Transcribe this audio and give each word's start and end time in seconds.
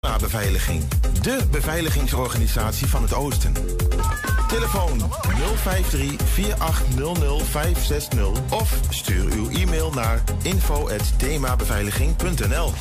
Beveiliging, 0.00 0.82
de 1.22 1.46
beveiligingsorganisatie 1.50 2.86
van 2.86 3.02
het 3.02 3.14
Oosten. 3.14 3.52
Telefoon 4.48 5.02
053 5.62 6.28
4800 6.28 7.42
560 7.42 8.28
of 8.50 8.80
stuur 8.88 9.32
uw 9.32 9.50
e-mail 9.50 9.90
naar 9.90 10.22
info@themabeveiliging.nl. 10.42 12.72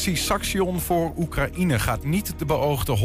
actie 0.00 0.16
Saxion 0.16 0.80
voor 0.80 1.12
Oekraïne 1.16 1.78
gaat 1.78 2.04
niet 2.04 2.34
de 2.38 2.44
beoogde 2.44 2.98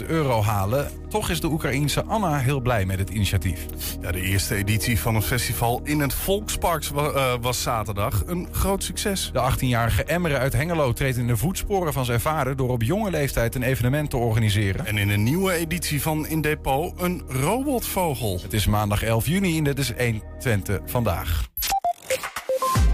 160.000 0.00 0.06
euro 0.06 0.42
halen. 0.42 0.90
Toch 1.08 1.30
is 1.30 1.40
de 1.40 1.46
Oekraïense 1.46 2.04
Anna 2.04 2.38
heel 2.38 2.60
blij 2.60 2.84
met 2.84 2.98
het 2.98 3.10
initiatief. 3.10 3.66
Ja, 4.00 4.12
de 4.12 4.20
eerste 4.20 4.54
editie 4.54 5.00
van 5.00 5.14
het 5.14 5.24
festival 5.24 5.80
in 5.84 6.00
het 6.00 6.14
Volkspark 6.14 6.84
eh, 6.84 7.34
was 7.40 7.62
zaterdag 7.62 8.22
een 8.26 8.48
groot 8.52 8.82
succes. 8.82 9.30
De 9.32 9.52
18-jarige 9.52 10.04
Emmere 10.04 10.38
uit 10.38 10.52
Hengelo 10.52 10.92
treedt 10.92 11.16
in 11.16 11.26
de 11.26 11.36
voetsporen 11.36 11.92
van 11.92 12.04
zijn 12.04 12.20
vader... 12.20 12.56
door 12.56 12.70
op 12.70 12.82
jonge 12.82 13.10
leeftijd 13.10 13.54
een 13.54 13.62
evenement 13.62 14.10
te 14.10 14.16
organiseren. 14.16 14.86
En 14.86 14.98
in 14.98 15.08
een 15.08 15.22
nieuwe 15.22 15.52
editie 15.52 16.02
van 16.02 16.26
In 16.26 16.40
Depot 16.40 17.00
een 17.00 17.22
robotvogel. 17.28 18.38
Het 18.42 18.52
is 18.52 18.66
maandag 18.66 19.02
11 19.02 19.26
juni 19.26 19.58
en 19.58 19.64
dit 19.64 19.78
is 19.78 19.92
1 19.92 20.22
Twente 20.38 20.80
vandaag. 20.84 21.48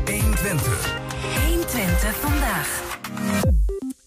120. 0.04 0.14
120 0.14 0.93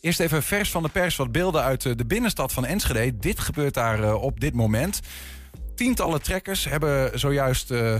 Eerst 0.07 0.19
even 0.19 0.43
vers 0.43 0.71
van 0.71 0.83
de 0.83 0.89
pers 0.89 1.15
wat 1.15 1.31
beelden 1.31 1.63
uit 1.63 1.85
eh, 1.85 1.91
de 1.95 2.05
binnenstad 2.05 2.53
van 2.53 2.65
Enschede. 2.65 3.17
Dit 3.17 3.39
gebeurt 3.39 3.73
daar 3.73 4.03
eh, 4.03 4.21
op 4.23 4.39
dit 4.39 4.53
moment. 4.53 4.99
Tientallen 5.75 6.21
trekkers 6.21 6.65
hebben 6.65 7.19
zojuist 7.19 7.71
eh, 7.71 7.95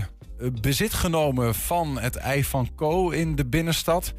bezit 0.60 0.94
genomen 0.94 1.54
van 1.54 1.98
het 1.98 2.16
ei 2.16 2.44
van 2.44 2.74
Co 2.74 3.10
in 3.10 3.36
de 3.36 3.46
binnenstad. 3.46 4.14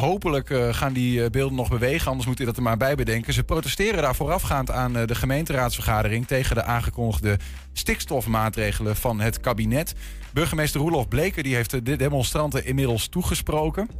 Hopelijk 0.00 0.54
gaan 0.70 0.92
die 0.92 1.30
beelden 1.30 1.56
nog 1.56 1.68
bewegen, 1.68 2.10
anders 2.10 2.26
moet 2.26 2.40
u 2.40 2.44
dat 2.44 2.56
er 2.56 2.62
maar 2.62 2.76
bij 2.76 2.94
bedenken. 2.94 3.32
Ze 3.32 3.44
protesteren 3.44 4.02
daar 4.02 4.14
voorafgaand 4.14 4.70
aan 4.70 4.92
de 4.92 5.14
gemeenteraadsvergadering 5.14 6.26
tegen 6.26 6.54
de 6.54 6.62
aangekondigde 6.62 7.38
stikstofmaatregelen 7.72 8.96
van 8.96 9.20
het 9.20 9.40
kabinet. 9.40 9.94
Burgemeester 10.32 10.80
Roelof 10.80 11.08
Bleker 11.08 11.42
die 11.42 11.54
heeft 11.54 11.86
de 11.86 11.96
demonstranten 11.96 12.64
inmiddels 12.64 13.08
toegesproken. 13.08 13.90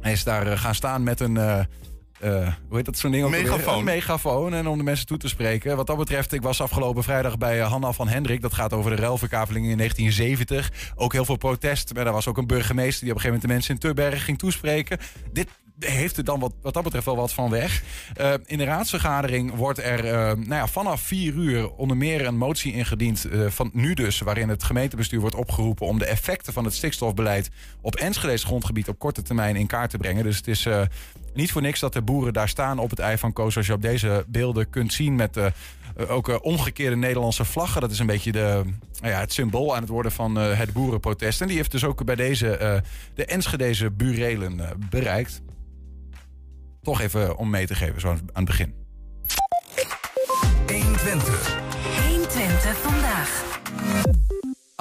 Hij 0.00 0.12
is 0.12 0.24
daar 0.24 0.58
gaan 0.58 0.74
staan 0.74 1.02
met 1.02 1.20
een. 1.20 1.66
Eh, 2.22 2.52
hoe 2.68 2.76
heet 2.76 2.84
dat 2.84 2.98
zo'n 2.98 3.10
ding? 3.10 3.28
Megafoon. 3.28 3.78
Een 3.78 3.84
megafoon. 3.84 4.54
En 4.54 4.66
om 4.66 4.78
de 4.78 4.84
mensen 4.84 5.06
toe 5.06 5.16
te 5.16 5.28
spreken. 5.28 5.76
Wat 5.76 5.86
dat 5.86 5.96
betreft, 5.96 6.32
ik 6.32 6.42
was 6.42 6.60
afgelopen 6.60 7.02
vrijdag 7.02 7.38
bij 7.38 7.60
eh, 7.60 7.70
Hanna 7.70 7.92
van 7.92 8.08
Hendrik. 8.08 8.40
Dat 8.40 8.54
gaat 8.54 8.72
over 8.72 8.90
de 8.90 9.02
ruilverkaveling 9.02 9.66
in 9.66 9.76
1970. 9.76 10.92
Ook 10.94 11.12
heel 11.12 11.24
veel 11.24 11.36
protest. 11.36 11.94
Maar 11.94 12.06
er 12.06 12.12
was 12.12 12.26
ook 12.26 12.38
een 12.38 12.46
burgemeester 12.46 13.04
die 13.04 13.10
op 13.10 13.16
een 13.16 13.22
gegeven 13.22 13.48
moment 13.48 13.48
de 13.48 13.54
mensen 13.54 13.74
in 13.74 13.80
Tubbergen 13.80 14.20
ging 14.20 14.38
toespreken. 14.38 14.98
Dit 15.32 15.48
heeft 15.84 16.16
er 16.16 16.24
dan 16.24 16.40
wat, 16.40 16.52
wat 16.62 16.74
dat 16.74 16.82
betreft 16.82 17.04
wel 17.04 17.16
wat 17.16 17.32
van 17.32 17.50
weg. 17.50 17.82
Eh, 18.14 18.32
in 18.46 18.58
de 18.58 18.64
raadsvergadering 18.64 19.54
wordt 19.54 19.78
er 19.78 20.04
eh, 20.04 20.12
nou 20.12 20.54
ja, 20.54 20.66
vanaf 20.66 21.00
vier 21.00 21.34
uur 21.34 21.70
onder 21.70 21.96
meer 21.96 22.26
een 22.26 22.36
motie 22.36 22.72
ingediend. 22.72 23.24
eh, 23.24 23.46
van 23.48 23.70
nu 23.72 23.94
dus, 23.94 24.20
waarin 24.20 24.48
het 24.48 24.62
gemeentebestuur 24.62 25.20
wordt 25.20 25.36
opgeroepen 25.36 25.86
om 25.86 25.98
de 25.98 26.04
effecten 26.04 26.52
van 26.52 26.64
het 26.64 26.74
stikstofbeleid 26.74 27.50
op 27.80 27.96
Enschede's 27.96 28.44
grondgebied 28.44 28.88
op 28.88 28.98
korte 28.98 29.22
termijn 29.22 29.56
in 29.56 29.66
kaart 29.66 29.90
te 29.90 29.98
brengen. 29.98 30.24
Dus 30.24 30.36
het 30.36 30.48
is 30.48 30.66
niet 31.34 31.52
voor 31.52 31.62
niks 31.62 31.80
dat 31.80 31.92
de 31.92 32.02
boeren 32.02 32.32
daar 32.32 32.48
staan 32.48 32.78
op 32.78 32.90
het 32.90 32.98
ei 32.98 33.18
van 33.18 33.32
Koos. 33.32 33.52
Zoals 33.52 33.66
je 33.66 33.74
op 33.74 33.82
deze 33.82 34.24
beelden 34.28 34.70
kunt 34.70 34.92
zien 34.92 35.16
met 35.16 35.36
eh, 35.96 36.10
ook 36.10 36.44
omgekeerde 36.44 36.96
Nederlandse 36.96 37.44
vlaggen. 37.44 37.80
Dat 37.80 37.90
is 37.90 37.98
een 37.98 38.06
beetje 38.06 38.32
de, 38.32 38.62
nou 39.00 39.12
ja, 39.12 39.20
het 39.20 39.32
symbool 39.32 39.74
aan 39.74 39.80
het 39.80 39.90
worden 39.90 40.12
van 40.12 40.34
het 40.34 40.72
boerenprotest. 40.72 41.40
En 41.40 41.46
die 41.46 41.56
heeft 41.56 41.70
dus 41.70 41.84
ook 41.84 42.04
bij 42.04 42.14
deze, 42.14 42.82
de 43.14 43.24
Enschedeze 43.24 43.90
burelen 43.90 44.60
bereikt. 44.90 45.42
Toch 46.82 47.00
even 47.00 47.36
om 47.36 47.50
mee 47.50 47.66
te 47.66 47.74
geven, 47.74 48.00
zo 48.00 48.08
aan 48.08 48.20
het 48.32 48.44
begin. 48.44 48.74
120. 50.66 50.68
120 50.68 51.61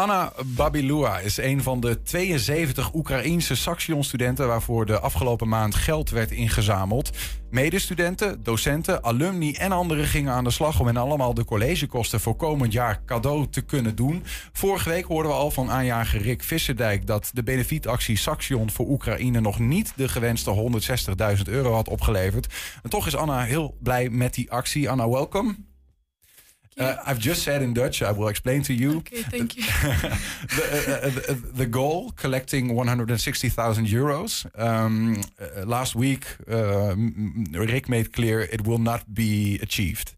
Anna 0.01 0.33
Babilua 0.45 1.19
is 1.19 1.37
een 1.37 1.63
van 1.63 1.79
de 1.79 2.03
72 2.03 2.93
Oekraïense 2.93 3.55
Saxion-studenten 3.55 4.47
waarvoor 4.47 4.85
de 4.85 4.99
afgelopen 4.99 5.47
maand 5.47 5.75
geld 5.75 6.09
werd 6.09 6.31
ingezameld. 6.31 7.09
Medestudenten, 7.49 8.43
docenten, 8.43 9.03
alumni 9.03 9.53
en 9.53 9.71
anderen 9.71 10.05
gingen 10.05 10.33
aan 10.33 10.43
de 10.43 10.51
slag 10.51 10.79
om 10.79 10.85
hen 10.85 10.97
allemaal 10.97 11.33
de 11.33 11.45
collegekosten 11.45 12.19
voor 12.19 12.35
komend 12.35 12.73
jaar 12.73 13.03
cadeau 13.05 13.47
te 13.49 13.61
kunnen 13.61 13.95
doen. 13.95 14.23
Vorige 14.51 14.89
week 14.89 15.05
hoorden 15.05 15.31
we 15.31 15.37
al 15.37 15.51
van 15.51 15.71
aanjager 15.71 16.21
Rick 16.21 16.43
Visserdijk 16.43 17.07
dat 17.07 17.29
de 17.33 17.43
benefietactie 17.43 18.17
Saxion 18.17 18.71
voor 18.71 18.87
Oekraïne 18.87 19.41
nog 19.41 19.59
niet 19.59 19.93
de 19.95 20.09
gewenste 20.09 20.79
160.000 21.37 21.41
euro 21.43 21.73
had 21.73 21.87
opgeleverd. 21.87 22.53
En 22.83 22.89
toch 22.89 23.07
is 23.07 23.15
Anna 23.15 23.43
heel 23.43 23.77
blij 23.79 24.09
met 24.09 24.33
die 24.33 24.51
actie. 24.51 24.89
Anna, 24.89 25.09
welkom. 25.09 25.70
Uh, 26.81 26.95
I've 27.05 27.19
just 27.19 27.43
said 27.43 27.61
in 27.61 27.73
Dutch, 27.73 28.01
I 28.01 28.11
will 28.11 28.27
explain 28.29 28.61
to 28.63 28.73
you. 28.73 28.97
Okay, 28.97 29.23
thank 29.23 29.55
you. 29.57 29.63
the, 30.57 30.65
uh, 31.29 31.31
uh, 31.31 31.35
the 31.53 31.65
goal, 31.65 32.11
collecting 32.15 32.73
160,000 32.75 33.87
euros. 33.87 34.45
Um, 34.59 35.21
uh, 35.39 35.65
last 35.65 35.95
week, 35.95 36.25
uh, 36.49 36.95
Rick 37.53 37.89
made 37.89 38.11
clear 38.13 38.41
it 38.41 38.61
will 38.65 38.79
not 38.79 39.13
be 39.13 39.59
achieved. 39.61 40.15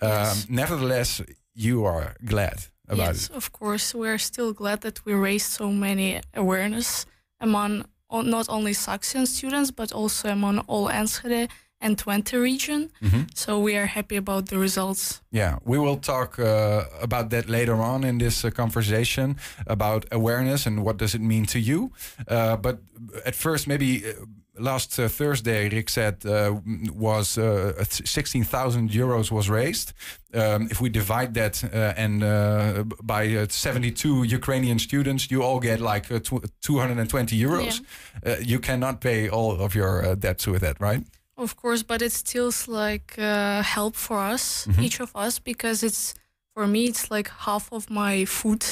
Um, 0.00 0.10
Yes. 0.24 0.46
Nevertheless, 0.48 1.22
you 1.54 1.84
are 1.84 2.14
glad 2.24 2.58
about 2.88 3.06
yes, 3.14 3.28
it. 3.30 3.36
of 3.36 3.50
course. 3.52 3.94
We're 3.94 4.18
still 4.18 4.52
glad 4.52 4.80
that 4.80 5.04
we 5.04 5.12
raised 5.14 5.50
so 5.52 5.70
many 5.70 6.20
awareness 6.34 7.06
among 7.40 7.84
not 8.10 8.48
only 8.48 8.72
Saxion 8.74 9.26
students, 9.26 9.70
but 9.72 9.92
also 9.92 10.28
among 10.28 10.58
all 10.68 10.88
Enschede 10.88 11.48
and 11.80 11.96
Twente 11.96 12.40
region. 12.40 12.90
Mhm. 13.02 13.26
So 13.34 13.58
we 13.60 13.76
are 13.76 13.86
happy 13.86 14.16
about 14.16 14.48
the 14.48 14.58
results. 14.58 15.20
Yeah, 15.30 15.58
we 15.64 15.78
will 15.78 15.96
talk 16.00 16.38
uh, 16.38 16.84
about 17.02 17.30
that 17.30 17.48
later 17.48 17.80
on 17.82 18.04
in 18.04 18.18
this 18.18 18.44
uh, 18.44 18.50
conversation 18.50 19.36
about 19.66 20.04
awareness 20.10 20.66
and 20.66 20.82
what 20.84 20.96
does 20.98 21.14
it 21.14 21.20
mean 21.20 21.46
to 21.46 21.58
you. 21.58 21.90
Uh, 22.28 22.56
but 22.56 22.78
at 23.26 23.34
first, 23.34 23.66
maybe 23.66 24.02
uh, 24.06 24.12
last 24.58 24.98
uh, 24.98 25.08
Thursday, 25.08 25.68
Rick 25.68 25.90
said 25.90 26.24
uh, 26.24 26.54
was 26.94 27.36
uh, 27.36 27.72
16,000 27.90 28.90
euros 28.90 29.30
was 29.30 29.48
raised. 29.50 29.92
Um, 30.32 30.68
if 30.70 30.80
we 30.80 30.88
divide 30.88 31.34
that 31.34 31.62
uh, 31.64 31.92
and 31.96 32.22
uh, 32.22 32.84
by 33.02 33.26
uh, 33.36 33.46
72 33.48 34.22
Ukrainian 34.24 34.78
students, 34.78 35.30
you 35.30 35.42
all 35.42 35.60
get 35.60 35.80
like 35.80 36.10
uh, 36.10 36.18
tw 36.20 36.40
220 36.62 37.36
euros. 37.38 37.80
Uh, 38.24 38.36
you 38.40 38.58
cannot 38.60 39.00
pay 39.00 39.28
all 39.28 39.60
of 39.60 39.74
your 39.74 40.02
uh, 40.04 40.14
debts 40.14 40.46
with 40.46 40.60
that, 40.62 40.80
right? 40.80 41.02
Of 41.36 41.56
course, 41.56 41.82
but 41.82 42.00
it 42.02 42.12
still's 42.12 42.68
like 42.68 43.14
uh, 43.18 43.62
help 43.62 43.96
for 43.96 44.18
us, 44.34 44.66
Mhm. 44.66 44.82
each 44.84 45.00
of 45.00 45.10
us, 45.14 45.38
because 45.40 45.82
it's 45.86 46.14
for 46.54 46.66
me 46.66 46.78
it's 46.84 47.10
like 47.10 47.30
half 47.46 47.68
of 47.72 47.90
my 47.90 48.24
food 48.26 48.64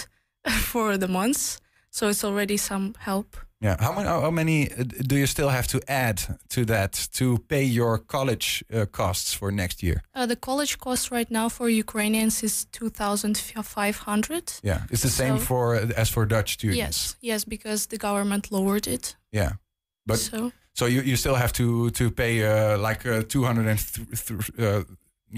for 0.70 0.96
the 0.98 1.08
months. 1.08 1.58
So 1.90 2.08
it's 2.08 2.24
already 2.24 2.56
some 2.56 2.94
help. 2.98 3.36
Yeah. 3.60 3.76
How 3.80 3.92
many? 3.92 4.08
How 4.08 4.30
many 4.30 4.70
uh, 4.72 4.84
do 5.06 5.16
you 5.16 5.26
still 5.26 5.48
have 5.50 5.66
to 5.68 5.78
add 5.86 6.38
to 6.48 6.64
that 6.64 7.08
to 7.18 7.38
pay 7.48 7.62
your 7.64 7.98
college 7.98 8.64
uh, 8.74 8.86
costs 8.90 9.34
for 9.34 9.52
next 9.52 9.82
year? 9.82 10.02
Uh, 10.16 10.26
the 10.26 10.36
college 10.36 10.78
cost 10.78 11.10
right 11.12 11.30
now 11.30 11.48
for 11.48 11.68
Ukrainians 11.68 12.42
is 12.42 12.66
two 12.72 12.88
thousand 12.90 13.36
five 13.62 13.98
hundred. 14.06 14.44
Yeah, 14.62 14.80
it's 14.90 15.02
the 15.02 15.10
same 15.10 15.38
for 15.38 15.74
as 15.96 16.08
for 16.10 16.26
Dutch 16.26 16.52
students. 16.54 16.78
Yes, 16.78 17.16
yes, 17.20 17.44
because 17.44 17.86
the 17.88 17.98
government 17.98 18.50
lowered 18.50 18.86
it. 18.86 19.16
Yeah, 19.30 19.52
but 20.06 20.18
so 20.18 20.50
so 20.74 20.86
you, 20.86 21.02
you 21.02 21.16
still 21.16 21.34
have 21.36 21.52
to 21.52 21.90
to 21.90 22.10
pay 22.10 22.42
uh, 22.44 22.78
like 22.88 23.06
uh, 23.08 23.22
two 23.28 23.44
hundred 23.44 23.66
and 23.66 23.78
th- 23.78 24.26
th- 24.26 24.50
uh, 24.58 24.82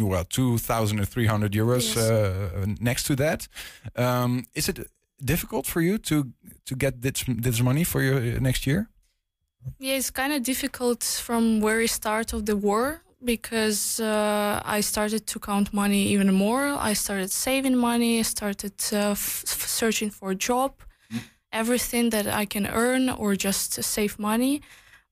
well 0.06 0.24
two 0.24 0.58
thousand 0.58 0.98
and 0.98 1.08
three 1.08 1.26
hundred 1.26 1.52
euros 1.52 1.94
Yes. 1.94 1.96
uh, 1.96 2.66
next 2.80 3.06
to 3.06 3.14
that. 3.16 3.48
Um, 3.96 4.44
is 4.54 4.68
it 4.68 4.78
difficult 5.24 5.66
for 5.66 5.80
you 5.82 5.98
to 5.98 6.24
to 6.64 6.74
get 6.76 7.00
this 7.02 7.24
this 7.42 7.60
money 7.60 7.84
for 7.84 8.00
your 8.02 8.16
uh, 8.18 8.40
next 8.40 8.66
year? 8.66 8.88
yeah, 9.78 9.96
it's 9.98 10.10
kind 10.10 10.32
of 10.32 10.42
difficult 10.42 11.02
from 11.02 11.60
very 11.60 11.86
start 11.86 12.32
of 12.34 12.44
the 12.44 12.54
war 12.56 13.00
because 13.24 13.98
uh, 14.02 14.60
I 14.76 14.82
started 14.82 15.26
to 15.26 15.38
count 15.38 15.72
money 15.72 16.12
even 16.12 16.34
more. 16.34 16.76
I 16.90 16.94
started 16.94 17.30
saving 17.30 17.76
money. 17.76 18.18
I 18.18 18.22
started 18.24 18.74
uh, 18.92 19.14
searching 19.78 20.10
for 20.12 20.30
a 20.30 20.34
job, 20.34 20.72
everything 21.50 22.10
that 22.10 22.26
I 22.26 22.44
can 22.46 22.66
earn 22.66 23.08
or 23.08 23.34
just 23.36 23.82
save 23.82 24.18
money. 24.18 24.60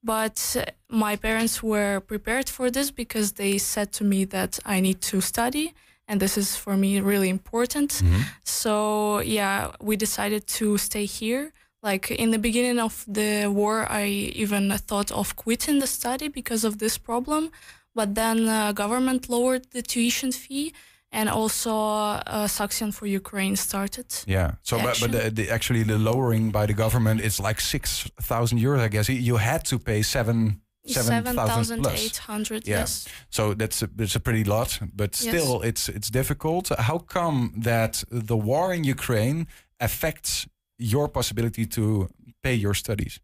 But 0.03 0.57
uh, 0.59 0.65
my 0.89 1.17
parents 1.17 1.63
were 1.63 2.01
prepared 2.01 2.49
for 2.49 2.71
this 2.71 2.91
because 2.91 3.33
they 3.33 3.59
said 3.59 3.93
to 3.93 4.05
me 4.05 4.25
that 4.27 4.59
I 4.65 4.81
need 4.81 5.01
to 5.03 5.21
study, 5.21 5.75
and 6.09 6.21
this 6.21 6.37
is 6.37 6.57
for 6.57 6.77
me 6.77 7.01
really 7.01 7.29
important. 7.29 8.03
So 8.45 9.21
yeah, 9.21 9.71
we 9.81 9.97
decided 9.97 10.47
to 10.59 10.77
stay 10.79 11.05
here. 11.05 11.53
Like 11.83 12.11
in 12.11 12.31
the 12.31 12.39
beginning 12.39 12.79
of 12.79 13.05
the 13.09 13.49
war, 13.49 13.87
I 13.91 14.05
even 14.35 14.71
thought 14.79 15.11
of 15.11 15.35
quitting 15.37 15.81
the 15.81 15.87
study 15.87 16.29
because 16.29 16.65
of 16.65 16.79
this 16.79 16.99
problem. 16.99 17.51
But 17.95 18.15
then 18.15 18.49
uh, 18.49 18.73
government 18.73 19.29
lowered 19.29 19.71
the 19.73 19.83
tuition 19.83 20.33
fee, 20.33 20.73
and 21.13 21.29
also 21.29 21.71
uh, 21.71 22.47
Saxion 22.47 22.93
for 22.93 23.07
Ukraine 23.07 23.57
started. 23.57 24.07
Yeah. 24.27 24.53
So, 24.63 24.79
but, 24.79 24.99
but 25.01 25.13
the, 25.13 25.31
the, 25.31 25.51
actually, 25.51 25.83
the 25.85 25.99
lowering 25.99 26.51
by 26.51 26.67
the 26.67 26.75
government 26.75 27.21
is 27.21 27.39
like 27.39 27.61
six 27.61 28.11
thousand 28.21 28.59
euros. 28.59 28.81
I 28.81 28.89
guess 28.89 29.09
you 29.09 29.37
had 29.37 29.65
to 29.67 29.79
pay 29.79 30.03
seven 30.03 30.63
seven 30.87 31.37
thousand 31.37 31.87
eight 31.87 32.17
hundred. 32.17 32.67
Yeah. 32.67 32.81
Yes. 32.81 33.09
So 33.29 33.55
that's 33.55 33.83
a, 33.83 33.89
it's 33.99 34.17
a 34.17 34.21
pretty 34.21 34.45
lot, 34.45 34.81
but 34.95 35.15
still, 35.15 35.61
yes. 35.61 35.69
it's 35.69 35.89
it's 35.89 36.11
difficult. 36.11 36.71
How 36.79 36.99
come 36.99 37.53
that 37.59 38.05
the 38.11 38.37
war 38.37 38.75
in 38.75 38.85
Ukraine 38.85 39.47
affects 39.79 40.49
your 40.79 41.09
possibility 41.09 41.67
to 41.67 42.09
pay 42.43 42.55
your 42.55 42.75
studies? 42.75 43.21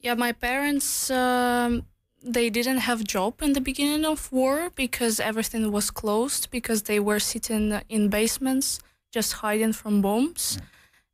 Yeah, 0.00 0.14
my 0.14 0.32
parents. 0.32 1.10
Um, 1.10 1.86
they 2.22 2.50
didn't 2.50 2.78
have 2.78 3.04
job 3.04 3.42
in 3.42 3.52
the 3.52 3.60
beginning 3.60 4.04
of 4.04 4.30
war 4.32 4.70
because 4.74 5.20
everything 5.20 5.72
was 5.72 5.90
closed 5.90 6.50
because 6.50 6.82
they 6.84 7.00
were 7.00 7.18
sitting 7.18 7.80
in 7.88 8.08
basements 8.08 8.78
just 9.12 9.34
hiding 9.34 9.72
from 9.72 10.00
bombs. 10.02 10.58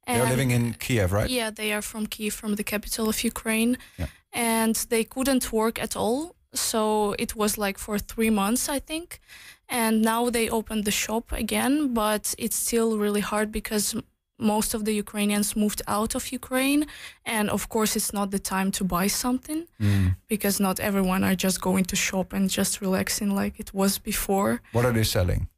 Yeah. 0.06 0.18
They're 0.18 0.30
living 0.30 0.50
in 0.52 0.74
Kiev, 0.74 1.12
right? 1.12 1.28
Yeah, 1.28 1.50
they 1.50 1.72
are 1.72 1.82
from 1.82 2.06
Kiev, 2.06 2.32
from 2.32 2.54
the 2.54 2.64
capital 2.64 3.08
of 3.08 3.22
Ukraine. 3.22 3.76
Yeah. 3.98 4.06
And 4.32 4.74
they 4.88 5.04
couldn't 5.04 5.52
work 5.52 5.80
at 5.80 5.96
all. 5.96 6.34
So 6.54 7.14
it 7.18 7.36
was 7.36 7.58
like 7.58 7.78
for 7.78 7.98
three 7.98 8.30
months, 8.30 8.68
I 8.68 8.78
think. 8.78 9.20
And 9.68 10.00
now 10.00 10.30
they 10.30 10.48
opened 10.48 10.84
the 10.84 10.90
shop 10.90 11.30
again, 11.32 11.92
but 11.92 12.34
it's 12.38 12.56
still 12.56 12.96
really 12.98 13.20
hard 13.20 13.52
because 13.52 13.94
most 14.38 14.74
of 14.74 14.84
the 14.84 14.92
Ukrainians 14.92 15.56
moved 15.56 15.82
out 15.86 16.14
of 16.14 16.32
Ukraine. 16.32 16.86
And 17.24 17.50
of 17.50 17.68
course, 17.68 17.96
it's 17.96 18.12
not 18.12 18.30
the 18.30 18.38
time 18.38 18.70
to 18.72 18.84
buy 18.84 19.08
something 19.08 19.66
mm. 19.80 20.16
because 20.28 20.60
not 20.60 20.80
everyone 20.80 21.24
are 21.24 21.34
just 21.34 21.60
going 21.60 21.84
to 21.86 21.96
shop 21.96 22.32
and 22.32 22.48
just 22.48 22.80
relaxing 22.80 23.34
like 23.34 23.58
it 23.58 23.74
was 23.74 23.98
before. 23.98 24.62
What 24.72 24.84
are 24.84 24.92
they 24.92 25.04
selling? 25.04 25.48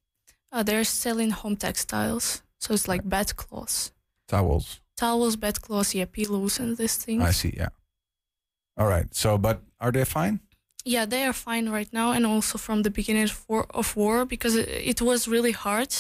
Uh, 0.53 0.62
they're 0.62 0.85
selling 0.85 1.31
home 1.31 1.56
textiles. 1.56 2.43
So 2.59 2.75
it's 2.75 2.88
like 2.88 3.09
bed 3.09 3.37
clothes, 3.37 3.93
towels, 4.29 4.81
towels, 4.97 5.37
bed 5.37 5.62
clothes, 5.62 5.94
yeah, 5.94 6.05
pillows, 6.05 6.59
and 6.59 6.76
these 6.76 6.97
things. 6.97 7.23
I 7.23 7.31
see, 7.31 7.55
yeah. 7.56 7.71
All 8.76 8.87
right. 8.87 9.15
So, 9.15 9.38
but 9.38 9.62
are 9.81 9.93
they 9.93 10.05
fine? 10.05 10.41
Yeah, 10.85 11.06
they 11.06 11.25
are 11.25 11.33
fine 11.33 11.69
right 11.71 11.91
now, 11.93 12.12
and 12.12 12.26
also 12.26 12.59
from 12.59 12.83
the 12.83 12.91
beginning 12.91 13.25
of 13.25 13.44
war, 13.49 13.67
of 13.71 13.97
war 13.97 14.25
because 14.26 14.56
it, 14.56 14.69
it 14.69 15.00
was 15.03 15.29
really 15.29 15.53
hard 15.53 15.94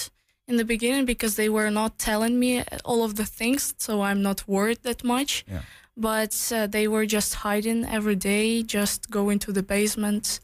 in 0.50 0.56
the 0.56 0.64
beginning 0.64 1.04
because 1.06 1.36
they 1.36 1.48
were 1.48 1.70
not 1.70 1.98
telling 1.98 2.38
me 2.38 2.62
all 2.84 3.04
of 3.04 3.14
the 3.14 3.24
things, 3.24 3.74
so 3.78 4.02
I'm 4.02 4.20
not 4.20 4.46
worried 4.46 4.82
that 4.82 5.02
much. 5.04 5.44
Yeah. 5.48 5.62
But 5.96 6.34
uh, 6.52 6.66
they 6.66 6.86
were 6.88 7.06
just 7.06 7.34
hiding 7.46 7.84
every 7.84 8.16
day, 8.16 8.62
just 8.62 9.10
going 9.10 9.38
to 9.40 9.52
the 9.52 9.62
basement, 9.62 10.40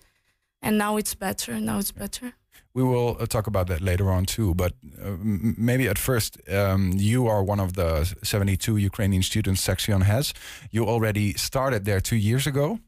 and 0.63 0.79
now 0.79 0.97
it's 0.97 1.15
better. 1.15 1.61
Now 1.61 1.79
it's 1.79 1.93
better. 1.93 2.33
We 2.75 2.83
will 2.83 3.17
uh, 3.19 3.27
talk 3.27 3.47
about 3.47 3.67
that 3.69 3.81
later 3.81 4.11
on 4.11 4.27
too. 4.27 4.55
But 4.55 4.73
uh, 5.03 5.17
maybe 5.23 5.89
at 5.89 5.99
first, 5.99 6.39
um, 6.51 6.93
you 6.95 7.27
are 7.27 7.43
one 7.43 7.59
of 7.59 7.73
the 7.73 8.05
72 8.23 8.77
Ukrainian 8.77 9.23
students 9.23 9.67
Saxion 9.67 10.03
has. 10.03 10.35
You 10.71 10.87
already 10.87 11.33
started 11.35 11.85
there 11.85 12.01
two 12.01 12.17
years 12.17 12.47
ago. 12.47 12.79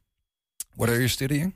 What 0.76 0.88
are 0.90 1.00
you 1.00 1.08
studying? 1.08 1.54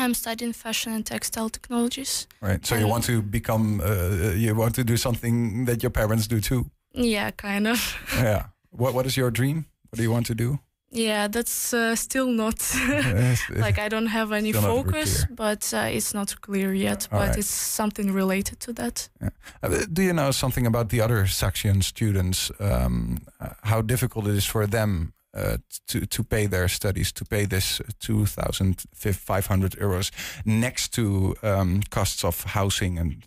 I'm 0.00 0.14
studying 0.14 0.54
fashion 0.54 0.92
and 0.92 1.04
textile 1.04 1.50
technologies. 1.50 2.26
Right. 2.40 2.66
So 2.66 2.74
you 2.76 2.88
want 2.88 3.04
to 3.04 3.22
become, 3.22 3.80
uh, 3.80 4.32
you 4.34 4.54
want 4.54 4.74
to 4.74 4.84
do 4.84 4.96
something 4.96 5.66
that 5.66 5.82
your 5.82 5.90
parents 5.90 6.26
do 6.26 6.40
too. 6.40 6.70
Yeah, 6.92 7.30
kind 7.30 7.66
of. 7.66 7.96
yeah. 8.14 8.46
What 8.70 8.94
What 8.94 9.06
is 9.06 9.16
your 9.16 9.30
dream? 9.30 9.66
What 9.90 9.96
do 9.96 10.02
you 10.02 10.12
want 10.12 10.26
to 10.26 10.34
do? 10.34 10.58
Yeah, 10.92 11.28
that's 11.28 11.72
uh, 11.72 11.94
still 11.94 12.32
not 12.32 12.74
like 13.48 13.78
I 13.78 13.88
don't 13.88 14.08
have 14.08 14.32
any 14.32 14.52
focus, 14.52 15.24
but 15.30 15.72
uh, 15.72 15.96
it's 15.96 16.12
not 16.12 16.40
clear 16.40 16.74
yet. 16.74 17.08
All 17.12 17.20
but 17.20 17.28
right. 17.28 17.38
it's 17.38 17.74
something 17.74 18.12
related 18.12 18.58
to 18.60 18.72
that. 18.72 19.08
Yeah. 19.20 19.30
Uh, 19.62 19.84
do 19.92 20.02
you 20.02 20.12
know 20.12 20.32
something 20.32 20.66
about 20.66 20.88
the 20.88 21.00
other 21.00 21.26
Saxion 21.26 21.82
students? 21.82 22.50
Um, 22.58 23.18
uh, 23.40 23.50
how 23.62 23.82
difficult 23.82 24.26
it 24.26 24.34
is 24.34 24.46
for 24.46 24.66
them 24.66 25.12
uh, 25.34 25.56
to 25.86 26.06
to 26.06 26.24
pay 26.24 26.46
their 26.46 26.68
studies, 26.68 27.12
to 27.12 27.24
pay 27.24 27.46
this 27.46 27.80
two 27.98 28.26
thousand 28.26 28.82
five 28.94 29.46
hundred 29.46 29.72
euros 29.72 30.10
next 30.44 30.92
to 30.94 31.34
um, 31.42 31.82
costs 31.90 32.24
of 32.24 32.44
housing 32.44 32.98
and 32.98 33.26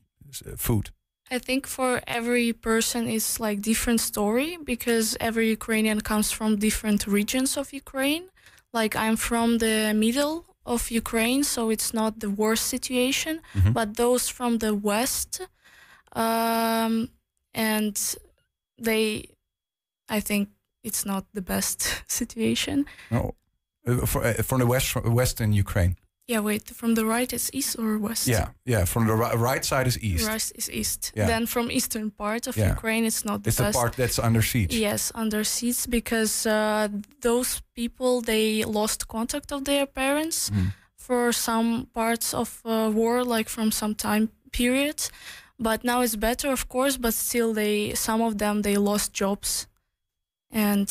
food. 0.58 0.90
I 1.32 1.40
think 1.40 1.68
for 1.68 2.02
every 2.06 2.54
person 2.54 3.08
it's 3.08 3.40
like 3.40 3.62
different 3.62 4.02
story 4.02 4.58
because 4.64 5.18
every 5.20 5.50
Ukrainian 5.50 6.02
comes 6.02 6.32
from 6.32 6.58
different 6.58 7.08
regions 7.08 7.58
of 7.58 7.74
Ukraine. 7.74 8.26
Like 8.74 8.96
I'm 8.96 9.16
from 9.16 9.60
the 9.60 9.94
middle 9.94 10.46
of 10.66 10.92
Ukraine, 10.92 11.44
so 11.44 11.70
it's 11.70 11.94
not 11.94 12.20
the 12.20 12.30
worst 12.30 12.66
situation. 12.68 13.42
Mm-hmm. 13.56 13.72
But 13.72 13.96
those 13.96 14.28
from 14.28 14.60
the 14.60 14.74
west, 14.74 15.42
um, 16.14 17.10
and 17.54 17.96
they, 18.82 19.30
I 20.10 20.20
think 20.20 20.50
it's 20.84 21.06
not 21.06 21.26
the 21.34 21.42
best 21.42 22.04
situation. 22.08 22.86
No, 23.10 23.36
uh, 23.88 24.06
for, 24.06 24.24
uh, 24.24 24.34
from 24.44 24.60
the 24.60 24.68
west, 24.68 24.96
western 24.96 25.54
Ukraine. 25.54 25.96
Yeah, 26.28 26.40
wait. 26.40 26.70
From 26.70 26.96
the 26.96 27.06
right 27.06 27.32
is 27.34 27.50
east 27.52 27.78
or 27.78 27.98
west? 27.98 28.28
Yeah, 28.28 28.50
yeah. 28.66 28.86
From 28.86 29.08
the 29.08 29.14
ri- 29.14 29.36
right 29.36 29.66
side 29.66 29.88
is 29.88 30.02
east. 30.02 30.26
Right 30.26 30.52
is 30.56 30.70
east. 30.72 31.12
Yeah. 31.16 31.28
Then 31.28 31.46
from 31.46 31.70
eastern 31.70 32.12
part 32.12 32.48
of 32.48 32.56
yeah. 32.56 32.70
Ukraine, 32.70 33.04
it's 33.04 33.26
not 33.26 33.44
the 33.44 33.50
it's 33.50 33.58
best. 33.58 33.70
It's 33.70 33.78
the 33.78 33.82
part 33.82 33.94
that's 33.98 34.20
under 34.20 34.42
siege. 34.42 34.74
Yes, 34.74 35.12
under 35.16 35.44
siege 35.44 35.86
because 35.90 36.46
uh, 36.46 36.88
those 37.20 37.62
people 37.76 38.22
they 38.22 38.64
lost 38.64 39.10
contact 39.10 39.52
of 39.52 39.66
their 39.66 39.86
parents 39.86 40.50
mm. 40.50 40.74
for 40.96 41.34
some 41.34 41.88
parts 41.94 42.34
of 42.34 42.62
uh, 42.64 42.90
war, 42.94 43.26
like 43.26 43.50
from 43.50 43.72
some 43.72 43.94
time 43.94 44.30
period. 44.54 45.10
But 45.60 45.84
now 45.84 46.02
it's 46.02 46.16
better, 46.16 46.50
of 46.52 46.70
course. 46.70 46.96
But 46.96 47.14
still, 47.14 47.54
they 47.54 47.96
some 47.96 48.22
of 48.22 48.38
them 48.38 48.62
they 48.62 48.78
lost 48.78 49.12
jobs, 49.12 49.68
and 50.54 50.90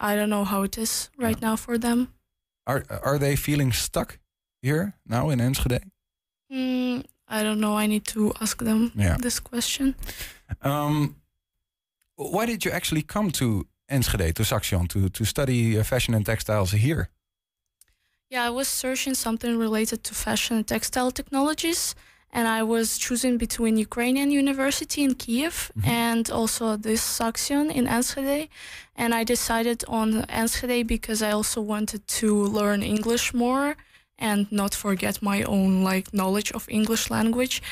I 0.00 0.16
don't 0.16 0.30
know 0.30 0.44
how 0.44 0.62
it 0.62 0.78
is 0.78 1.10
right 1.18 1.36
yeah. 1.40 1.48
now 1.48 1.56
for 1.56 1.78
them. 1.78 2.08
Are 2.66 2.84
are 3.02 3.18
they 3.18 3.36
feeling 3.36 3.72
stuck? 3.72 4.18
here 4.62 4.94
now 5.06 5.30
in 5.30 5.40
Enschede? 5.40 5.80
Mm, 6.50 7.04
I 7.28 7.42
don't 7.42 7.60
know. 7.60 7.76
I 7.76 7.86
need 7.86 8.06
to 8.06 8.32
ask 8.40 8.62
them 8.62 8.92
yeah. 8.94 9.16
this 9.18 9.40
question. 9.40 9.94
Um, 10.62 11.16
why 12.16 12.46
did 12.46 12.64
you 12.64 12.70
actually 12.70 13.02
come 13.02 13.30
to 13.32 13.66
Enschede, 13.90 14.34
to 14.34 14.42
Saxion, 14.44 14.88
to, 14.88 15.08
to 15.08 15.24
study 15.24 15.78
uh, 15.78 15.82
fashion 15.82 16.14
and 16.14 16.24
textiles 16.24 16.72
here? 16.72 17.08
Yeah, 18.30 18.46
I 18.46 18.50
was 18.50 18.68
searching 18.68 19.14
something 19.14 19.58
related 19.58 20.04
to 20.04 20.14
fashion 20.14 20.56
and 20.56 20.66
textile 20.66 21.10
technologies, 21.10 21.94
and 22.32 22.48
I 22.48 22.62
was 22.62 22.96
choosing 22.96 23.36
between 23.36 23.76
Ukrainian 23.76 24.30
University 24.30 25.02
in 25.04 25.14
Kiev 25.14 25.70
mm-hmm. 25.76 25.88
and 25.88 26.30
also 26.30 26.76
this 26.76 27.02
Saxion 27.02 27.70
in 27.70 27.86
Enschede. 27.86 28.48
And 28.96 29.14
I 29.14 29.22
decided 29.24 29.84
on 29.86 30.24
Enschede 30.28 30.86
because 30.86 31.20
I 31.22 31.32
also 31.32 31.60
wanted 31.60 32.06
to 32.20 32.44
learn 32.58 32.82
English 32.82 33.34
more 33.34 33.76
and 34.18 34.50
not 34.50 34.74
forget 34.74 35.20
my 35.20 35.42
own 35.42 35.84
like 35.84 36.14
knowledge 36.14 36.52
of 36.52 36.66
English 36.70 37.10
language. 37.10 37.62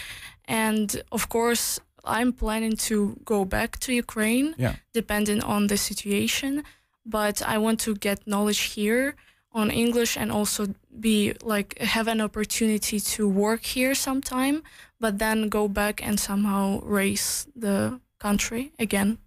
And 0.45 1.02
of 1.11 1.29
course, 1.31 1.81
I'm 2.05 2.33
planning 2.33 2.76
to 2.88 3.17
go 3.25 3.45
back 3.45 3.79
to 3.81 3.93
Ukraine, 3.93 4.55
yeah. 4.59 4.75
depending 4.93 5.43
on 5.43 5.69
the 5.69 5.76
situation. 5.76 6.64
But 7.07 7.40
I 7.40 7.57
want 7.57 7.81
to 7.81 7.95
get 7.95 8.26
knowledge 8.26 8.62
here 8.75 9.17
on 9.52 9.71
English 9.71 10.16
and 10.16 10.30
also 10.30 10.69
be 11.00 11.35
like 11.42 11.78
have 11.78 12.09
an 12.09 12.21
opportunity 12.21 13.00
to 13.00 13.28
work 13.28 13.64
here 13.64 13.95
sometime, 13.95 14.62
but 15.00 15.19
then 15.19 15.49
go 15.49 15.69
back 15.69 16.07
and 16.07 16.21
somehow 16.21 16.80
raise 16.85 17.47
the 17.57 18.00
country 18.19 18.73
again. 18.78 19.19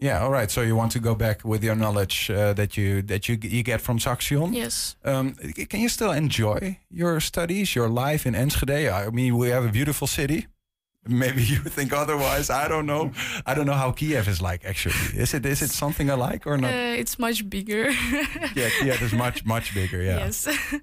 Yeah, 0.00 0.22
all 0.22 0.30
right. 0.30 0.50
So 0.50 0.62
you 0.62 0.76
want 0.76 0.92
to 0.92 0.98
go 0.98 1.14
back 1.14 1.44
with 1.44 1.62
your 1.62 1.74
knowledge 1.74 2.30
uh, 2.30 2.54
that 2.54 2.76
you 2.76 3.02
that 3.02 3.28
you 3.28 3.38
you 3.42 3.62
get 3.62 3.80
from 3.82 3.98
Saxion. 3.98 4.54
Yes. 4.54 4.96
Um, 5.04 5.34
can 5.68 5.80
you 5.80 5.90
still 5.90 6.12
enjoy 6.12 6.78
your 6.90 7.20
studies, 7.20 7.74
your 7.74 7.88
life 7.88 8.26
in 8.26 8.34
Enschede? 8.34 8.88
I 8.88 9.10
mean, 9.10 9.36
we 9.36 9.50
have 9.50 9.64
a 9.64 9.70
beautiful 9.70 10.06
city. 10.06 10.46
Maybe 11.06 11.42
you 11.42 11.58
think 11.58 11.92
otherwise. 11.92 12.50
I 12.50 12.68
don't 12.68 12.86
know. 12.86 13.12
I 13.46 13.54
don't 13.54 13.66
know 13.66 13.78
how 13.84 13.92
Kiev 13.92 14.28
is 14.28 14.42
like. 14.42 14.64
Actually, 14.64 14.94
is 15.14 15.32
it 15.34 15.46
is 15.46 15.62
it 15.62 15.70
something 15.70 16.10
alike 16.10 16.46
or 16.46 16.58
not? 16.58 16.72
Uh, 16.72 17.00
it's 17.00 17.18
much 17.18 17.48
bigger. 17.48 17.90
yeah, 18.54 18.68
Kiev 18.80 19.02
is 19.02 19.12
much 19.12 19.44
much 19.44 19.74
bigger. 19.74 20.02
Yeah. 20.02 20.18
Yes. 20.18 20.48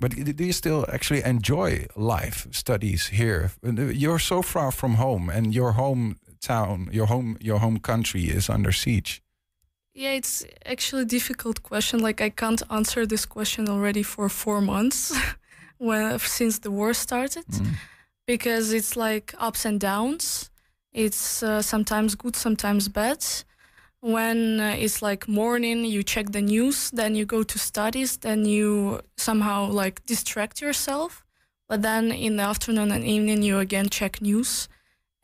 But 0.00 0.12
do 0.36 0.44
you 0.44 0.52
still 0.52 0.86
actually 0.92 1.24
enjoy 1.24 1.86
life, 1.96 2.46
studies 2.52 3.08
here? 3.08 3.50
You're 3.64 4.20
so 4.20 4.42
far 4.42 4.70
from 4.70 4.94
home, 4.94 5.28
and 5.28 5.52
your 5.52 5.72
home 5.72 6.18
town, 6.40 6.88
your 6.92 7.06
home, 7.06 7.36
your 7.40 7.58
home 7.58 7.78
country 7.80 8.24
is 8.24 8.48
under 8.48 8.72
siege? 8.72 9.22
Yeah, 9.94 10.12
it's 10.12 10.44
actually 10.64 11.02
a 11.02 11.06
difficult 11.06 11.64
question. 11.64 11.98
Like 11.98 12.20
I 12.20 12.30
can't 12.30 12.62
answer 12.70 13.06
this 13.06 13.26
question 13.26 13.68
already 13.68 14.04
for 14.04 14.28
four 14.28 14.60
months, 14.60 15.12
when 15.78 16.18
since 16.20 16.60
the 16.60 16.70
war 16.70 16.94
started, 16.94 17.46
mm. 17.46 17.74
Because 18.28 18.72
it's 18.78 18.94
like 18.96 19.34
ups 19.46 19.64
and 19.64 19.80
downs. 19.80 20.50
It's 20.92 21.42
uh, 21.42 21.62
sometimes 21.62 22.14
good, 22.14 22.36
sometimes 22.36 22.88
bad. 22.88 23.24
when 24.00 24.60
uh, 24.60 24.76
it's 24.84 25.02
like 25.02 25.26
morning 25.28 25.78
you 25.94 26.02
check 26.04 26.26
the 26.30 26.40
news 26.40 26.78
then 27.00 27.16
you 27.18 27.24
go 27.26 27.42
to 27.42 27.58
studies 27.58 28.10
then 28.26 28.44
you 28.44 29.00
somehow 29.16 29.58
like 29.82 29.96
distract 30.06 30.60
yourself 30.60 31.10
but 31.68 31.82
then 31.82 32.04
in 32.12 32.36
the 32.36 32.42
afternoon 32.52 32.92
and 32.92 33.04
evening 33.04 33.42
you 33.48 33.58
again 33.58 33.88
check 33.98 34.22
news 34.22 34.68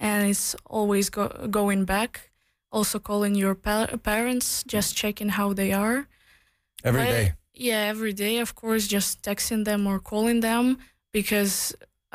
and 0.00 0.28
it's 0.30 0.56
always 0.78 1.06
go- 1.08 1.46
going 1.60 1.84
back 1.84 2.12
also 2.72 2.98
calling 2.98 3.34
your 3.42 3.54
pa- 3.54 3.94
parents 4.02 4.64
just 4.74 4.96
checking 4.96 5.30
how 5.38 5.48
they 5.54 5.70
are 5.72 5.98
Every 6.82 7.02
I- 7.02 7.12
day. 7.16 7.26
yeah 7.68 7.82
every 7.94 8.12
day 8.12 8.34
of 8.42 8.50
course 8.62 8.84
just 8.96 9.22
texting 9.22 9.64
them 9.64 9.86
or 9.86 10.00
calling 10.00 10.40
them 10.40 10.64
because 11.12 11.54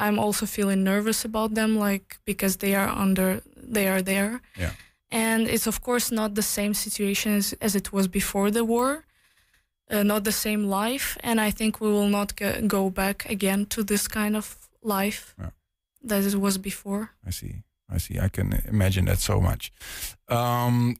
i'm 0.05 0.17
also 0.19 0.45
feeling 0.45 0.83
nervous 0.83 1.25
about 1.25 1.53
them 1.53 1.71
like 1.87 2.17
because 2.25 2.57
they 2.57 2.73
are 2.75 2.89
under 3.03 3.41
they 3.75 3.87
are 3.87 4.01
there 4.01 4.39
Yeah. 4.57 4.71
and 5.11 5.47
it's 5.47 5.67
of 5.67 5.79
course 5.81 6.15
not 6.15 6.33
the 6.35 6.41
same 6.57 6.73
situation 6.73 7.35
as, 7.37 7.53
as 7.61 7.75
it 7.75 7.91
was 7.91 8.07
before 8.07 8.51
the 8.51 8.63
war 8.63 9.03
uh, 9.91 10.03
not 10.03 10.23
the 10.23 10.31
same 10.31 10.63
life 10.83 11.17
and 11.23 11.39
i 11.47 11.51
think 11.51 11.79
we 11.81 11.87
will 11.91 12.09
not 12.09 12.35
go, 12.35 12.51
go 12.67 12.89
back 12.89 13.25
again 13.29 13.65
to 13.67 13.83
this 13.83 14.07
kind 14.07 14.35
of 14.35 14.45
life 14.81 15.33
Yeah. 15.39 15.51
that 16.09 16.23
it 16.25 16.35
was 16.35 16.57
before 16.57 17.09
I 17.27 17.31
see. 17.31 17.53
I 17.95 17.97
see. 17.99 18.19
I 18.25 18.29
can 18.29 18.61
imagine 18.67 19.05
that 19.07 19.19
so 19.19 19.41
much. 19.41 19.71
Um, 20.27 20.95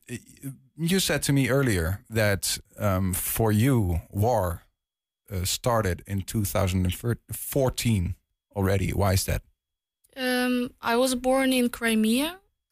you 0.75 1.00
said 1.00 1.22
to 1.24 1.34
me 1.34 1.48
earlier 1.50 2.00
that 2.10 2.60
um, 2.79 3.13
for 3.13 3.51
you, 3.51 4.01
war 4.10 4.63
uh, 5.32 5.46
started 5.46 6.01
in 6.08 6.22
2014 6.22 8.15
already. 8.60 8.89
Why 9.01 9.12
is 9.20 9.24
that? 9.30 9.42
um, 10.20 10.70
i 10.82 10.96
was 10.96 11.16
born 11.16 11.50
in 11.54 11.70
crimea 11.70 12.30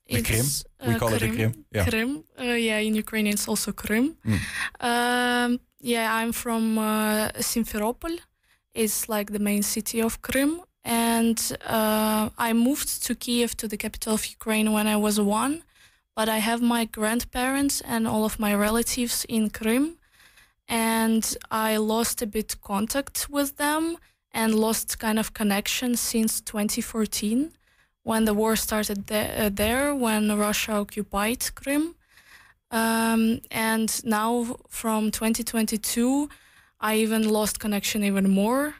The 0.09 0.21
Krim? 0.29 0.45
We 0.85 0.93
uh, 0.93 0.99
call 0.99 1.13
it 1.13 1.19
the 1.19 1.31
Krim. 1.37 1.53
Yeah. 1.75 1.85
Krim. 1.89 2.11
Uh, 2.39 2.57
yeah, 2.69 2.79
in 2.87 2.93
Ukrainian 2.95 3.33
it's 3.37 3.47
also 3.51 3.69
Krim. 3.83 4.05
Mm. 4.25 4.39
Um, 4.89 5.49
yeah, 5.93 6.07
I'm 6.19 6.31
from 6.43 6.63
uh, 6.77 7.27
Simferopol. 7.51 8.15
It's 8.81 8.99
like 9.15 9.27
the 9.35 9.43
main 9.49 9.63
city 9.75 9.99
of 10.07 10.13
Krim. 10.27 10.51
And 11.09 11.39
uh, 11.79 12.23
I 12.47 12.49
moved 12.67 12.89
to 13.05 13.11
Kiev, 13.23 13.49
to 13.61 13.65
the 13.67 13.79
capital 13.85 14.13
of 14.17 14.23
Ukraine, 14.37 14.67
when 14.75 14.87
I 14.95 14.97
was 15.07 15.15
one. 15.43 15.55
But 16.17 16.27
I 16.37 16.39
have 16.49 16.61
my 16.75 16.83
grandparents 16.97 17.75
and 17.93 18.03
all 18.11 18.23
of 18.29 18.33
my 18.45 18.53
relatives 18.67 19.17
in 19.35 19.43
Krim. 19.59 19.85
And 20.93 21.23
I 21.69 21.71
lost 21.93 22.17
a 22.21 22.29
bit 22.37 22.49
contact 22.71 23.17
with 23.35 23.49
them 23.63 23.83
and 24.31 24.55
lost 24.55 24.99
kind 24.99 25.19
of 25.19 25.33
connection 25.33 25.95
since 25.95 26.41
2014 26.41 27.51
when 28.03 28.25
the 28.25 28.33
war 28.33 28.55
started 28.55 29.11
uh, 29.11 29.49
there, 29.51 29.93
when 29.93 30.37
Russia 30.37 30.73
occupied 30.73 31.53
Crimea. 31.55 31.93
Um, 32.71 33.41
and 33.51 33.89
now 34.05 34.57
from 34.69 35.11
2022, 35.11 36.29
I 36.79 36.95
even 36.95 37.27
lost 37.29 37.59
connection 37.59 38.03
even 38.03 38.29
more 38.29 38.75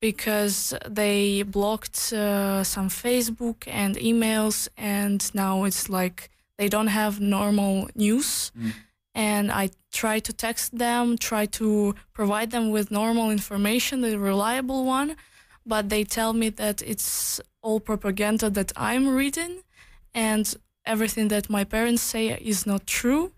because 0.00 0.74
they 0.88 1.42
blocked 1.42 2.12
uh, 2.12 2.62
some 2.62 2.88
Facebook 2.88 3.64
and 3.66 3.96
emails, 3.96 4.68
and 4.76 5.34
now 5.34 5.64
it's 5.64 5.88
like 5.88 6.30
they 6.56 6.68
don't 6.68 6.88
have 6.88 7.20
normal 7.20 7.88
news. 7.96 8.52
And 9.18 9.50
I 9.50 9.70
try 9.90 10.20
to 10.20 10.32
text 10.32 10.78
them, 10.78 11.18
try 11.18 11.44
to 11.60 11.96
provide 12.12 12.52
them 12.52 12.70
with 12.70 12.92
normal 12.92 13.32
information, 13.32 14.00
the 14.00 14.16
reliable 14.16 14.84
one, 14.84 15.16
but 15.66 15.88
they 15.88 16.04
tell 16.04 16.32
me 16.32 16.50
that 16.50 16.82
it's 16.82 17.40
all 17.60 17.80
propaganda 17.80 18.48
that 18.50 18.70
I'm 18.76 19.08
reading, 19.08 19.62
and 20.14 20.54
everything 20.86 21.26
that 21.28 21.50
my 21.50 21.64
parents 21.64 22.00
say 22.00 22.28
is 22.28 22.64
not 22.64 22.86
true. 22.86 23.32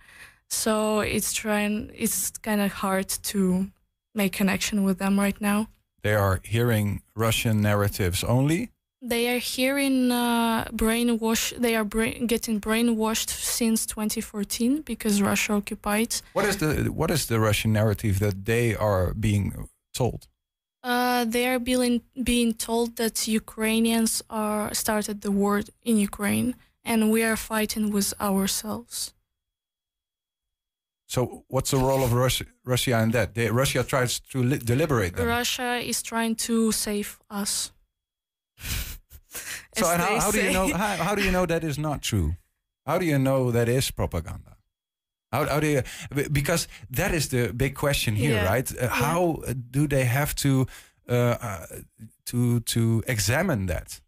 So 0.48 1.00
it's 1.00 1.32
trying, 1.32 1.90
it's 1.94 2.30
kind 2.48 2.60
of 2.60 2.72
hard 2.72 3.08
to 3.32 3.70
make 4.14 4.32
connection 4.34 4.84
with 4.84 4.98
them 4.98 5.18
right 5.18 5.40
now. 5.40 5.68
They 6.02 6.14
are 6.14 6.40
hearing 6.44 7.00
Russian 7.14 7.62
narratives 7.62 8.22
only. 8.22 8.70
They 9.02 9.34
are 9.34 9.38
hearing 9.38 10.12
uh, 10.12 10.64
brainwash. 10.72 11.56
They 11.56 11.74
are 11.74 11.84
brain, 11.84 12.26
getting 12.26 12.60
brainwashed 12.60 13.30
since 13.30 13.86
2014 13.86 14.82
because 14.82 15.22
Russia 15.22 15.54
occupied. 15.54 16.20
What 16.34 16.44
is 16.44 16.58
the 16.58 16.90
what 16.92 17.10
is 17.10 17.26
the 17.26 17.40
Russian 17.40 17.72
narrative 17.72 18.18
that 18.18 18.44
they 18.44 18.74
are 18.74 19.14
being 19.14 19.68
told? 19.94 20.28
Uh, 20.82 21.24
they 21.24 21.46
are 21.46 21.58
being 21.58 22.02
being 22.22 22.52
told 22.52 22.96
that 22.96 23.26
Ukrainians 23.26 24.22
are 24.28 24.72
started 24.74 25.22
the 25.22 25.30
war 25.30 25.62
in 25.82 25.96
Ukraine 25.96 26.54
and 26.84 27.10
we 27.10 27.22
are 27.22 27.36
fighting 27.36 27.90
with 27.90 28.12
ourselves. 28.20 29.14
So 31.06 31.44
what's 31.48 31.70
the 31.70 31.78
role 31.78 32.04
of 32.04 32.12
Russia, 32.12 32.44
Russia 32.64 33.00
in 33.02 33.10
that? 33.10 33.34
They, 33.34 33.50
Russia 33.50 33.82
tries 33.82 34.20
to 34.32 34.42
li- 34.42 34.58
deliberate 34.58 35.16
them. 35.16 35.26
Russia 35.26 35.80
is 35.82 36.02
trying 36.02 36.36
to 36.36 36.70
save 36.70 37.18
us. 37.28 37.72
So 39.78 39.86
and 39.88 40.02
how, 40.02 40.20
how 40.20 40.30
do 40.32 40.42
you 40.42 40.52
know 40.52 40.68
how, 40.82 40.96
how 41.06 41.14
do 41.14 41.22
you 41.22 41.30
know 41.30 41.46
that 41.46 41.62
is 41.62 41.78
not 41.78 42.02
true? 42.02 42.34
How 42.86 42.98
do 42.98 43.04
you 43.04 43.18
know 43.18 43.50
that 43.52 43.68
is 43.68 43.90
propaganda? 43.90 44.56
How, 45.32 45.46
how 45.46 45.60
do 45.60 45.66
you 45.68 45.82
because 46.32 46.66
that 46.90 47.12
is 47.14 47.28
the 47.28 47.52
big 47.52 47.74
question 47.76 48.16
here, 48.16 48.34
Yeah. 48.34 48.52
right? 48.52 48.68
Uh, 48.76 48.88
How 48.88 49.42
do 49.70 49.86
they 49.86 50.04
have 50.04 50.34
to 50.36 50.66
uh, 51.08 51.12
uh, 51.48 51.66
to 52.30 52.60
to 52.60 53.02
examine 53.06 53.66
that? 53.66 54.00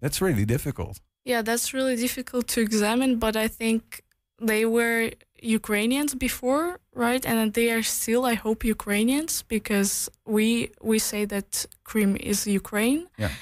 That's 0.00 0.20
really 0.20 0.44
difficult. 0.44 1.00
Yeah, 1.24 1.42
that's 1.42 1.74
really 1.74 1.96
difficult 1.96 2.46
to 2.54 2.60
examine, 2.60 3.18
but 3.18 3.34
I 3.36 3.48
think 3.48 4.02
they 4.40 4.64
were 4.64 5.10
Ukrainians 5.42 6.14
before, 6.14 6.78
right? 6.94 7.26
And 7.26 7.52
they 7.52 7.70
are 7.70 7.82
still, 7.82 8.24
I 8.24 8.34
hope, 8.34 8.64
Ukrainians 8.64 9.42
because 9.42 10.08
we 10.24 10.70
we 10.90 10.98
say 10.98 11.26
that 11.26 11.66
Crimea 11.84 12.22
is 12.32 12.46
Ukraine. 12.46 13.08
Yeah. 13.18 13.32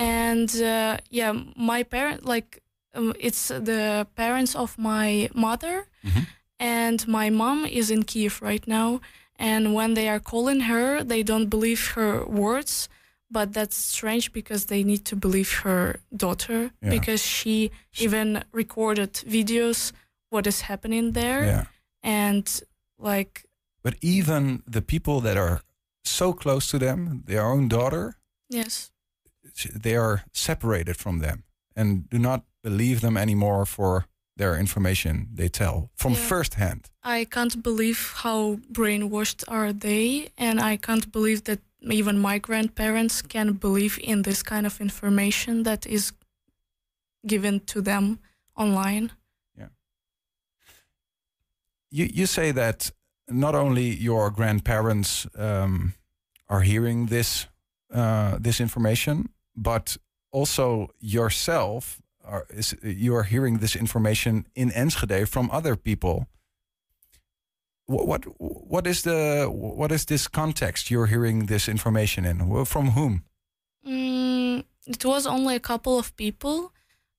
And 0.00 0.50
uh, 0.62 0.96
yeah, 1.10 1.32
my 1.56 1.82
parent, 1.82 2.24
like, 2.24 2.62
um, 2.94 3.12
it's 3.20 3.48
the 3.48 4.06
parents 4.16 4.54
of 4.56 4.78
my 4.78 5.28
mother, 5.34 5.84
Mhm. 6.02 6.26
and 6.58 7.06
my 7.06 7.30
mom 7.30 7.66
is 7.66 7.90
in 7.90 8.02
Kiev 8.04 8.40
right 8.42 8.66
now. 8.66 9.00
And 9.38 9.74
when 9.74 9.94
they 9.94 10.08
are 10.08 10.20
calling 10.20 10.60
her, 10.60 11.04
they 11.04 11.22
don't 11.22 11.48
believe 11.50 11.82
her 11.94 12.24
words, 12.26 12.88
but 13.30 13.52
that's 13.52 13.76
strange 13.76 14.32
because 14.32 14.66
they 14.66 14.82
need 14.84 15.04
to 15.04 15.16
believe 15.16 15.52
her 15.64 16.00
daughter 16.16 16.70
Yeah. 16.82 16.90
because 16.90 17.22
she 17.24 17.70
even 17.98 18.44
recorded 18.52 19.12
videos 19.26 19.92
what 20.30 20.46
is 20.46 20.60
happening 20.62 21.12
there 21.12 21.44
Yeah. 21.44 21.64
and 22.02 22.46
like 22.98 23.44
But 23.82 23.94
even 24.02 24.62
the 24.66 24.82
people 24.82 25.20
that 25.22 25.36
are 25.36 25.60
so 26.04 26.32
close 26.32 26.68
to 26.70 26.78
them, 26.78 27.22
their 27.26 27.44
own 27.46 27.68
daughter, 27.68 28.16
yes 28.48 28.89
they 29.82 29.96
are 29.96 30.22
separated 30.32 30.96
from 30.96 31.20
them 31.20 31.44
and 31.76 32.08
do 32.10 32.18
not 32.18 32.44
believe 32.62 33.00
them 33.00 33.16
anymore 33.16 33.66
for 33.66 34.04
their 34.36 34.56
information 34.58 35.28
they 35.34 35.48
tell 35.48 35.90
from 35.94 36.12
Yeah. 36.12 36.28
first 36.28 36.54
hand. 36.54 36.90
I 37.02 37.24
can't 37.24 37.62
believe 37.62 38.12
how 38.22 38.56
brainwashed 38.72 39.44
are 39.48 39.72
they, 39.72 40.28
and 40.38 40.60
I 40.60 40.76
can't 40.78 41.10
believe 41.12 41.42
that 41.44 41.58
even 41.82 42.18
my 42.18 42.38
grandparents 42.38 43.22
can 43.22 43.52
believe 43.54 43.98
in 44.02 44.22
this 44.22 44.42
kind 44.42 44.66
of 44.66 44.80
information 44.80 45.62
that 45.64 45.86
is 45.86 46.12
given 47.26 47.60
to 47.66 47.82
them 47.82 48.18
online. 48.54 49.10
Yeah. 49.58 49.68
You 51.90 52.08
you 52.12 52.26
say 52.26 52.52
that 52.52 52.92
not 53.28 53.54
only 53.54 53.94
your 54.04 54.30
grandparents 54.30 55.26
um, 55.34 55.94
are 56.46 56.62
hearing 56.62 57.06
this 57.08 57.46
uh, 57.94 58.38
this 58.42 58.60
information, 58.60 59.28
but 59.56 59.96
also 60.32 60.88
yourself 61.00 62.00
are 62.24 62.46
is 62.50 62.76
you 62.82 63.14
are 63.14 63.24
hearing 63.24 63.58
this 63.58 63.76
information 63.76 64.46
in 64.54 64.70
Enschede 64.70 65.28
from 65.28 65.50
other 65.50 65.76
people. 65.76 66.26
What 67.86 68.06
what 68.06 68.24
what 68.38 68.86
is 68.86 69.02
the 69.02 69.48
what 69.50 69.90
is 69.92 70.04
this 70.04 70.28
context 70.28 70.90
you're 70.90 71.06
hearing 71.06 71.46
this 71.46 71.68
information 71.68 72.24
in? 72.24 72.64
From 72.64 72.90
whom? 72.90 73.24
Mm, 73.86 74.64
it 74.86 75.04
was 75.04 75.26
only 75.26 75.56
a 75.56 75.60
couple 75.60 75.98
of 75.98 76.14
people. 76.16 76.72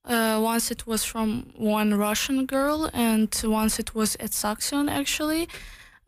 Uh, 0.03 0.39
once 0.41 0.71
it 0.71 0.88
was 0.88 1.03
from 1.03 1.53
one 1.57 1.93
Russian 1.93 2.47
girl, 2.47 2.89
and 2.93 3.29
once 3.43 3.79
it 3.79 3.93
was 3.93 4.15
at 4.15 4.31
Saxion 4.31 4.89
actually. 4.89 5.47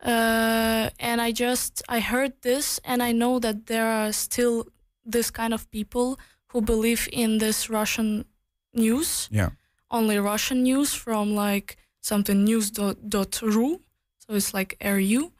Uh, 0.02 0.90
and 0.98 1.20
I 1.20 1.32
just 1.32 1.82
I 1.88 2.00
heard 2.00 2.32
this, 2.42 2.80
and 2.84 3.02
I 3.02 3.12
know 3.12 3.38
that 3.38 3.66
there 3.66 3.86
are 3.86 4.12
still 4.12 4.66
this 5.04 5.30
kind 5.30 5.52
of 5.54 5.70
people 5.70 6.18
who 6.52 6.60
believe 6.62 7.08
in 7.12 7.38
this 7.38 7.68
Russian 7.70 8.24
news, 8.72 9.28
Yeah. 9.30 9.50
only 9.90 10.18
Russian 10.18 10.62
news 10.62 10.94
from 10.94 11.34
like 11.34 11.76
something 12.00 12.44
news 12.44 12.70
dot, 12.70 12.96
dot 13.08 13.40
ru, 13.42 13.80
so 14.18 14.34
it's 14.34 14.52
like 14.54 14.76
ru 14.82 15.30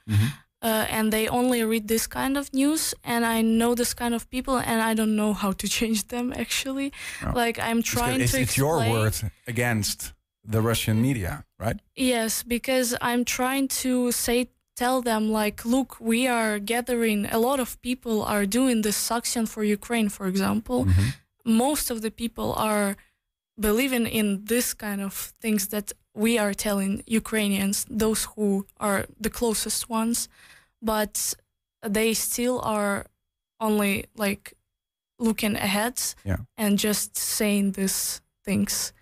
uh, 0.63 0.87
and 0.89 1.13
they 1.13 1.29
only 1.29 1.63
read 1.63 1.89
this 1.89 2.07
kind 2.07 2.37
of 2.39 2.53
news 2.55 2.95
and 3.05 3.25
i 3.27 3.43
know 3.43 3.75
this 3.75 3.93
kind 3.95 4.15
of 4.15 4.29
people 4.31 4.57
and 4.57 4.81
i 4.81 4.95
don't 4.95 5.15
know 5.15 5.35
how 5.35 5.53
to 5.53 5.69
change 5.79 6.09
them 6.09 6.33
actually 6.33 6.91
Oh. 7.23 7.33
like 7.35 7.59
i'm 7.59 7.83
trying 7.83 8.21
it's, 8.23 8.33
to 8.33 8.41
it's 8.41 8.57
your 8.57 8.79
explain- 8.79 8.93
word 8.93 9.15
against 9.47 10.13
the 10.47 10.61
Russian 10.61 11.01
media, 11.01 11.45
right? 11.59 11.79
Yes, 11.97 12.43
because 12.43 12.95
I'm 13.01 13.25
trying 13.25 13.67
to 13.83 14.13
say 14.13 14.51
tell 14.77 15.03
them 15.03 15.31
like 15.31 15.65
look 15.65 15.97
we 16.01 16.27
are 16.27 16.59
gathering 16.59 17.27
a 17.27 17.39
lot 17.39 17.61
of 17.61 17.81
people 17.83 18.23
are 18.23 18.45
doing 18.47 18.83
this 18.83 18.97
suction 18.97 19.47
for 19.47 19.63
ukraine 19.65 20.09
for 20.09 20.27
example. 20.27 20.85
Mm-hmm. 20.85 21.09
Most 21.47 21.91
of 21.91 22.01
the 22.01 22.11
people 22.11 22.55
are 22.55 22.97
believing 23.61 24.07
in 24.07 24.45
this 24.47 24.75
kind 24.75 25.01
of 25.01 25.13
things 25.41 25.69
that 25.69 25.93
we 26.15 26.39
are 26.39 26.55
telling 26.55 27.03
ukrainians 27.07 27.87
those 27.89 28.25
who 28.35 28.67
are 28.81 29.07
the 29.21 29.31
closest 29.31 29.89
ones. 29.91 30.29
But 30.83 31.35
they 31.83 32.15
still 32.15 32.61
are 32.61 33.07
only 33.61 34.07
like 34.17 34.55
looking 35.19 35.57
ahead 35.57 36.01
Yeah. 36.25 36.39
and 36.57 36.79
just 36.79 37.17
saying 37.17 37.73
these 37.73 38.21
things 38.45 38.93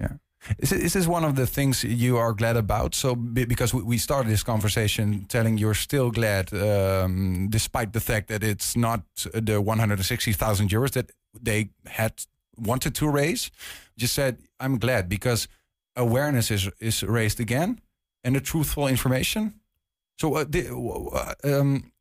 Is, 0.58 0.72
is 0.72 0.92
this 0.92 1.06
one 1.06 1.24
of 1.24 1.36
the 1.36 1.46
things 1.46 1.84
you 1.84 2.16
are 2.18 2.32
glad 2.32 2.56
about? 2.56 2.94
So, 2.94 3.14
because 3.14 3.72
we, 3.72 3.82
we 3.82 3.98
started 3.98 4.30
this 4.30 4.42
conversation 4.42 5.24
telling 5.26 5.58
you're 5.58 5.74
still 5.74 6.10
glad, 6.10 6.52
um, 6.52 7.48
despite 7.48 7.92
the 7.92 8.00
fact 8.00 8.28
that 8.28 8.42
it's 8.42 8.76
not 8.76 9.02
the 9.32 9.60
160,000 9.60 10.68
euros 10.68 10.90
that 10.92 11.12
they 11.40 11.70
had 11.86 12.12
wanted 12.56 12.94
to 12.96 13.08
raise. 13.08 13.50
Just 13.96 14.14
said, 14.14 14.38
I'm 14.58 14.78
glad 14.78 15.08
because 15.08 15.48
awareness 15.96 16.50
is 16.50 16.68
is 16.80 17.02
raised 17.02 17.40
again, 17.40 17.80
and 18.24 18.34
the 18.34 18.40
truthful 18.40 18.88
information. 18.88 19.60
So, 20.18 20.34
uh, 20.34 20.44
the, 20.48 20.68
uh, 20.68 21.60
um, 21.60 21.92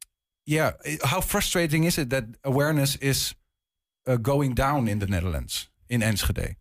yeah, 0.45 0.71
how 1.03 1.21
frustrating 1.21 1.83
is 1.85 1.97
it 1.97 2.09
that 2.09 2.25
awareness 2.43 2.95
is 2.97 3.35
uh, 4.07 4.17
going 4.17 4.53
down 4.55 4.87
in 4.87 4.99
the 4.99 5.07
Netherlands, 5.07 5.69
in 5.89 6.01
Enschede? 6.01 6.55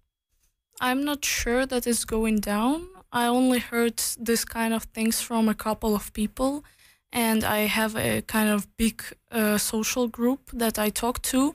I'm 0.80 1.04
not 1.04 1.24
sure 1.24 1.66
that 1.66 1.86
it's 1.86 2.04
going 2.04 2.40
down. 2.40 2.88
I 3.12 3.26
only 3.26 3.58
heard 3.58 3.98
this 4.26 4.44
kind 4.44 4.72
of 4.74 4.84
things 4.94 5.20
from 5.20 5.48
a 5.48 5.54
couple 5.54 5.94
of 5.94 6.12
people, 6.12 6.64
and 7.12 7.44
I 7.44 7.66
have 7.66 7.96
a 7.96 8.22
kind 8.22 8.48
of 8.48 8.66
big 8.76 9.02
uh, 9.30 9.58
social 9.58 10.08
group 10.08 10.50
that 10.52 10.78
I 10.78 10.90
talk 10.90 11.20
to, 11.22 11.54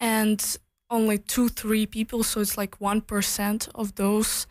and 0.00 0.58
only 0.90 1.18
two, 1.18 1.48
three 1.48 1.86
people, 1.86 2.22
so 2.22 2.40
it's 2.40 2.56
like 2.56 2.76
one 2.80 3.00
percent 3.00 3.68
of 3.74 3.94
those 3.94 4.46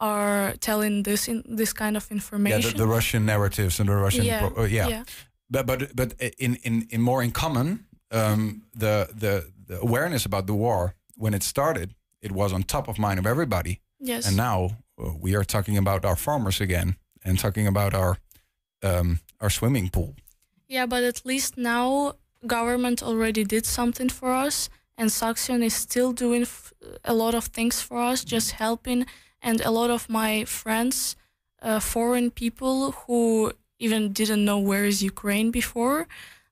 are 0.00 0.54
telling 0.58 1.04
this 1.04 1.28
in 1.28 1.42
this 1.56 1.72
kind 1.72 1.96
of 1.96 2.06
Yeah, 2.10 2.16
information. 2.16 2.70
the, 2.72 2.78
the 2.78 2.86
Russian 2.86 3.24
narratives 3.24 3.78
and 3.80 3.88
the 3.88 3.94
Russian, 3.96 4.24
yeah, 4.24 4.48
pro- 4.48 4.64
uh, 4.64 4.66
yeah. 4.66 4.88
yeah. 4.88 5.04
But 5.50 5.66
but 5.66 5.94
but 5.94 6.14
in 6.38 6.56
in 6.62 6.86
in 6.90 7.00
more 7.00 7.22
in 7.24 7.30
common, 7.30 7.86
um, 8.10 8.62
the 8.78 9.08
the 9.14 9.44
the 9.66 9.78
awareness 9.80 10.24
about 10.26 10.46
the 10.46 10.54
war 10.54 10.94
when 11.16 11.34
it 11.34 11.42
started, 11.42 11.94
it 12.22 12.32
was 12.32 12.52
on 12.52 12.62
top 12.62 12.88
of 12.88 12.98
mind 12.98 13.18
of 13.18 13.26
everybody, 13.26 13.80
yes. 14.00 14.26
and 14.26 14.36
now 14.36 14.78
uh, 14.98 15.10
we 15.20 15.34
are 15.34 15.44
talking 15.44 15.76
about 15.76 16.04
our 16.04 16.16
farmers 16.16 16.60
again 16.60 16.96
and 17.24 17.38
talking 17.38 17.66
about 17.66 17.92
our 17.94 18.18
um, 18.82 19.20
our 19.40 19.50
swimming 19.50 19.90
pool. 19.90 20.14
Yeah, 20.68 20.86
but 20.86 21.02
at 21.02 21.26
least 21.26 21.56
now 21.56 22.14
government 22.46 23.02
already 23.02 23.44
did 23.44 23.66
something 23.66 24.08
for 24.08 24.32
us, 24.32 24.68
and 24.96 25.10
Saxion 25.10 25.62
is 25.62 25.74
still 25.74 26.12
doing 26.12 26.42
f- 26.42 26.72
a 27.04 27.14
lot 27.14 27.34
of 27.34 27.46
things 27.46 27.80
for 27.80 27.98
us, 28.00 28.24
just 28.24 28.52
helping. 28.52 29.06
And 29.40 29.60
a 29.60 29.70
lot 29.70 29.90
of 29.90 30.08
my 30.08 30.44
friends, 30.44 31.16
uh, 31.60 31.80
foreign 31.80 32.30
people 32.30 32.92
who 32.92 33.52
even 33.78 34.12
didn't 34.12 34.44
know 34.44 34.58
where 34.58 34.84
is 34.84 35.02
Ukraine 35.02 35.50
before, 35.50 36.06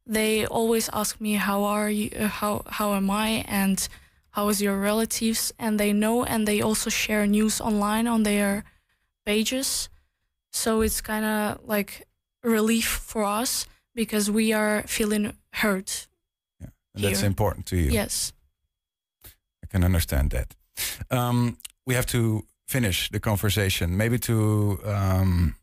they 0.07 0.45
always 0.47 0.91
ask 0.93 1.21
me 1.21 1.35
how 1.35 1.63
are 1.63 1.89
you, 1.89 2.11
uh, 2.19 2.27
how 2.27 2.63
how 2.67 2.95
am 2.95 3.11
I, 3.11 3.45
and 3.47 3.89
how 4.31 4.49
is 4.49 4.61
your 4.61 4.79
relatives, 4.79 5.53
and 5.59 5.79
they 5.79 5.93
know, 5.93 6.25
and 6.25 6.47
they 6.47 6.63
also 6.63 6.91
share 6.91 7.27
news 7.27 7.61
online 7.61 8.07
on 8.07 8.23
their 8.23 8.65
pages. 9.25 9.89
So 10.53 10.83
it's 10.83 11.01
kind 11.01 11.25
of 11.25 11.61
like 11.65 12.07
relief 12.43 12.87
for 12.87 13.25
us 13.25 13.67
because 13.95 14.31
we 14.31 14.53
are 14.53 14.83
feeling 14.87 15.33
hurt. 15.53 16.09
And 16.95 17.05
that's 17.05 17.23
important 17.23 17.67
to 17.67 17.77
you. 17.77 17.91
Yes. 17.91 18.33
I 19.63 19.67
can 19.69 19.85
understand 19.85 20.31
that. 20.31 20.57
Um, 21.11 21.57
we 21.87 21.95
have 21.95 22.07
to 22.07 22.45
finish 22.67 23.11
the 23.11 23.21
conversation. 23.21 23.97
Maybe 23.97 24.19
to. 24.19 24.79
Um, 24.85 25.55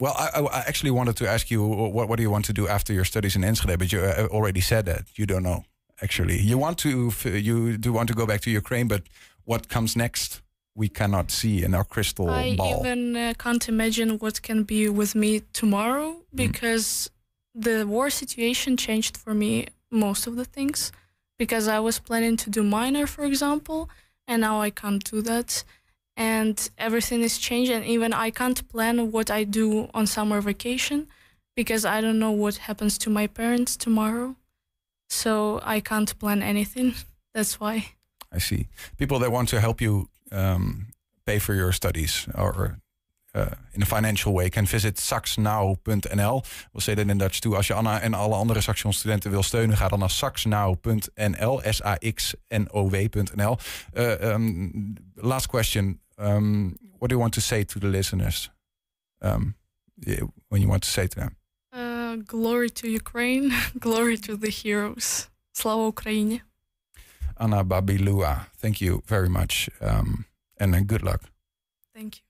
well, 0.00 0.14
I, 0.16 0.40
I 0.40 0.40
I 0.40 0.64
actually 0.66 0.92
wanted 0.92 1.16
to 1.16 1.28
ask 1.28 1.50
you 1.50 1.62
what, 1.66 2.08
what 2.08 2.16
do 2.16 2.22
you 2.22 2.30
want 2.30 2.44
to 2.46 2.52
do 2.52 2.68
after 2.68 2.92
your 2.92 3.04
studies 3.04 3.34
in 3.34 3.42
Enschede, 3.44 3.78
but 3.78 3.92
you 3.92 4.00
uh, 4.00 4.28
already 4.30 4.60
said 4.60 4.84
that 4.86 5.04
you 5.16 5.26
don't 5.26 5.42
know. 5.42 5.64
Actually, 6.02 6.38
you 6.40 6.58
want 6.58 6.78
to 6.78 7.12
you 7.24 7.76
do 7.76 7.92
want 7.92 8.08
to 8.08 8.14
go 8.14 8.26
back 8.26 8.40
to 8.42 8.50
Ukraine, 8.50 8.88
but 8.88 9.02
what 9.44 9.68
comes 9.68 9.96
next, 9.96 10.42
we 10.74 10.88
cannot 10.88 11.30
see 11.30 11.64
in 11.64 11.74
our 11.74 11.84
crystal 11.84 12.30
I 12.30 12.54
ball. 12.56 12.74
I 12.76 12.80
even 12.80 13.16
uh, 13.16 13.34
can't 13.38 13.68
imagine 13.68 14.18
what 14.18 14.42
can 14.42 14.62
be 14.62 14.88
with 14.88 15.14
me 15.14 15.42
tomorrow 15.52 16.22
because 16.34 17.10
the 17.54 17.84
war 17.86 18.10
situation 18.10 18.76
changed 18.76 19.16
for 19.16 19.34
me 19.34 19.66
most 19.90 20.26
of 20.26 20.36
the 20.36 20.44
things. 20.44 20.92
Because 21.38 21.68
I 21.68 21.78
was 21.78 21.98
planning 22.00 22.36
to 22.38 22.50
do 22.50 22.62
minor, 22.64 23.06
for 23.06 23.24
example, 23.24 23.88
and 24.26 24.40
now 24.40 24.60
I 24.60 24.70
can't 24.70 25.02
do 25.04 25.22
that. 25.22 25.64
And 26.16 26.68
everything 26.76 27.22
is 27.22 27.38
changed, 27.38 27.70
and 27.70 27.84
even 27.84 28.12
I 28.12 28.30
can't 28.30 28.68
plan 28.68 29.12
what 29.12 29.30
I 29.30 29.44
do 29.44 29.88
on 29.94 30.06
summer 30.06 30.40
vacation 30.40 31.06
because 31.54 31.84
I 31.84 32.00
don't 32.00 32.18
know 32.18 32.32
what 32.32 32.56
happens 32.68 32.98
to 32.98 33.10
my 33.10 33.28
parents 33.28 33.76
tomorrow. 33.76 34.34
So 35.08 35.60
I 35.62 35.80
can't 35.80 36.18
plan 36.18 36.42
anything. 36.42 36.94
That's 37.32 37.60
why. 37.60 37.94
I 38.34 38.38
see. 38.38 38.68
People 38.96 39.18
that 39.20 39.30
want 39.30 39.48
to 39.48 39.60
help 39.60 39.80
you 39.80 40.08
um, 40.30 40.86
pay 41.24 41.38
for 41.38 41.54
your 41.54 41.72
studies 41.72 42.26
or 42.34 42.78
uh, 43.34 43.54
in 43.72 43.82
a 43.82 43.86
financial 43.86 44.32
way 44.32 44.50
can 44.50 44.66
visit 44.66 44.96
saxnow.nl. 44.96 46.44
We'll 46.72 46.80
say 46.80 46.94
that 46.94 47.10
in 47.10 47.18
Dutch 47.18 47.40
too. 47.40 47.54
Als 47.56 47.66
je 47.66 47.74
Anna 47.74 48.00
en 48.00 48.14
alle 48.14 48.34
andere 48.34 48.60
Saxion 48.60 48.92
studenten 48.92 49.30
wil 49.30 49.42
steunen, 49.42 49.76
ga 49.76 49.88
dan 49.88 49.98
naar 49.98 50.10
saxnow.nl. 50.10 51.60
S-A-X-N-O-W.nl. 51.64 53.58
Uh, 53.96 54.32
um, 54.32 54.94
last 55.14 55.46
question. 55.46 56.00
Um, 56.16 56.76
what 56.98 57.08
do 57.08 57.14
you 57.14 57.20
want 57.20 57.32
to 57.32 57.40
say 57.40 57.64
to 57.64 57.78
the 57.78 57.86
listeners? 57.86 58.50
Um, 59.18 59.56
when 60.48 60.60
you 60.60 60.68
want 60.68 60.82
to 60.82 60.90
say 60.90 61.06
to 61.06 61.20
them? 61.20 61.37
Glory 62.16 62.70
to 62.70 62.86
Ukraine, 62.86 63.52
glory 63.78 64.18
to 64.18 64.38
the 64.38 64.50
heroes. 64.62 65.28
Slava 65.52 65.86
Ukraini. 65.86 66.42
Anna 67.36 67.64
Babilua, 67.64 68.48
thank 68.60 68.80
you 68.80 69.00
very 69.06 69.28
much. 69.28 69.68
Um, 69.80 70.24
and 70.56 70.74
uh, 70.74 70.80
good 70.86 71.02
luck. 71.02 71.20
Thank 71.94 72.14
you. 72.14 72.22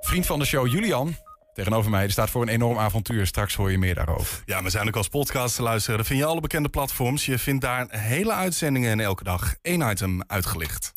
Vriend 0.00 0.26
van 0.26 0.38
de 0.38 0.44
show 0.44 0.66
Julian 0.66 1.16
tegenover 1.54 1.90
mij. 1.90 2.02
Die 2.02 2.10
staat 2.10 2.30
voor 2.30 2.42
een 2.42 2.48
enorm 2.48 2.78
avontuur. 2.78 3.26
Straks 3.26 3.54
hoor 3.54 3.70
je 3.70 3.78
meer 3.78 3.94
daarover. 3.94 4.42
Ja, 4.44 4.62
we 4.62 4.70
zijn 4.70 4.88
ook 4.88 4.96
als 4.96 5.08
podcast 5.08 5.56
te 5.56 5.62
luisteren. 5.62 5.96
Dan 5.96 6.06
vind 6.06 6.18
je 6.18 6.24
alle 6.24 6.40
bekende 6.40 6.68
platforms. 6.68 7.26
Je 7.26 7.38
vindt 7.38 7.60
daar 7.60 7.86
hele 7.90 8.32
uitzendingen 8.32 8.90
en 8.90 9.00
elke 9.00 9.24
dag 9.24 9.54
één 9.62 9.90
item 9.90 10.22
uitgelicht. 10.26 10.92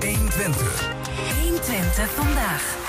120. 0.00 0.94
120 1.40 2.10
vandaag. 2.10 2.85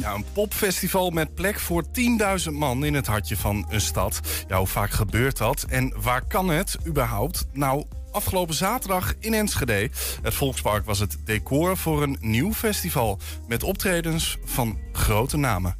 Ja, 0.00 0.14
een 0.14 0.24
popfestival 0.32 1.10
met 1.10 1.34
plek 1.34 1.60
voor 1.60 1.84
10.000 1.84 2.52
man 2.52 2.84
in 2.84 2.94
het 2.94 3.06
hartje 3.06 3.36
van 3.36 3.66
een 3.68 3.80
stad. 3.80 4.20
Ja, 4.48 4.58
hoe 4.58 4.66
vaak 4.66 4.90
gebeurt 4.90 5.36
dat? 5.38 5.66
En 5.68 5.92
waar 6.02 6.26
kan 6.26 6.48
het 6.48 6.78
überhaupt? 6.86 7.46
Nou, 7.52 7.84
afgelopen 8.10 8.54
zaterdag 8.54 9.14
in 9.18 9.34
Enschede. 9.34 9.90
Het 10.22 10.34
Volkspark 10.34 10.84
was 10.84 10.98
het 10.98 11.16
decor 11.24 11.76
voor 11.76 12.02
een 12.02 12.16
nieuw 12.20 12.52
festival... 12.52 13.18
met 13.48 13.62
optredens 13.62 14.38
van 14.44 14.78
grote 14.92 15.36
namen. 15.36 15.76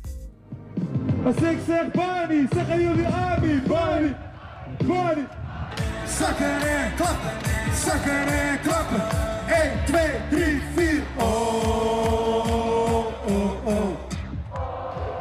Als 1.24 1.36
ik 1.36 1.58
zeg 1.66 1.90
Barney, 1.90 2.46
zeggen 2.52 2.82
jullie 2.82 3.06
Abi, 3.06 3.62
Barney, 3.66 4.16
Barney. 4.84 5.26
Zakken 6.18 6.60
en 6.68 6.94
klappen, 6.94 7.30
zakken 7.84 8.26
en 8.26 8.60
klappen. 8.60 9.02
1, 9.48 9.84
2, 9.86 10.10
3, 10.30 10.60
4. 10.74 11.02
Oh. 11.18 12.21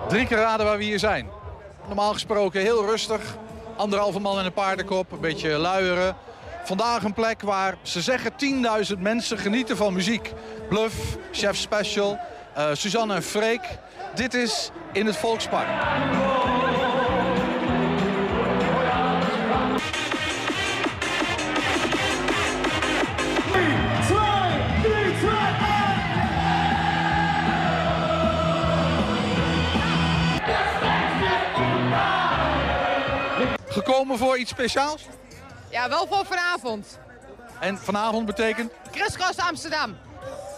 Drie 0.07 0.27
keer 0.27 0.37
raden 0.37 0.65
waar 0.65 0.77
we 0.77 0.83
hier 0.83 0.99
zijn. 0.99 1.29
Normaal 1.87 2.13
gesproken 2.13 2.61
heel 2.61 2.85
rustig. 2.85 3.21
Anderhalve 3.77 4.19
man 4.19 4.39
in 4.39 4.45
een 4.45 4.53
paardenkop, 4.53 5.11
een 5.11 5.19
beetje 5.19 5.49
luieren. 5.49 6.15
Vandaag 6.63 7.03
een 7.03 7.13
plek 7.13 7.41
waar 7.41 7.77
ze 7.81 8.01
zeggen 8.01 8.31
10.000 8.93 8.99
mensen 8.99 9.37
genieten 9.37 9.77
van 9.77 9.93
muziek. 9.93 10.33
Bluff, 10.69 11.17
Chef 11.31 11.55
Special, 11.55 12.19
eh, 12.53 12.67
Suzanne 12.73 13.13
en 13.15 13.23
Freek. 13.23 13.61
Dit 14.15 14.33
is 14.33 14.71
in 14.91 15.05
het 15.05 15.17
Volkspark. 15.17 15.67
Gekomen 33.83 34.17
voor 34.17 34.37
iets 34.37 34.49
speciaals. 34.49 35.05
Ja, 35.69 35.89
wel 35.89 36.07
voor 36.07 36.25
vanavond. 36.25 36.99
En 37.59 37.77
vanavond 37.77 38.25
betekent 38.25 38.71
Crisscross 38.91 39.37
Amsterdam. 39.37 39.97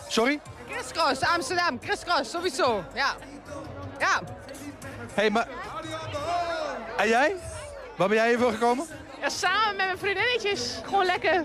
Sorry? 0.07 0.39
Crisscross, 0.69 1.21
Amsterdam, 1.21 1.79
crisscross, 1.79 2.31
sowieso. 2.31 2.83
Ja. 2.93 3.15
Ja. 3.99 4.21
Hé, 5.13 5.21
hey, 5.21 5.29
maar... 5.29 5.47
En 6.97 7.07
jij? 7.07 7.35
Waar 7.95 8.07
ben 8.07 8.17
jij 8.17 8.27
hiervoor 8.27 8.51
gekomen? 8.51 8.85
ja. 9.21 9.29
Samen 9.29 9.75
met 9.75 9.85
mijn 9.85 9.97
vriendinnetjes. 9.97 10.79
Gewoon 10.85 11.05
lekker. 11.05 11.43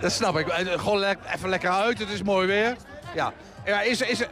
Dat 0.00 0.12
snap 0.12 0.38
ik. 0.38 0.48
Eh, 0.48 0.78
Gewoon 0.78 0.98
le- 0.98 1.16
even 1.34 1.48
lekker 1.48 1.70
uit, 1.70 1.98
het 1.98 2.08
is 2.08 2.22
mooi 2.22 2.46
weer. 2.46 2.76
Ja. 3.14 3.32
ja 3.64 3.80
is, 3.80 4.00
er, 4.00 4.08
is, 4.08 4.22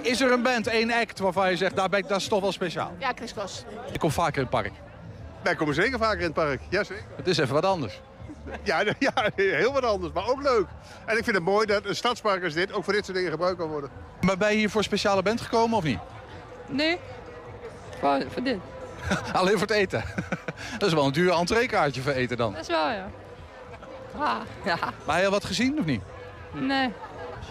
is 0.00 0.20
er 0.20 0.32
een 0.32 0.42
band, 0.42 0.66
één 0.66 0.92
act, 0.92 1.18
waarvan 1.18 1.50
je 1.50 1.56
zegt, 1.56 1.76
daar 1.76 1.88
ben 1.88 1.98
ik, 1.98 2.08
dat 2.08 2.20
is 2.20 2.28
toch 2.28 2.40
wel 2.40 2.52
speciaal? 2.52 2.92
Ja, 2.98 3.14
crisscross. 3.14 3.64
Ik 3.92 3.98
kom 4.00 4.10
vaker 4.10 4.34
in 4.36 4.40
het 4.40 4.50
park. 4.50 4.72
Wij 5.46 5.54
komen 5.54 5.74
zeker 5.74 5.98
vaker 5.98 6.18
in 6.18 6.24
het 6.24 6.34
park. 6.34 6.60
Jazeker. 6.68 7.04
Het 7.16 7.26
is 7.26 7.38
even 7.38 7.54
wat 7.54 7.64
anders. 7.64 8.00
Ja, 8.62 8.84
ja, 8.98 9.30
heel 9.34 9.72
wat 9.72 9.84
anders, 9.84 10.12
maar 10.12 10.28
ook 10.28 10.42
leuk. 10.42 10.66
En 11.04 11.16
ik 11.16 11.24
vind 11.24 11.36
het 11.36 11.44
mooi 11.44 11.66
dat 11.66 11.84
een 11.84 11.96
stadspark 11.96 12.44
als 12.44 12.54
dit 12.54 12.72
ook 12.72 12.84
voor 12.84 12.92
dit 12.92 13.04
soort 13.04 13.16
dingen 13.16 13.30
gebruikt 13.30 13.58
kan 13.58 13.68
worden. 13.68 13.90
Maar 14.20 14.36
ben 14.36 14.50
je 14.50 14.56
hier 14.56 14.70
voor 14.70 14.78
een 14.78 14.86
speciale 14.86 15.22
band 15.22 15.40
gekomen 15.40 15.76
of 15.76 15.84
niet? 15.84 15.98
Nee. 16.66 16.98
Voor, 18.00 18.22
voor 18.28 18.42
dit. 18.42 18.58
Alleen 19.32 19.52
voor 19.52 19.66
het 19.66 19.70
eten. 19.70 20.04
dat 20.78 20.88
is 20.88 20.94
wel 20.94 21.06
een 21.06 21.12
duur 21.12 21.32
entreekaartje 21.32 22.00
voor 22.00 22.12
eten 22.12 22.36
dan. 22.36 22.52
Dat 22.52 22.60
is 22.60 22.68
wel, 22.68 22.90
ja. 22.90 23.08
Ah, 24.18 24.40
ja. 24.64 24.78
Maar 25.04 25.14
heb 25.14 25.18
je 25.18 25.24
al 25.24 25.30
wat 25.30 25.44
gezien 25.44 25.78
of 25.78 25.84
niet? 25.84 26.02
Nee. 26.52 26.92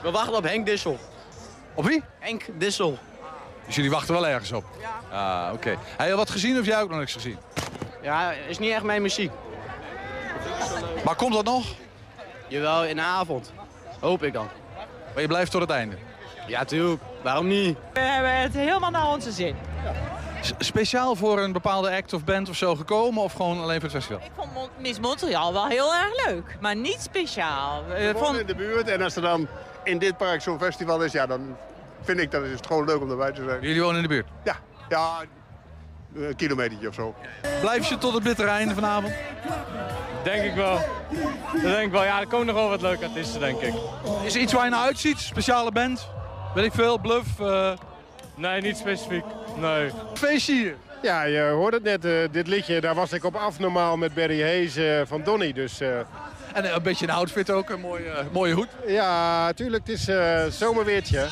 We 0.02 0.12
wachten 0.12 0.36
op 0.36 0.44
Henk 0.44 0.66
Dissel. 0.66 1.00
Op 1.74 1.86
wie? 1.86 2.04
Henk 2.20 2.46
Dissel. 2.58 2.98
Dus 3.66 3.76
jullie 3.76 3.92
wachten 3.92 4.14
wel 4.14 4.28
ergens 4.28 4.52
op? 4.52 4.66
Ja. 4.80 5.48
Ah, 5.48 5.54
oké. 5.54 5.70
Heb 5.70 6.08
je 6.08 6.12
al 6.12 6.18
wat 6.18 6.30
gezien 6.30 6.60
of 6.60 6.66
jij 6.66 6.82
ook 6.82 6.90
nog 6.90 7.00
niks 7.00 7.14
gezien? 7.14 7.38
Ja, 8.06 8.32
is 8.32 8.60
niet 8.60 8.72
echt 8.72 8.84
mijn 8.84 9.02
muziek. 9.02 9.32
Maar 11.06 11.16
komt 11.16 11.34
dat 11.34 11.46
nog? 11.46 11.66
Jawel, 12.48 12.86
in 12.86 12.96
de 12.96 13.02
avond. 13.02 13.54
Hoop 14.00 14.24
ik 14.24 14.34
dan. 14.34 14.48
Maar 15.14 15.22
je 15.22 15.28
blijft 15.28 15.52
tot 15.52 15.62
het 15.62 15.70
einde. 15.70 15.96
Ja, 16.48 16.64
tuurlijk. 16.66 17.02
Waarom 17.24 17.48
niet? 17.48 17.78
We 17.94 18.00
hebben 18.00 18.32
het 18.38 18.54
helemaal 18.54 18.90
naar 18.92 19.08
onze 19.08 19.32
zin. 19.32 19.56
S- 20.42 20.54
speciaal 20.58 21.16
voor 21.16 21.40
een 21.40 21.52
bepaalde 21.52 21.92
act 21.96 22.14
of 22.14 22.24
band 22.24 22.50
of 22.50 22.56
zo 22.56 22.76
gekomen 22.76 23.24
of 23.24 23.34
gewoon 23.34 23.62
alleen 23.62 23.82
voor 23.82 23.90
het 23.90 23.98
festival? 23.98 24.26
Ik 24.26 24.32
vond 24.36 24.54
Mon- 24.54 24.70
Miss 24.78 25.00
Montreal 25.00 25.54
wel 25.54 25.68
heel 25.68 25.94
erg 25.96 26.26
leuk, 26.26 26.58
maar 26.62 26.76
niet 26.76 27.02
speciaal. 27.02 27.84
We 27.88 28.14
vonden- 28.18 28.42
in 28.42 28.48
de 28.48 28.56
buurt 28.56 28.88
en 28.90 29.02
als 29.02 29.16
er 29.16 29.22
dan 29.22 29.48
in 29.84 29.98
dit 29.98 30.18
park 30.18 30.42
zo'n 30.42 30.60
festival 30.60 31.02
is, 31.04 31.12
ja, 31.12 31.26
dan 31.26 31.56
vind 32.02 32.20
ik 32.20 32.32
dat 32.32 32.44
is 32.44 32.52
het 32.52 32.66
gewoon 32.68 32.86
leuk 32.86 33.02
om 33.02 33.10
erbij 33.12 33.32
te 33.32 33.44
zijn. 33.48 33.62
Jullie 33.62 33.82
wonen 33.82 33.96
in 33.96 34.02
de 34.02 34.08
buurt. 34.08 34.28
Ja, 34.44 34.56
ja, 34.90 35.10
een 36.16 36.36
kilometertje 36.36 36.88
of 36.88 36.94
zo. 36.94 37.16
Blijf 37.62 37.90
je 37.90 37.98
tot 37.98 38.14
het 38.14 38.24
bittere 38.24 38.48
einde 38.50 38.74
vanavond? 38.74 39.14
Denk 40.24 40.44
ik 40.44 40.54
wel. 40.56 40.80
Dat 41.54 41.62
denk 41.62 41.86
ik 41.86 41.92
wel. 41.92 42.04
Ja, 42.04 42.20
er 42.20 42.28
komen 42.28 42.46
nog 42.46 42.56
wel 42.56 42.70
wat 42.70 42.82
leuke 42.82 43.06
artiesten, 43.06 43.40
denk 43.40 43.62
ik. 43.62 43.74
Is 44.24 44.36
er 44.36 44.42
iets 44.42 44.54
waar 44.54 44.64
je 44.64 44.70
naar 44.70 44.86
uitziet? 44.86 45.20
Speciale 45.20 45.72
band? 45.72 46.08
Weet 46.56 46.66
ik 46.66 46.74
veel, 46.74 46.98
bluff, 46.98 47.40
eh, 47.40 47.72
Nee, 48.36 48.62
niet 48.62 48.78
specifiek. 48.78 49.24
Nee. 49.58 49.90
feestje 50.14 50.54
hier. 50.54 50.76
Ja, 51.02 51.24
je 51.24 51.42
hoorde 51.42 51.76
het 51.84 51.86
net, 51.86 52.06
eh, 52.06 52.12
dit 52.32 52.48
liedje, 52.48 52.82
daar 52.82 52.96
was 52.96 53.12
ik 53.14 53.24
op 53.24 53.36
af 53.36 53.60
normaal 53.60 53.98
met 53.98 54.14
Barry 54.14 54.42
Hayes 54.42 54.76
eh, 54.76 55.02
van 55.06 55.24
Donny. 55.24 55.54
Dus 55.54 55.80
eh, 55.80 55.98
En 56.54 56.64
eh, 56.66 56.74
een 56.76 56.82
beetje 56.84 57.06
een 57.08 57.14
outfit 57.14 57.52
ook, 57.52 57.70
een 57.70 57.80
mooie, 57.80 58.10
eh, 58.10 58.26
mooie 58.32 58.54
hoed. 58.54 58.68
ja, 58.88 59.54
tuurlijk, 59.54 59.88
het 59.88 59.98
is 60.00 60.08
eh 60.08 60.44
zomerweertje. 60.50 61.28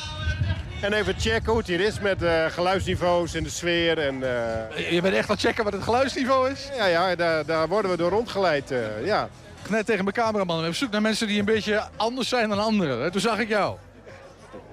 En 0.84 0.92
even 0.92 1.14
checken 1.18 1.48
hoe 1.50 1.58
het 1.58 1.66
hier 1.66 1.80
is 1.80 2.00
met 2.00 2.22
eh, 2.22 2.44
geluidsniveaus 2.46 3.34
en 3.34 3.42
de 3.42 3.48
sfeer. 3.50 3.98
En, 3.98 4.14
eh, 4.22 4.90
Je 4.92 5.00
bent 5.00 5.14
echt 5.14 5.28
aan 5.28 5.34
het 5.34 5.44
checken 5.44 5.64
wat 5.64 5.72
het 5.72 5.82
geluidsniveau 5.82 6.50
is. 6.50 6.68
ja, 6.76 6.86
ja 6.86 7.14
daar, 7.14 7.44
daar 7.46 7.68
worden 7.68 7.90
we 7.90 7.96
door 7.96 8.10
rondgeleid. 8.10 8.70
eh, 8.70 9.06
ja. 9.06 9.28
Net 9.68 9.86
tegen 9.86 10.04
mijn 10.04 10.16
cameraman, 10.16 10.62
we 10.62 10.68
op 10.68 10.74
zoek 10.74 10.90
naar 10.90 11.02
mensen 11.02 11.26
die 11.26 11.38
een 11.38 11.44
beetje 11.44 11.82
anders 11.96 12.28
zijn 12.28 12.48
dan 12.48 12.58
anderen. 12.58 13.00
hè. 13.02 13.10
Toen 13.10 13.20
zag 13.20 13.38
ik 13.38 13.48
jou. 13.48 13.76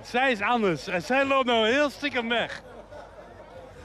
Zij 0.10 0.32
is 0.32 0.42
anders 0.42 0.88
en 0.88 1.02
zij 1.02 1.26
loopt 1.26 1.46
nou 1.46 1.68
heel 1.70 1.90
stiekem 1.90 2.30
weg. 2.30 2.62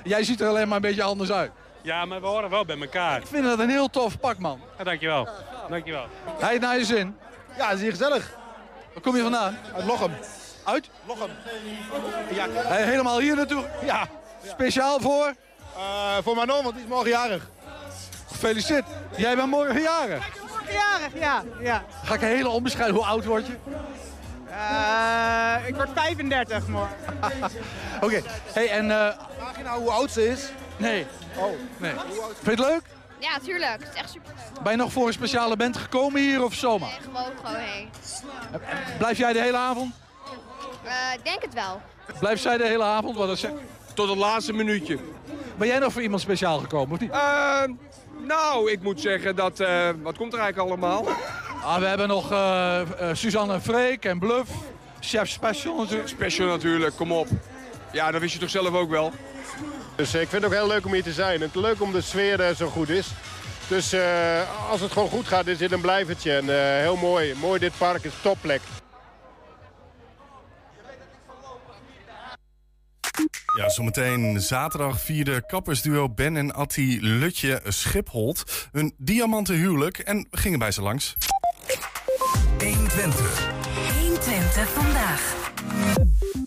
Jij 0.02 0.24
ziet 0.24 0.40
er 0.40 0.48
alleen 0.48 0.66
maar 0.68 0.76
een 0.76 0.82
beetje 0.82 1.02
anders 1.02 1.32
uit. 1.32 1.50
Ja, 1.82 2.04
maar 2.04 2.20
we 2.20 2.26
horen 2.26 2.50
wel 2.50 2.64
bij 2.64 2.80
elkaar. 2.80 3.20
Ik 3.20 3.26
vind 3.26 3.44
dat 3.44 3.58
een 3.58 3.70
heel 3.70 3.88
tof 3.90 4.18
pak, 4.20 4.38
man. 4.38 4.60
Ja, 4.78 4.84
dankjewel. 4.84 5.28
Dankjewel. 5.68 6.06
Hij 6.38 6.58
naar 6.58 6.78
je 6.78 6.84
zin. 6.84 7.16
ja, 7.58 7.66
het 7.66 7.76
is 7.76 7.82
hier 7.82 7.90
gezellig. 7.90 8.30
Waar 8.92 9.02
kom 9.02 9.16
je 9.16 9.22
vandaan? 9.22 9.56
Uit 9.74 9.84
Lochem. 9.84 10.12
Uit? 10.66 10.90
Lochem. 11.06 11.30
Hey, 12.66 12.82
helemaal 12.84 13.18
hier 13.18 13.36
naartoe? 13.36 13.64
Ja, 13.84 14.06
Speciaal 14.48 15.00
voor? 15.00 15.34
eh, 15.76 16.16
voor 16.22 16.34
Manon, 16.34 16.62
want 16.62 16.74
die 16.74 16.84
is 16.84 16.88
morgen 16.90 17.08
jarig. 17.10 17.48
Gefeliciteerd. 18.30 18.84
Jij 19.16 19.36
bent 19.36 19.48
morgen 19.50 19.80
jarig. 19.82 20.28
Jarig, 20.70 21.12
ja. 21.20 21.42
ja. 21.60 21.84
Ga 22.04 22.14
ik 22.14 22.22
een 22.22 22.28
hele 22.28 22.48
onbescheiden. 22.48 22.96
Hoe 22.96 23.04
oud 23.06 23.24
word 23.24 23.46
je? 23.46 23.56
Eh, 24.50 25.68
ik 25.68 25.74
word 25.74 25.88
35 25.94 26.66
morgen. 26.68 26.96
Oké. 28.04 28.22
Hey, 28.52 28.70
en... 28.70 28.90
eh, 28.90 28.96
Vraag 29.38 29.56
je 29.56 29.62
nou 29.62 29.80
hoe 29.80 29.90
oud 29.90 30.10
ze 30.10 30.28
is? 30.28 30.48
nee. 30.76 31.06
Oh. 31.36 31.50
nee. 31.76 31.92
Vind 32.42 32.42
je 32.42 32.50
het 32.50 32.58
leuk? 32.58 32.82
Ja, 33.18 33.38
tuurlijk. 33.42 33.78
Het 33.82 33.88
is 33.94 34.00
echt 34.00 34.10
super 34.10 34.32
leuk. 34.36 34.62
Ben 34.62 34.72
je 34.72 34.78
nog 34.78 34.92
voor 34.92 35.06
een 35.06 35.12
speciale 35.12 35.56
band 35.56 35.76
gekomen 35.76 36.20
hier 36.20 36.42
of 36.44 36.54
zomaar? 36.54 36.88
Nee, 36.88 36.98
gewoon 37.00 37.32
gewoon 37.44 37.54
heen. 37.60 37.88
Blijf 38.98 39.18
jij 39.18 39.32
de 39.32 39.40
hele 39.40 39.56
avond? 39.56 39.94
Eh, 40.86 41.14
ik 41.14 41.24
denk 41.24 41.42
het 41.42 41.54
wel. 41.54 41.80
Blijf 42.20 42.40
zij 42.40 42.56
de 42.56 42.66
hele 42.66 42.82
avond? 42.84 43.16
Wat 43.16 43.28
is? 43.28 43.44
Tot 43.94 44.08
het 44.08 44.18
laatste 44.18 44.52
minuutje. 44.52 44.98
Ben 45.56 45.68
jij 45.68 45.78
nog 45.78 45.92
voor 45.92 46.02
iemand 46.02 46.20
speciaal 46.20 46.58
gekomen 46.58 46.92
of 46.94 47.00
niet? 47.00 47.10
Eh, 47.10 47.62
nou, 48.26 48.70
ik 48.70 48.82
moet 48.82 49.00
zeggen 49.00 49.36
dat... 49.36 49.60
eh, 49.60 49.88
wat 50.02 50.16
komt 50.16 50.32
er 50.32 50.38
eigenlijk 50.38 50.70
allemaal? 50.70 51.06
Ah, 51.62 51.78
we 51.78 51.86
hebben 51.86 52.08
nog 52.08 52.32
eh, 52.32 52.80
Suzanne 53.12 53.60
Freek 53.60 54.04
en 54.04 54.18
Bluff. 54.18 54.50
Chef 55.00 55.28
Special 55.28 55.76
natuurlijk. 55.76 56.08
Special 56.08 56.46
natuurlijk, 56.46 56.96
kom 56.96 57.12
op. 57.12 57.28
Ja, 57.92 58.10
dat 58.10 58.20
wist 58.20 58.32
je 58.32 58.38
toch 58.40 58.50
zelf 58.50 58.74
ook 58.74 58.90
wel? 58.90 59.12
Dus 59.96 60.14
ik 60.14 60.28
vind 60.28 60.42
het 60.42 60.44
ook 60.44 60.58
heel 60.58 60.66
leuk 60.66 60.86
om 60.86 60.92
hier 60.92 61.02
te 61.02 61.12
zijn. 61.12 61.34
En 61.34 61.40
het 61.40 61.54
is 61.54 61.60
leuk 61.60 61.82
om 61.82 61.92
de 61.92 62.00
sfeer 62.00 62.54
zo 62.56 62.68
goed 62.68 62.88
is. 62.88 63.06
Dus 63.68 63.92
eh, 63.92 64.70
als 64.70 64.80
het 64.80 64.92
gewoon 64.92 65.08
goed 65.08 65.26
gaat, 65.26 65.46
is 65.46 65.58
dit 65.58 65.72
een 65.72 65.80
blijvertje. 65.80 66.36
En 66.36 66.48
eh, 66.50 66.80
heel 66.80 66.96
mooi. 66.96 67.34
Mooi 67.40 67.58
dit 67.58 67.72
park, 67.78 68.04
is 68.04 68.12
topplek. 68.22 68.60
Ja, 73.56 73.68
zometeen 73.68 74.40
zaterdag 74.40 75.00
vierde 75.00 75.46
kappersduo 75.46 76.08
Ben 76.08 76.36
en 76.36 76.54
Atti 76.54 76.98
Lutje 77.00 77.60
Schipholt 77.68 78.68
hun 78.72 78.94
diamanten 78.98 79.54
huwelijk 79.54 79.98
en 79.98 80.26
we 80.30 80.36
gingen 80.36 80.58
bij 80.58 80.70
ze 80.70 80.82
langs. 80.82 81.14
120. 82.58 83.50
120 84.00 84.68
vandaag. 84.68 85.50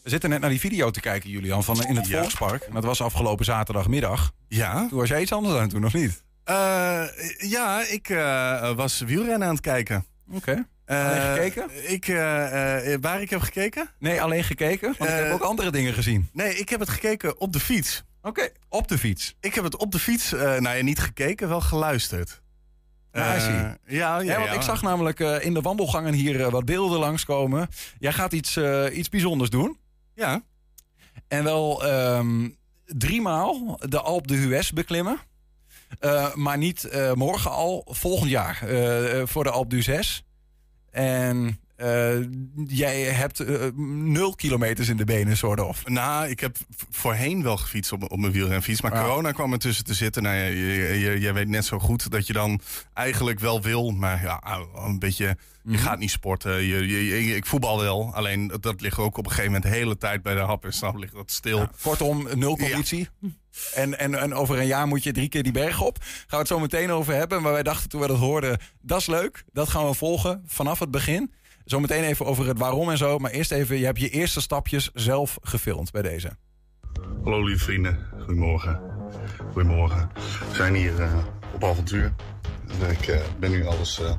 We 0.03 0.09
zitten 0.09 0.29
net 0.29 0.39
naar 0.41 0.49
die 0.49 0.59
video 0.59 0.91
te 0.91 0.99
kijken, 0.99 1.29
Julian, 1.29 1.63
van 1.63 1.83
in 1.83 1.95
het 1.95 2.07
Ja. 2.07 2.19
Volkspark. 2.19 2.63
En 2.63 2.73
dat 2.73 2.83
was 2.83 3.01
afgelopen 3.01 3.45
zaterdagmiddag. 3.45 4.31
Ja, 4.47 4.87
Toen 4.89 4.99
was 4.99 5.09
jij 5.09 5.21
iets 5.21 5.31
anders 5.33 5.55
aan 5.55 5.69
toen, 5.69 5.81
nog 5.81 5.93
niet? 5.93 6.23
Eh, 6.43 7.03
ja 7.37 7.81
ik 7.87 8.09
eh, 8.09 8.71
was 8.75 8.99
wielrennen 8.99 9.47
aan 9.47 9.53
het 9.53 9.63
kijken. 9.63 10.05
Oké. 10.31 10.67
Eh, 10.89 11.33
gekeken? 11.33 11.91
Ik, 11.91 12.07
eh, 12.07 12.93
eh, 12.93 13.01
waar 13.01 13.21
ik 13.21 13.29
heb 13.29 13.41
gekeken? 13.41 13.89
Nee, 13.99 14.21
alleen 14.21 14.43
gekeken. 14.43 14.95
Want 14.97 15.09
ik 15.09 15.17
heb 15.17 15.31
ook 15.31 15.41
andere 15.41 15.71
dingen 15.71 15.93
gezien. 15.93 16.29
Nee, 16.33 16.55
ik 16.55 16.69
heb 16.69 16.79
het 16.79 16.89
gekeken 16.89 17.39
op 17.39 17.53
de 17.53 17.59
fiets. 17.59 18.03
Oké, 18.21 18.49
op 18.69 18.87
de 18.87 18.97
fiets. 18.97 19.35
Ik 19.39 19.55
heb 19.55 19.63
het 19.63 19.77
op 19.77 19.91
de 19.91 19.99
fiets, 19.99 20.31
nou 20.31 20.69
ja, 20.69 20.83
niet 20.83 20.99
gekeken, 20.99 21.47
wel 21.47 21.61
geluisterd. 21.61 22.41
Uh, 23.11 23.23
ja, 23.23 23.77
ja, 23.85 24.19
ja, 24.19 24.39
want 24.39 24.53
ik 24.53 24.61
zag 24.61 24.81
namelijk 24.81 25.19
in 25.19 25.53
de 25.53 25.61
wandelgangen 25.61 26.13
hier 26.13 26.49
wat 26.49 26.65
beelden 26.65 26.99
langskomen. 26.99 27.67
Jij 27.99 28.13
gaat 28.13 28.33
iets, 28.33 28.59
iets 28.93 29.09
bijzonders 29.09 29.49
doen. 29.49 29.79
Ja. 30.15 30.41
En 31.27 31.43
wel 31.43 31.83
ehm, 31.83 32.19
um, 32.19 32.57
driemaal 32.85 33.79
de 33.79 33.99
Alp 33.99 34.27
de 34.27 34.37
US 34.37 34.71
beklimmen. 34.71 35.19
maar 36.33 36.57
niet 36.57 36.89
morgen 37.13 37.51
al, 37.51 37.87
volgend 37.89 38.29
jaar 38.29 38.63
voor 39.27 39.43
de 39.43 39.51
Alp 39.51 39.69
du 39.69 39.81
6. 39.81 40.23
and 40.93 41.57
eh, 41.79 42.19
jij 42.67 43.01
hebt 43.01 43.39
eh, 43.39 43.65
nul 43.75 44.35
kilometers 44.35 44.87
in 44.89 44.97
de 44.97 45.05
benen, 45.05 45.37
soort 45.37 45.59
of. 45.59 45.87
Nou, 45.87 46.27
ik 46.29 46.39
heb 46.39 46.57
voorheen 46.89 47.43
wel 47.43 47.57
gefietst 47.57 47.91
op, 47.91 48.11
op 48.11 48.19
mijn 48.19 48.31
wielrenfiets. 48.31 48.81
Maar 48.81 48.93
Ja. 48.93 49.01
corona 49.01 49.31
kwam 49.31 49.51
er 49.53 49.59
tussen 49.59 49.85
te 49.85 49.93
zitten. 49.93 50.23
Nou, 50.23 50.35
je, 50.35 50.99
je, 50.99 51.19
je 51.19 51.33
weet 51.33 51.47
net 51.47 51.65
zo 51.65 51.79
goed 51.79 52.11
dat 52.11 52.27
je 52.27 52.33
dan 52.33 52.59
eigenlijk 52.93 53.39
wel 53.39 53.61
wil. 53.61 53.91
Maar 53.91 54.21
ja, 54.23 54.41
een 54.75 54.99
beetje... 54.99 55.37
Je 55.63 55.75
Mhm. 55.75 55.83
gaat 55.83 55.99
niet 55.99 56.11
sporten. 56.11 56.63
Je, 56.63 57.35
ik 57.35 57.45
voetbal 57.45 57.79
wel. 57.79 58.11
Alleen 58.13 58.51
dat, 58.61 58.81
ligt 58.81 58.97
ook 58.97 59.17
op 59.17 59.23
een 59.25 59.29
gegeven 59.31 59.51
moment 59.51 59.71
de 59.71 59.77
hele 59.77 59.97
tijd 59.97 60.21
bij 60.23 60.33
de 60.33 60.39
hap. 60.39 60.65
En 60.65 60.73
snap 60.73 60.95
ligt 60.95 61.13
dat 61.13 61.31
stil. 61.31 61.57
Ja, 61.57 61.71
kortom, 61.81 62.27
nul 62.35 62.57
conditie. 62.57 63.07
En, 63.73 63.99
en, 63.99 64.15
en 64.19 64.33
over 64.33 64.59
een 64.59 64.65
jaar 64.67 64.87
moet 64.87 65.03
je 65.03 65.11
drie 65.11 65.29
keer 65.29 65.43
die 65.43 65.51
berg 65.51 65.81
op. 65.81 65.97
Gaan 66.01 66.25
we 66.29 66.35
het 66.37 66.47
zo 66.47 66.59
meteen 66.59 66.91
over 66.91 67.13
hebben. 67.13 67.41
Maar 67.41 67.51
wij 67.51 67.63
dachten 67.63 67.89
toen 67.89 68.01
we 68.01 68.07
dat 68.07 68.17
hoorden, 68.17 68.57
dat 68.81 68.99
is 68.99 69.07
leuk. 69.07 69.43
Dat 69.53 69.69
gaan 69.69 69.85
we 69.87 69.93
volgen 69.93 70.43
vanaf 70.45 70.79
het 70.79 70.91
begin. 70.91 71.31
Zometeen 71.69 72.03
even 72.03 72.25
over 72.25 72.47
het 72.47 72.57
waarom 72.57 72.89
en 72.89 72.97
zo. 72.97 73.17
Maar 73.17 73.31
eerst 73.31 73.51
even, 73.51 73.77
je 73.77 73.85
hebt 73.85 73.99
je 73.99 74.09
eerste 74.09 74.41
stapjes 74.41 74.89
zelf 74.93 75.37
gefilmd 75.41 75.91
bij 75.91 76.01
deze. 76.01 76.29
Hallo 77.23 77.43
lieve 77.43 77.63
vrienden, 77.63 78.07
goedemorgen. 78.19 78.79
Goedemorgen. 79.51 80.09
We 80.49 80.55
zijn 80.55 80.75
hier 80.75 81.01
eh, 81.01 81.17
op 81.53 81.63
avontuur. 81.63 82.13
Ik 82.89 83.07
eh, 83.07 83.19
ben 83.39 83.51
nu 83.51 83.65
alles 83.65 83.99
eh, 83.99 84.13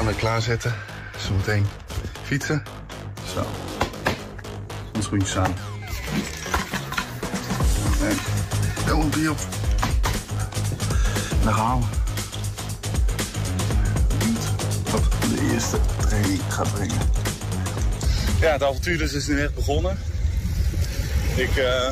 aan 0.00 0.06
het 0.06 0.16
klaarzetten. 0.16 0.74
Zometeen 1.16 1.64
fietsen. 2.22 2.62
Zo. 3.34 3.46
Handschoentjes 4.92 5.36
aan. 5.36 5.54
En 8.02 8.16
helmpje 8.84 9.30
op. 9.30 9.38
En 11.30 11.44
dan 11.44 11.54
gaan 11.54 11.80
we. 11.80 11.95
De 15.28 15.52
eerste 15.52 15.78
training 16.00 16.40
gaat 16.48 16.72
brengen. 16.72 16.98
Ja, 18.40 18.52
het 18.52 18.62
avontuur 18.62 18.98
dus 18.98 19.12
is 19.12 19.26
nu 19.26 19.40
echt 19.40 19.54
begonnen. 19.54 19.98
Ik, 21.36 21.56
eh, 21.56 21.88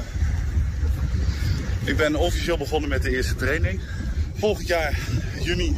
ik 1.84 1.96
ben 1.96 2.16
officieel 2.16 2.56
begonnen 2.56 2.88
met 2.88 3.02
de 3.02 3.10
eerste 3.10 3.34
training. 3.34 3.80
Volgend 4.34 4.66
jaar, 4.66 4.98
juni, 5.40 5.76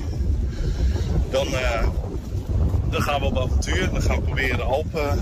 dan, 1.30 1.46
eh, 1.46 1.88
dan 2.90 3.02
gaan 3.02 3.20
we 3.20 3.26
op 3.26 3.38
avontuur. 3.38 3.90
Dan 3.90 4.02
gaan 4.02 4.16
we 4.16 4.22
proberen 4.22 4.56
de 4.56 4.62
Alpen 4.62 5.20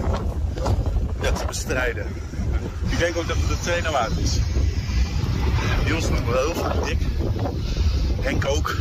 ja, 1.23 1.33
te 1.33 1.44
bestrijden. 1.47 2.07
Ik 2.88 2.99
denk 2.99 3.16
ook 3.16 3.29
dat 3.29 3.37
het 3.37 3.49
de 3.49 3.59
trainer 3.62 3.92
waard 3.92 4.18
is. 4.18 4.38
Niels 5.85 6.09
wel 6.09 6.44
heel 6.44 6.55
vaak 6.55 6.85
dik. 6.85 6.99
Henk 8.20 8.44
ook. 8.44 8.77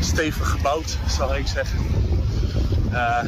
Stevig 0.00 0.48
gebouwd, 0.48 0.98
zal 1.08 1.36
ik 1.36 1.46
zeggen. 1.46 1.95
Eh, 2.96 3.18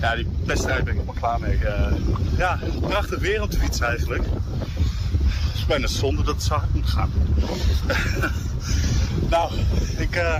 ja, 0.00 0.14
die 0.14 0.28
wedstrijd 0.44 0.84
ben 0.84 0.94
ik 0.94 1.00
helemaal 1.00 1.20
klaar 1.20 1.40
mee. 1.40 1.56
Eh, 1.64 1.92
ja, 2.36 2.58
prachtig 2.80 3.18
weer 3.18 3.42
op 3.42 3.50
de 3.50 3.58
fiets 3.58 3.80
eigenlijk. 3.80 4.24
Het 4.24 5.54
is 5.54 5.66
bijna 5.66 5.86
zonde 5.86 6.22
dat 6.22 6.34
het 6.34 6.44
zo 6.44 6.54
hard 6.54 6.74
moet 6.74 6.88
gaan. 6.88 7.10
nou, 9.30 9.52
ik... 9.96 10.16
eh 10.16 10.38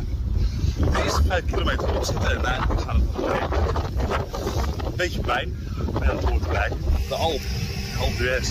de 0.76 1.02
eerste 1.04 1.22
5 1.28 1.44
kilometer 1.44 1.96
opzitten 1.96 2.30
en 2.30 2.44
eigenlijk 2.44 2.80
gaat 2.80 2.94
het 2.94 3.16
nog. 3.16 3.50
Een 4.86 4.96
beetje 4.96 5.20
pijn, 5.20 5.56
maar 5.92 6.06
dat 6.06 6.24
hoort 6.24 6.44
erbij. 6.44 6.70
De 7.08 7.14
Alp, 7.14 7.40
Alp 7.98 8.16
d'Huez. 8.16 8.48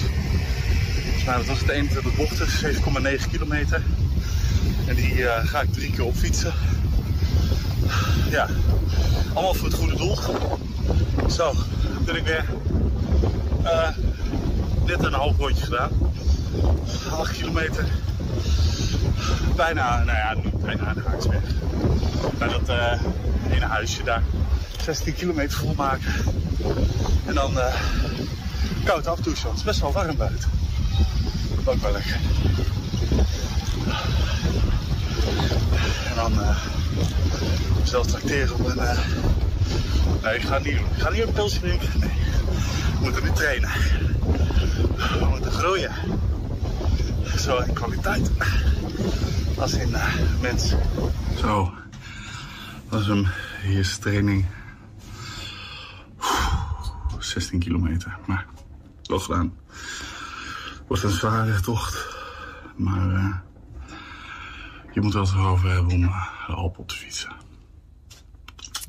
Volgens 1.04 1.24
mij 1.26 1.36
dat 1.36 1.46
was 1.46 1.60
het 1.60 1.70
21 1.70 2.16
bochten, 2.16 2.48
7,9 2.48 3.30
kilometer. 3.32 3.82
En 4.88 4.96
die 4.96 5.28
eh, 5.28 5.48
ga 5.48 5.62
ik 5.62 5.74
drie 5.74 5.92
keer 5.92 6.06
opfietsen. 6.06 6.54
Ja, 8.30 8.48
allemaal 9.34 9.54
voor 9.54 9.68
het 9.68 9.78
goede 9.78 9.96
doel. 9.96 10.18
Zo, 11.30 11.54
ben 12.06 12.16
ik 12.16 12.24
weer 12.24 12.46
eh, 13.64 13.90
net 14.86 15.04
een 15.04 15.14
half 15.14 15.38
rondje 15.38 15.64
gedaan. 15.64 15.90
8 17.12 17.32
kilometer. 17.32 17.86
Bijna, 19.56 20.04
nou 20.04 20.18
ja, 20.18 20.34
niet 20.44 20.62
bijna 20.62 20.86
aan 20.86 20.96
de. 20.96 21.40
Bij 22.38 22.48
dat 22.48 22.70
eh 22.70 23.02
ene 23.52 23.66
huisje 23.66 24.04
daar. 24.04 24.24
16 24.84 25.14
kilometer 25.14 25.58
volmaken. 25.58 26.14
En 27.26 27.34
dan 27.34 27.60
eh, 27.60 27.74
koud 28.84 29.08
afdouchen, 29.08 29.50
het 29.50 29.58
is 29.58 29.64
best 29.64 29.80
wel 29.80 29.92
warm 29.92 30.18
buiten. 30.18 30.50
Ook 31.66 31.82
wel 31.82 31.92
lekker. 31.92 32.20
Dan 36.26 36.42
eh 36.42 36.58
zelf 37.84 38.06
tracteren 38.08 38.54
op 38.56 38.66
een... 38.68 38.80
eh, 38.80 38.98
Nee, 40.24 40.36
ik 40.36 40.42
ga 40.42 40.54
het 40.54 40.64
niet 40.64 40.76
doen. 40.78 40.86
Ik 40.96 41.02
ga 41.02 41.10
niet 41.10 41.22
een 41.22 41.34
pilsje 41.34 41.60
drinken. 41.60 42.00
Nee. 42.00 42.10
We 42.94 42.98
moeten 43.02 43.24
nu 43.24 43.32
trainen. 43.32 43.70
We 45.20 45.26
moeten 45.30 45.52
groeien. 45.52 45.92
Zo 47.38 47.58
in 47.58 47.74
kwaliteit. 47.74 48.32
Als 49.58 49.74
in 49.74 49.94
eh, 49.96 50.14
mens. 50.42 50.74
Zo. 51.40 51.74
Dat 52.90 53.00
is 53.02 53.08
hem. 53.08 53.28
Eerste 53.66 54.00
training. 54.00 54.46
16 57.20 57.60
kilometer. 57.60 58.18
Maar 58.26 58.46
wel 59.04 59.20
gedaan. 59.20 59.54
Wordt 60.88 61.04
een 61.04 61.10
zware 61.10 61.60
tocht. 61.60 62.06
Maar 62.76 63.42
je 64.96 65.02
moet 65.02 65.14
wel 65.14 65.28
erover 65.34 65.72
hebben 65.72 65.94
om 65.94 66.04
eh, 66.04 66.28
de 66.48 66.54
Alp 66.54 66.78
op 66.78 66.88
te 66.88 66.96
fietsen. 66.96 67.32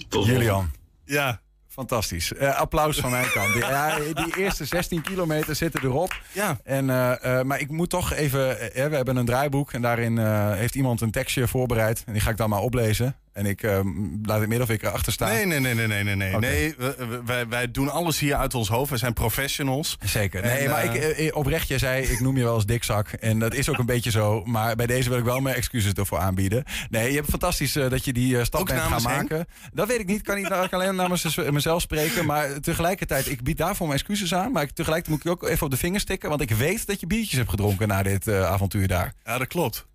Tot 0.09 0.27
Julian. 0.27 0.71
Ja. 1.05 1.41
Fantastisch. 1.69 2.33
Eh, 2.35 2.55
applaus 2.59 2.99
van 2.99 3.11
mijn 3.11 3.31
kant. 3.31 3.53
Die, 3.53 3.63
ja, 3.63 3.99
die 4.13 4.37
eerste 4.37 4.65
16 4.65 5.03
kilometer 5.03 5.55
zitten 5.57 5.83
erop. 5.85 6.21
Ja. 6.33 6.59
En, 6.65 6.91
eh, 6.91 7.39
eh, 7.39 7.45
maar 7.47 7.61
ik 7.61 7.71
moet 7.71 7.91
toch 7.91 8.13
even... 8.13 8.61
eh, 8.75 8.87
we 8.89 8.97
hebben 8.97 9.17
een 9.17 9.25
draaiboek 9.27 9.73
en 9.73 9.83
daarin 9.83 10.19
eh, 10.19 10.53
heeft 10.53 10.75
iemand 10.75 11.01
een 11.01 11.11
tekstje 11.11 11.49
voorbereid. 11.49 12.03
En 12.07 12.13
die 12.13 12.23
ga 12.23 12.31
ik 12.31 12.37
dan 12.37 12.49
maar 12.49 12.61
oplezen. 12.61 13.17
En 13.37 13.47
ik 13.47 13.63
eh, 13.63 13.81
laat 14.23 14.39
het 14.41 14.49
midden 14.49 14.67
of 14.69 14.75
ik 14.75 14.83
erachter 14.83 15.13
staan. 15.13 15.29
Nee, 15.29 15.47
nee, 15.47 15.61
nee, 15.61 15.75
nee, 15.75 15.87
nee, 16.05 16.15
nee. 16.15 16.37
nee. 16.37 16.75
We- 16.79 16.95
we- 16.99 17.23
wij, 17.25 17.49
wij 17.49 17.71
doen 17.71 17.89
alles 17.91 18.19
hier 18.19 18.35
uit 18.35 18.55
ons 18.55 18.69
hoofd. 18.69 18.89
Wij 18.91 18.99
zijn 18.99 19.13
professionals. 19.13 19.97
Zeker. 20.05 20.43
Nee, 20.43 20.59
En, 20.59 20.71
maar 20.71 20.83
eh, 20.85 20.95
ik, 21.09 21.17
eh, 21.19 21.37
oprecht, 21.37 21.69
jij 21.69 21.79
zei, 21.79 22.05
ik 22.07 22.21
noem 22.21 22.37
je 22.37 22.43
wel 22.43 22.55
eens 22.55 22.67
dikzak. 22.67 23.09
En 23.09 23.39
dat 23.39 23.55
is 23.55 23.69
ook 23.69 23.79
een 23.79 23.87
beetje 23.87 24.11
zo. 24.11 24.45
Maar 24.45 24.77
bij 24.77 24.87
deze 24.87 25.09
wil 25.09 25.19
ik 25.19 25.25
wel 25.25 25.41
mijn 25.41 25.57
excuses 25.57 25.93
ervoor 25.93 26.19
aanbieden. 26.19 26.65
Nee, 26.91 27.09
je 27.11 27.17
hebt 27.17 27.29
fantastisch 27.31 27.77
eh, 27.77 27.91
dat 27.91 28.05
je 28.05 28.13
die 28.13 28.45
stap 28.45 28.61
Ook 28.61 28.67
bent 28.67 28.81
gaan 28.81 28.91
Henk? 28.93 29.03
maken. 29.05 29.47
Dat 29.73 29.89
weet 29.89 30.01
ik 30.01 30.07
niet. 30.07 30.23
Kan 30.23 30.37
ik, 30.37 30.45
kan 30.45 30.65
ik 30.65 30.73
alleen 30.73 30.95
namens 30.95 31.37
mezelf 31.51 31.81
spreken. 31.83 32.27
Maar 32.27 32.61
tegelijkertijd, 32.61 33.31
ik 33.31 33.43
bied 33.43 33.57
daarvoor 33.57 33.87
mijn 33.87 33.99
excuses 33.99 34.35
aan. 34.35 34.53
Maar 34.53 34.63
ik, 34.63 34.71
tegelijkertijd 34.71 35.25
moet 35.25 35.35
ik 35.35 35.43
ook 35.45 35.51
even 35.51 35.65
op 35.65 35.71
de 35.71 35.77
vingers 35.79 36.05
tikken. 36.05 36.29
Want 36.29 36.41
ik 36.41 36.51
weet 36.51 36.87
dat 36.87 37.01
je 37.01 37.07
biertjes 37.07 37.39
hebt 37.39 37.51
gedronken 37.51 37.89
na 37.89 38.03
dit 38.03 38.29
avontuur 38.29 38.89
daar. 38.89 39.13
Ja, 39.25 39.39
dat 39.39 39.47
klopt. 39.49 39.87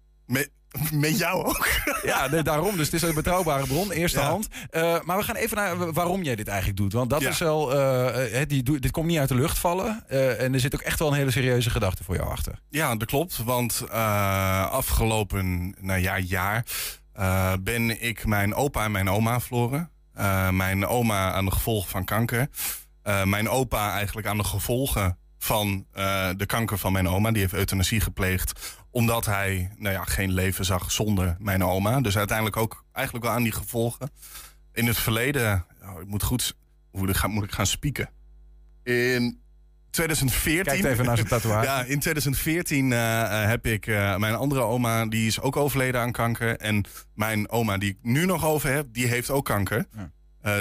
Met 0.92 1.18
jou 1.18 1.44
ook. 1.46 1.68
Ja, 2.04 2.28
de- 2.28 2.44
daarom. 2.44 2.76
Dus 2.78 2.86
het 2.86 2.96
is 2.96 3.02
een 3.02 3.14
betrouwbare 3.14 3.68
bron, 3.68 3.92
eerste 3.92 4.20
Ja. 4.20 4.26
hand. 4.26 4.48
Eh, 4.70 5.02
maar 5.04 5.18
we 5.18 5.24
gaan 5.24 5.36
even 5.36 5.58
naar 5.58 5.94
waarom 5.94 6.24
jij 6.24 6.36
dit 6.36 6.48
eigenlijk 6.48 6.78
doet. 6.80 6.94
Want 6.94 7.10
dat 7.10 7.22
Ja. 7.22 7.30
is 7.30 7.38
wel, 7.38 7.74
eh, 7.74 8.42
eh, 8.42 8.48
die, 8.48 8.64
dit 8.80 8.92
komt 8.92 9.08
niet 9.08 9.18
uit 9.18 9.30
de 9.30 9.36
lucht 9.36 9.58
vallen. 9.60 10.04
En 10.40 10.54
er 10.54 10.60
zit 10.60 10.74
ook 10.76 10.82
echt 10.82 11.00
wel 11.00 11.08
een 11.08 11.14
hele 11.14 11.32
serieuze 11.32 11.70
gedachte 11.70 12.04
voor 12.04 12.16
jou 12.16 12.30
achter. 12.30 12.60
Ja, 12.70 12.96
dat 12.96 13.08
klopt. 13.08 13.38
Want 13.44 13.90
afgelopen 14.72 15.76
nou 15.80 16.00
ja, 16.00 16.18
jaar 16.18 16.66
ben 17.60 18.02
ik 18.04 18.26
mijn 18.26 18.54
opa 18.54 18.84
en 18.84 18.92
mijn 18.92 19.10
oma 19.10 19.40
verloren. 19.40 19.90
Mijn 20.52 20.86
oma 20.88 21.32
aan 21.32 21.46
de 21.46 21.52
gevolgen 21.52 21.90
van 21.90 22.06
kanker. 22.06 22.48
Mijn 23.24 23.50
opa 23.50 23.94
eigenlijk 23.94 24.28
aan 24.28 24.38
de 24.38 24.44
gevolgen 24.44 25.18
van 25.40 25.86
de 26.38 26.44
kanker 26.46 26.78
van 26.78 26.92
mijn 26.92 27.08
oma. 27.10 27.32
Die 27.32 27.42
heeft 27.42 27.54
euthanasie 27.54 28.00
gepleegd 28.02 28.80
omdat 28.92 29.26
hij 29.26 29.72
nou 29.78 29.94
ja, 29.96 30.04
geen 30.04 30.32
leven 30.32 30.66
zag 30.66 30.92
zonder 30.92 31.36
mijn 31.40 31.64
oma. 31.64 32.02
Dus 32.02 32.18
uiteindelijk 32.18 32.58
ook 32.58 32.86
eigenlijk 32.92 33.26
wel 33.26 33.34
aan 33.34 33.44
die 33.44 33.52
gevolgen. 33.52 34.12
In 34.74 34.88
het 34.88 34.98
verleden, 34.98 35.66
oh, 35.84 36.02
ik 36.02 36.08
moet 36.08 36.24
goed, 36.24 36.56
hoe 36.92 37.14
moet 37.28 37.44
ik 37.44 37.52
gaan 37.52 37.68
spieken? 37.68 38.10
In 38.84 39.42
2014. 39.92 40.64
Kijk 40.64 40.84
even 40.94 41.06
naar 41.06 41.16
zijn 41.16 41.28
tatoeage. 41.28 41.66
Ja, 41.72 41.84
in 41.84 42.00
2014 42.00 42.92
eh, 42.92 43.22
eh, 43.22 43.50
heb 43.50 43.66
ik 43.66 43.88
eh, 43.88 44.18
mijn 44.18 44.36
andere 44.36 44.62
oma, 44.62 45.06
die 45.06 45.28
is 45.28 45.40
ook 45.40 45.56
overleden 45.56 46.02
aan 46.02 46.12
kanker. 46.12 46.58
En 46.58 46.86
mijn 47.14 47.50
oma, 47.50 47.78
die 47.78 47.90
ik 47.90 47.98
nu 48.02 48.26
nog 48.26 48.46
over 48.46 48.74
heb, 48.74 48.88
die 48.92 49.08
heeft 49.08 49.30
ook 49.30 49.46
kanker. 49.46 49.86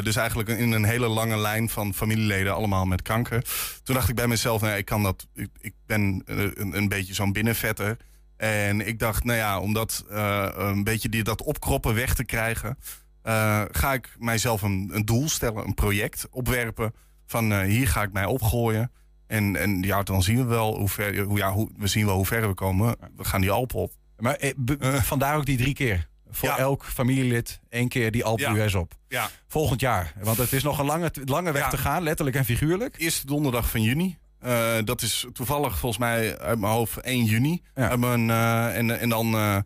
Dus 0.02 0.16
eigenlijk 0.16 0.48
in 0.48 0.72
een 0.72 0.84
hele 0.84 1.08
lange 1.08 1.36
lijn 1.36 1.68
van 1.68 1.94
familieleden, 1.94 2.54
allemaal 2.54 2.84
met 2.84 3.02
kanker. 3.02 3.44
Toen 3.82 3.94
dacht 3.94 4.08
ik 4.08 4.14
bij 4.14 4.26
mezelf, 4.26 4.60
nou 4.60 4.76
ik 4.76 4.84
kan 4.84 5.02
dat. 5.02 5.26
Ik, 5.34 5.48
ik 5.60 5.74
ben 5.86 6.22
een, 6.24 6.76
een 6.76 6.88
beetje 6.88 7.14
zo'n 7.14 7.32
binnenvetter. 7.32 7.96
En 8.40 8.86
ik 8.86 8.98
dacht, 8.98 9.24
nou 9.24 9.38
ja, 9.38 9.60
om 9.60 9.72
dat 9.72 10.04
eh, 10.10 10.48
een 10.54 10.84
beetje 10.84 11.08
die, 11.08 11.22
dat 11.22 11.42
opkroppen 11.42 11.94
weg 11.94 12.14
te 12.14 12.24
krijgen, 12.24 12.78
eh, 13.22 13.62
ga 13.70 13.92
ik 13.92 14.14
mijzelf 14.18 14.62
een, 14.62 14.90
een 14.92 15.04
doel 15.04 15.28
stellen, 15.28 15.66
een 15.66 15.74
project 15.74 16.26
opwerpen. 16.30 16.94
Van 17.26 17.52
eh, 17.52 17.60
hier 17.60 17.88
ga 17.88 18.02
ik 18.02 18.12
mij 18.12 18.24
opgooien. 18.24 18.92
En, 19.26 19.56
en 19.56 19.82
ja, 19.82 20.02
dan 20.02 20.22
zien 20.22 20.36
we 20.36 20.44
wel 20.44 20.76
hoe 20.78 20.88
ver, 20.88 21.18
hoe, 21.20 21.38
ja, 21.38 21.52
hoe, 21.52 21.70
we 21.76 21.86
zien 21.86 22.06
wel 22.06 22.16
hoe 22.16 22.26
ver 22.26 22.48
we 22.48 22.54
komen. 22.54 22.96
We 23.16 23.24
gaan 23.24 23.40
die 23.40 23.50
Alpen 23.50 23.78
op. 23.78 23.92
Maar 24.18 24.34
eh, 24.34 24.94
vandaar 25.02 25.36
ook 25.36 25.46
die 25.46 25.56
drie 25.56 25.74
keer. 25.74 26.08
Voor 26.30 26.48
Ja. 26.48 26.58
elk 26.58 26.84
familielid 26.84 27.60
één 27.68 27.88
keer 27.88 28.10
die 28.10 28.24
Alpe 28.24 28.42
Ja. 28.42 28.54
US 28.56 28.74
op. 28.74 28.92
Ja. 29.08 29.28
Volgend 29.48 29.80
jaar. 29.80 30.12
Want 30.22 30.36
het 30.36 30.52
is 30.52 30.62
nog 30.62 30.78
een 30.78 30.86
lange, 30.86 31.10
lange 31.24 31.52
weg 31.52 31.70
te 31.70 31.78
gaan, 31.78 32.02
letterlijk 32.02 32.36
en 32.36 32.44
figuurlijk. 32.44 32.94
Eerste 32.98 33.26
donderdag 33.26 33.70
van 33.70 33.82
juni. 33.82 34.18
Eh, 34.40 34.76
dat 34.84 35.02
is 35.02 35.26
toevallig 35.32 35.78
volgens 35.78 36.00
mij 36.00 36.38
uit 36.38 36.58
mijn 36.58 36.72
hoofd 36.72 37.00
1 37.00 37.24
juni. 37.24 37.62
Ja. 37.74 37.88
Uit 37.88 38.00
mijn, 38.00 38.30
eh, 38.30 38.76
en, 38.76 39.00
en 39.00 39.08
dan 39.08 39.34
eh 39.34 39.56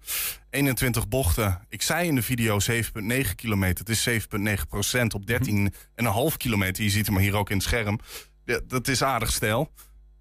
21 0.50 1.08
bochten. 1.08 1.60
Ik 1.68 1.82
zei 1.82 2.08
in 2.08 2.14
de 2.14 2.22
video 2.22 2.58
7,9 2.58 3.34
kilometer. 3.34 3.78
Het 3.78 3.88
is 3.88 4.02
7,9 4.02 4.66
procent 4.68 5.14
op 5.14 5.26
13,5 5.26 6.36
kilometer. 6.36 6.84
Je 6.84 6.90
ziet 6.90 7.06
hem 7.06 7.18
hier 7.18 7.36
ook 7.36 7.50
in 7.50 7.56
het 7.56 7.64
scherm. 7.64 7.98
Ja, 8.44 8.60
dat 8.66 8.88
is 8.88 9.02
aardig 9.02 9.32
stijl. 9.32 9.72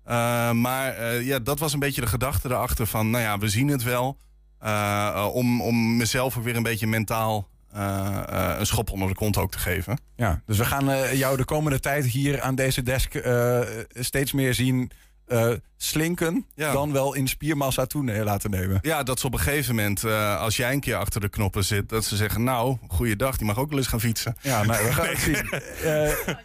Eh, 0.04 0.52
maar 0.52 0.94
eh, 0.94 1.26
ja, 1.26 1.40
dat 1.40 1.60
was 1.60 1.74
een 1.74 1.80
beetje 1.80 2.02
de 2.02 2.08
gedachte 2.08 2.50
erachter 2.50 2.88
van... 2.88 3.10
nou 3.10 3.24
ja, 3.24 3.38
we 3.38 3.50
zien 3.50 3.68
het 3.68 3.84
wel. 3.84 4.18
Eh, 4.60 5.08
eh, 5.08 5.36
om, 5.36 5.62
om 5.62 5.98
mezelf 5.98 6.38
ook 6.38 6.44
weer 6.44 6.56
een 6.56 6.64
beetje 6.64 6.88
mentaal 6.88 7.50
eh, 7.74 8.24
eh, 8.28 8.60
een 8.60 8.66
schop 8.66 8.92
onder 8.92 9.08
de 9.08 9.14
kont 9.16 9.38
ook 9.38 9.52
te 9.52 9.60
geven. 9.60 10.00
Ja, 10.16 10.42
dus 10.46 10.58
we 10.58 10.66
gaan 10.66 10.90
eh, 10.92 11.14
jou 11.14 11.38
de 11.38 11.46
komende 11.46 11.80
tijd 11.80 12.06
hier 12.06 12.42
aan 12.42 12.56
deze 12.56 12.82
desk 12.82 13.16
eh, 13.16 13.60
steeds 13.90 14.32
meer 14.32 14.54
zien 14.54 14.92
eh, 15.26 15.52
slinken. 15.78 16.46
Ja. 16.56 16.72
Dan 16.72 16.92
wel 16.92 17.14
in 17.14 17.28
spiermassa 17.28 17.86
toe 17.86 18.24
laten 18.24 18.50
nemen. 18.50 18.80
Ja, 18.82 19.04
dat 19.04 19.20
ze 19.20 19.26
op 19.26 19.34
een 19.34 19.40
gegeven 19.40 19.76
moment, 19.76 20.04
eh, 20.04 20.40
als 20.40 20.58
jij 20.58 20.72
een 20.74 20.80
keer 20.80 20.96
achter 20.96 21.22
de 21.22 21.30
knoppen 21.30 21.64
zit, 21.66 21.90
dat 21.90 22.06
ze 22.06 22.16
zeggen: 22.16 22.44
Nou, 22.44 22.78
goeiedag, 22.88 23.38
die 23.38 23.46
mag 23.48 23.58
ook 23.58 23.70
wel 23.70 23.78
eens 23.78 23.88
gaan 23.88 24.00
fietsen. 24.00 24.36
Ja, 24.42 24.64
nou, 24.64 24.86
we 24.86 24.94
gaan 24.94 25.08
het 25.08 25.20
zien. 25.30 25.36
Eh, 25.36 26.36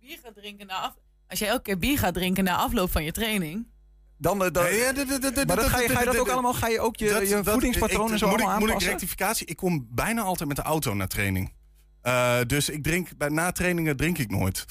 bier 0.00 0.18
gaat 0.22 0.34
drinken 0.34 0.66
na 0.66 0.74
af... 0.74 0.94
Als 1.28 1.38
jij 1.38 1.48
elke 1.48 1.62
keer 1.62 1.78
bier 1.78 1.98
gaat 1.98 2.14
drinken 2.14 2.44
na 2.44 2.56
afloop 2.56 2.90
van 2.90 3.04
je 3.04 3.12
training... 3.12 3.66
Dan, 4.20 4.44
eh, 4.44 4.50
dan, 4.52 4.64
maar 5.46 5.56
dat 5.56 5.66
ga 5.68 5.80
je, 5.80 5.88
ga 5.88 5.98
je 6.00 6.04
dat 6.04 6.18
ook 6.18 6.28
allemaal? 6.28 6.54
Ga 6.54 6.68
je 6.68 6.80
ook 6.80 6.96
je, 6.96 7.08
Dat- 7.12 7.28
je 7.28 7.34
dat- 7.34 7.52
voedingspatroon 7.52 8.12
en 8.12 8.18
zo 8.18 8.28
moet 8.28 8.38
ik, 8.40 8.44
allemaal 8.46 8.60
moet 8.68 8.82
ik 8.82 8.88
rectificatie? 8.88 9.46
Ik 9.46 9.56
kom 9.56 9.86
bijna 9.90 10.22
altijd 10.22 10.48
met 10.48 10.56
de 10.56 10.62
auto 10.62 10.94
naar 10.94 11.06
training. 11.08 11.52
Eh, 12.02 12.36
dus 12.46 12.68
ik 12.68 12.82
drink, 12.82 13.08
bij, 13.16 13.28
na 13.28 13.52
trainingen 13.52 13.96
drink 13.96 14.18
ik 14.18 14.30
nooit. 14.30 14.64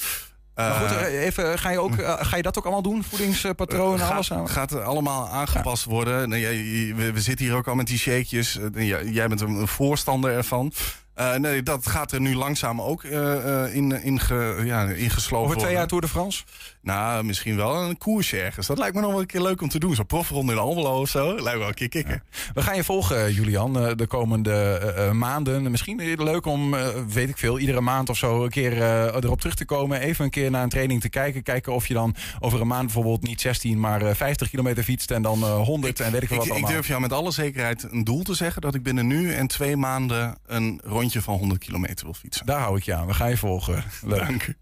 Maar 0.55 0.73
goed, 0.73 0.97
Eh, 0.97 1.25
even, 1.25 1.59
ga, 1.59 1.69
je 1.69 1.79
ook, 1.79 1.93
ga 2.19 2.35
je 2.35 2.41
dat 2.41 2.57
ook 2.57 2.63
allemaal 2.63 2.81
doen? 2.81 3.03
Voedingspatroon 3.03 3.93
en 3.93 3.99
gaat, 3.99 4.11
alles? 4.11 4.31
aan? 4.31 4.49
gaat 4.49 4.81
allemaal 4.81 5.29
aangepast 5.29 5.83
worden. 5.83 6.29
Nou, 6.29 6.41
jij- 6.41 6.93
we, 6.95 7.11
we 7.11 7.21
zitten 7.21 7.45
hier 7.45 7.55
ook 7.55 7.67
al 7.67 7.75
met 7.75 7.87
die 7.87 7.97
shakejes. 7.97 8.59
Jij 9.05 9.27
bent 9.27 9.41
een 9.41 9.67
voorstander 9.67 10.31
ervan. 10.31 10.73
Eh, 11.19 11.35
nee, 11.35 11.63
dat 11.63 11.87
gaat 11.87 12.11
er 12.11 12.21
nu 12.21 12.35
langzaam 12.35 12.81
ook 12.81 13.03
eh, 13.03 13.63
eh, 13.63 13.75
in, 13.75 14.03
in, 14.03 14.19
ge, 14.19 14.61
ja, 14.65 14.89
Over 15.31 15.57
twee 15.57 15.73
jaar 15.73 15.87
Tour 15.87 16.01
de 16.03 16.09
France? 16.09 16.43
Nou, 16.81 17.23
misschien 17.23 17.55
wel 17.55 17.75
een 17.75 17.97
koersje 17.97 18.41
ergens. 18.41 18.67
Dat 18.67 18.77
lijkt 18.77 18.95
me 18.95 19.01
nog 19.01 19.11
wel 19.11 19.19
een 19.19 19.25
keer 19.25 19.41
leuk 19.41 19.61
om 19.61 19.69
te 19.69 19.79
doen. 19.79 19.95
Zo'n 19.95 20.05
profronde 20.05 20.51
in 20.51 20.57
Almelo 20.57 20.99
of 20.99 21.09
zo. 21.09 21.27
Lijkt 21.27 21.51
me 21.51 21.57
wel 21.57 21.67
een 21.67 21.73
keer 21.73 21.89
kicken. 21.89 22.23
We 22.53 22.61
gaan 22.61 22.75
je 22.75 22.83
volgen, 22.83 23.33
Julian, 23.33 23.73
de 23.95 24.07
komende 24.07 25.11
maanden. 25.13 25.71
Misschien 25.71 25.99
is 25.99 26.11
het 26.11 26.21
leuk 26.21 26.45
om, 26.45 26.75
weet 27.07 27.29
ik 27.29 27.37
veel, 27.37 27.59
iedere 27.59 27.81
maand 27.81 28.09
of 28.09 28.17
zo 28.17 28.43
een 28.43 28.49
keer 28.49 28.81
erop 29.15 29.39
terug 29.39 29.55
te 29.55 29.65
komen. 29.65 29.99
Even 29.99 30.25
een 30.25 30.31
keer 30.31 30.51
naar 30.51 30.63
een 30.63 30.69
training 30.69 31.01
te 31.01 31.09
kijken. 31.09 31.43
Kijken 31.43 31.73
of 31.73 31.87
je 31.87 31.93
dan 31.93 32.15
over 32.39 32.61
een 32.61 32.67
maand 32.67 32.83
bijvoorbeeld 32.83 33.27
niet 33.27 33.41
16, 33.41 33.79
maar 33.79 34.01
eh, 34.01 34.15
50 34.15 34.49
kilometer 34.49 34.83
fietst 34.83 35.11
en 35.11 35.21
dan 35.21 35.43
eh, 35.43 35.61
100 35.61 35.99
en 35.99 36.11
weet 36.11 36.21
ik 36.21 36.27
veel 36.27 36.37
Ik, 36.37 36.43
wat 36.43 36.45
ik 36.45 36.51
allemaal. 36.51 36.71
durf 36.71 36.87
jou 36.87 37.01
met 37.01 37.13
alle 37.13 37.31
zekerheid 37.31 37.87
een 37.91 38.03
doel 38.03 38.23
te 38.23 38.33
zeggen... 38.33 38.61
dat 38.61 38.75
ik 38.75 38.83
binnen 38.83 39.07
nu 39.07 39.33
en 39.33 39.47
twee 39.47 39.77
maanden 39.77 40.37
een 40.45 40.81
rondje 40.83 41.08
van 41.11 41.37
100 41.37 41.59
kilometer 41.59 42.05
wil 42.05 42.13
fietsen. 42.13 42.45
Daar 42.45 42.59
hou 42.59 42.77
ik 42.77 42.83
je 42.83 42.93
aan. 42.93 43.07
We 43.07 43.13
gaan 43.13 43.29
je 43.29 43.37
volgen. 43.37 43.83
Leuk. 44.01 44.19
Dank. 44.19 44.53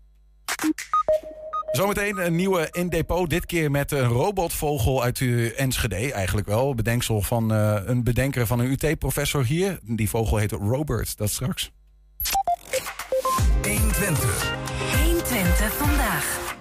Zometeen 1.72 2.26
een 2.26 2.36
nieuwe 2.36 2.68
in 2.72 2.90
depot. 2.90 3.30
Dit 3.30 3.46
keer 3.46 3.72
met 3.72 3.92
een 3.92 4.06
robotvogel 4.06 5.04
uit 5.04 5.22
Enschede. 5.56 6.14
Eigenlijk 6.14 6.48
wel. 6.48 6.76
Bedenksel 6.76 7.22
van 7.22 7.54
uh, 7.54 7.78
een 7.86 8.04
bedenker 8.04 8.48
van 8.48 8.60
een 8.60 8.72
UT-professor 8.72 9.46
hier. 9.46 9.80
Die 9.84 10.10
vogel 10.10 10.38
heet 10.38 10.52
Robert. 10.52 11.18
Dat 11.18 11.30
straks. 11.30 11.72
120. 13.62 14.56
120 15.04 15.74
vandaag. 15.74 16.56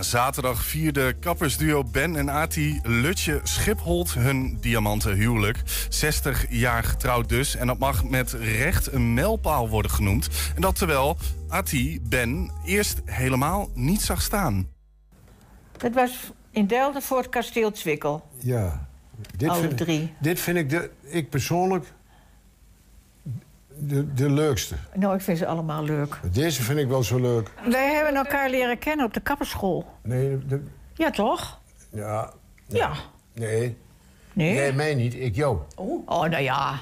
Zaterdag 0.00 0.62
vierde 0.62 1.12
kappersduo 1.20 1.84
Ben 1.84 2.16
en 2.16 2.30
Ati 2.30 2.80
Lutje 2.82 3.40
Schipholt 3.42 4.14
hun 4.14 4.58
diamanten 4.60 5.14
huwelijk. 5.14 5.62
60 5.88 6.46
jaar 6.50 6.84
getrouwd 6.84 7.28
dus. 7.28 7.56
En 7.56 7.66
dat 7.66 7.78
mag 7.78 8.04
met 8.04 8.32
recht 8.32 8.92
een 8.92 9.14
mijlpaal 9.14 9.68
worden 9.68 9.90
genoemd. 9.90 10.28
En 10.54 10.60
dat 10.60 10.76
terwijl 10.76 11.16
Ati 11.48 12.00
Ben 12.02 12.50
eerst 12.64 13.02
helemaal 13.04 13.70
niet 13.74 14.02
zag 14.02 14.22
staan. 14.22 14.68
Dat 15.76 15.94
was 15.94 16.32
in 16.50 16.66
Delden 16.66 17.02
voor 17.02 17.18
het 17.18 17.28
kasteel 17.28 17.70
Zwikkel. 17.74 18.28
Ja. 18.38 18.88
Dit 19.36 19.48
Alle 19.48 19.60
vind, 19.60 19.76
drie. 19.76 20.12
Dit 20.20 20.40
vind 20.40 20.58
ik, 20.58 20.70
de, 20.70 20.90
ik 21.02 21.30
persoonlijk 21.30 21.92
de, 23.78 24.14
de 24.14 24.30
leukste. 24.30 24.74
Nou, 24.94 25.14
ik 25.14 25.20
vind 25.20 25.38
ze 25.38 25.46
allemaal 25.46 25.84
leuk. 25.84 26.20
Deze 26.32 26.62
vind 26.62 26.78
ik 26.78 26.88
wel 26.88 27.02
zo 27.02 27.20
leuk. 27.20 27.50
Wij 27.70 27.92
hebben 27.94 28.14
elkaar 28.14 28.50
leren 28.50 28.78
kennen 28.78 29.06
op 29.06 29.14
de 29.14 29.20
kapperschool. 29.20 29.86
Nee, 30.02 30.38
de, 30.46 30.64
Ja, 30.94 31.10
toch? 31.10 31.60
ja. 31.92 32.32
Ja. 32.68 32.92
Nee. 33.34 33.76
Nee? 34.32 34.54
Nee, 34.54 34.72
mij 34.72 34.94
niet. 34.94 35.14
Ik 35.14 35.34
jou. 35.36 35.58
Oh, 35.74 36.02
oh 36.08 36.28
nou 36.28 36.42
ja. 36.42 36.78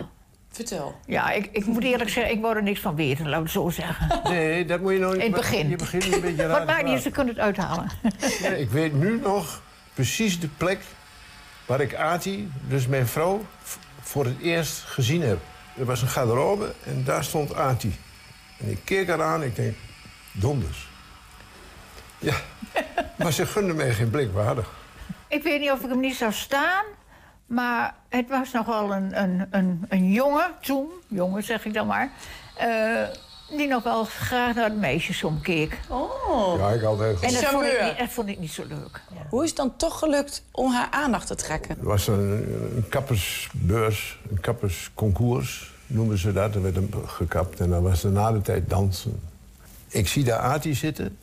Vertel. 0.49 0.95
Ja, 1.07 1.31
ik, 1.31 1.49
ik 1.53 1.67
moet 1.67 1.85
eerlijk 1.85 2.11
zeggen, 2.11 2.33
ik 2.33 2.41
wou 2.41 2.57
er 2.57 2.63
niks 2.63 2.81
van 2.81 2.97
weten, 2.97 3.29
laat 3.29 3.39
ik 3.39 3.43
het 3.43 3.53
zo 3.53 3.69
zeggen. 3.71 4.21
Nee, 4.33 4.65
dat 4.65 4.81
moet 4.81 4.93
je 4.93 4.99
nog 4.99 5.13
niet... 5.13 5.23
In 5.23 5.33
het 5.33 5.41
begin. 5.41 5.69
Je 5.69 5.77
begint 5.77 6.13
een 6.13 6.21
beetje 6.21 6.43
raar 6.47 6.59
Wat 6.59 6.67
maakt 6.67 6.85
niet, 6.85 7.01
ze 7.01 7.11
kunnen 7.11 7.35
het 7.35 7.43
uithalen. 7.43 7.89
Nee, 8.43 8.61
ik 8.61 8.71
weet 8.71 8.93
nu 8.95 9.21
nog 9.21 9.63
precies 9.95 10.41
de 10.41 10.49
plek 10.49 10.81
waar 11.67 11.81
ik 11.81 11.95
Ati, 11.95 12.51
dus 12.69 12.87
mijn 12.87 13.07
vrouw, 13.07 13.41
voor 14.01 14.25
het 14.25 14.41
eerst 14.41 14.81
gezien 14.81 15.23
heb. 15.23 15.39
Er 15.79 15.85
was 15.85 16.03
een 16.03 16.09
garderobe 16.09 16.73
en 16.85 17.05
daar 17.05 17.25
stond 17.25 17.55
Ati. 17.55 17.99
En 18.59 18.71
ik 18.71 18.79
keek 18.85 19.09
haar 19.09 19.23
aan 19.23 19.41
en 19.43 19.47
ik 19.47 19.57
denk, 19.57 19.77
donders. 20.33 20.89
Ja, 22.19 22.35
maar 23.19 23.33
ze 23.33 23.47
gunde 23.47 23.75
mij 23.75 23.95
geen 23.95 24.11
blik 24.11 24.33
waardig. 24.33 24.71
Ik 25.29 25.43
weet 25.43 25.61
niet 25.61 25.71
of 25.71 25.81
ik 25.81 25.89
hem 25.89 26.01
niet 26.01 26.17
zou 26.17 26.33
staan, 26.33 26.85
maar 27.47 27.95
het 28.09 28.29
was 28.29 28.53
nogal 28.53 28.93
een, 28.93 29.23
een, 29.23 29.47
een, 29.51 29.85
een 29.89 30.13
jongen 30.13 30.51
toen, 30.61 30.89
jongen 31.09 31.43
zeg 31.43 31.65
ik 31.65 31.75
dan 31.75 31.87
maar, 31.87 32.11
eh, 32.57 33.03
die 33.49 33.69
nog 33.69 33.83
wel 33.83 34.05
graag 34.05 34.55
naar 34.55 34.71
de 34.71 34.77
meisjes 34.77 35.25
omkeek. 35.25 35.81
Oh. 35.89 36.59
Ja, 36.59 36.71
ik 36.71 36.83
altijd 36.83 37.21
En 37.21 37.33
dat 37.33 37.45
vond, 37.45 37.65
ik 37.65 37.83
niet, 37.83 37.99
dat 37.99 38.09
vond 38.09 38.29
ik 38.29 38.39
niet 38.39 38.53
zo 38.53 38.65
leuk. 38.69 39.03
Hoe 39.29 39.43
is 39.43 39.49
het 39.49 39.59
dan 39.59 39.77
toch 39.77 39.99
gelukt 39.99 40.43
om 40.51 40.73
haar 40.73 40.89
aandacht 40.91 41.27
te 41.27 41.35
trekken? 41.35 41.79
Er 41.79 41.85
was 41.85 42.07
een, 42.07 42.31
een 42.77 42.89
kappersbeurs, 42.89 44.19
een 44.31 44.41
kappersconcours 44.41 45.73
noemden 45.87 46.19
ze 46.19 46.33
dat. 46.33 46.55
Er 46.55 46.63
werd 46.63 46.75
hem 46.75 46.89
gekapt 47.07 47.61
en 47.61 47.71
dan 47.71 47.83
was 47.83 48.05
er 48.05 48.11
na 48.11 48.33
de 48.33 48.43
tijd 48.43 48.71
dansen. 48.71 49.21
Ik 49.89 50.09
zie 50.09 50.25
daar 50.25 50.39
Ati 50.39 50.75
zitten 50.75 51.17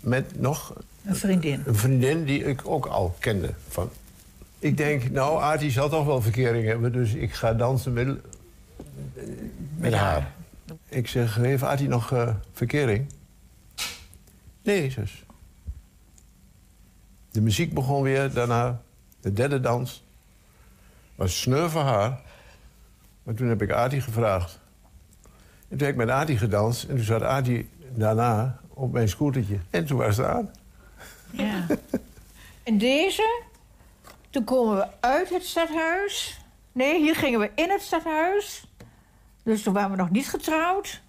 met 0.00 0.40
nog 0.40 0.72
Een 1.04 1.16
vriendin. 1.16 1.62
een 1.66 1.76
vriendin 1.76 2.24
die 2.24 2.44
ik 2.44 2.60
ook 2.64 2.86
al 2.86 3.16
kende. 3.18 3.50
Van. 3.68 3.90
Ik 4.58 4.76
denk, 4.76 5.10
nou, 5.10 5.42
Ati 5.42 5.70
zal 5.70 5.88
toch 5.88 6.06
wel 6.06 6.22
verkering 6.22 6.66
hebben, 6.66 6.92
dus 6.92 7.12
ik 7.12 7.32
ga 7.34 7.54
dansen 7.54 7.92
met, 7.92 8.08
met 9.76 9.94
haar. 9.94 10.32
Ik 10.88 11.08
zeg, 11.08 11.34
heeft 11.34 11.62
Ati 11.62 11.88
nog 11.88 12.12
eh, 12.12 12.34
verkering? 12.52 13.12
Nee, 14.62 14.90
zus. 14.90 15.24
De 17.30 17.40
muziek 17.40 17.74
begon 17.74 18.02
weer, 18.02 18.32
daarna 18.32 18.82
de 19.20 19.32
derde 19.32 19.60
dans. 19.60 20.04
Was 21.14 21.40
sneu 21.40 21.68
haar. 21.68 22.20
Maar 23.22 23.34
toen 23.34 23.48
heb 23.48 23.62
ik 23.62 23.72
Ati 23.72 24.00
gevraagd. 24.00 24.60
En 25.68 25.76
toen 25.76 25.86
heb 25.86 25.88
ik 25.88 25.96
met 25.96 26.08
Ati 26.08 26.38
gedanst. 26.38 26.84
En 26.84 26.96
toen 26.96 27.04
zat 27.04 27.22
Ati 27.22 27.70
daarna 27.94 28.60
op 28.68 28.92
mijn 28.92 29.08
scootertje. 29.08 29.58
En 29.70 29.86
toen 29.86 29.98
was 29.98 30.16
het 30.16 30.26
aan. 30.26 30.50
Ja. 31.30 31.66
En 32.62 32.78
deze, 32.78 33.42
toen 34.30 34.44
komen 34.44 34.76
we 34.76 34.86
uit 35.00 35.28
het 35.28 35.44
stadhuis. 35.44 36.40
Nee, 36.72 37.00
hier 37.00 37.16
gingen 37.16 37.40
we 37.40 37.50
in 37.54 37.70
het 37.70 37.82
stadhuis. 37.82 38.67
Dus 39.48 39.62
toen 39.62 39.72
waren 39.72 39.90
we 39.90 39.96
nog 39.96 40.10
niet 40.10 40.28
getrouwd. 40.28 41.00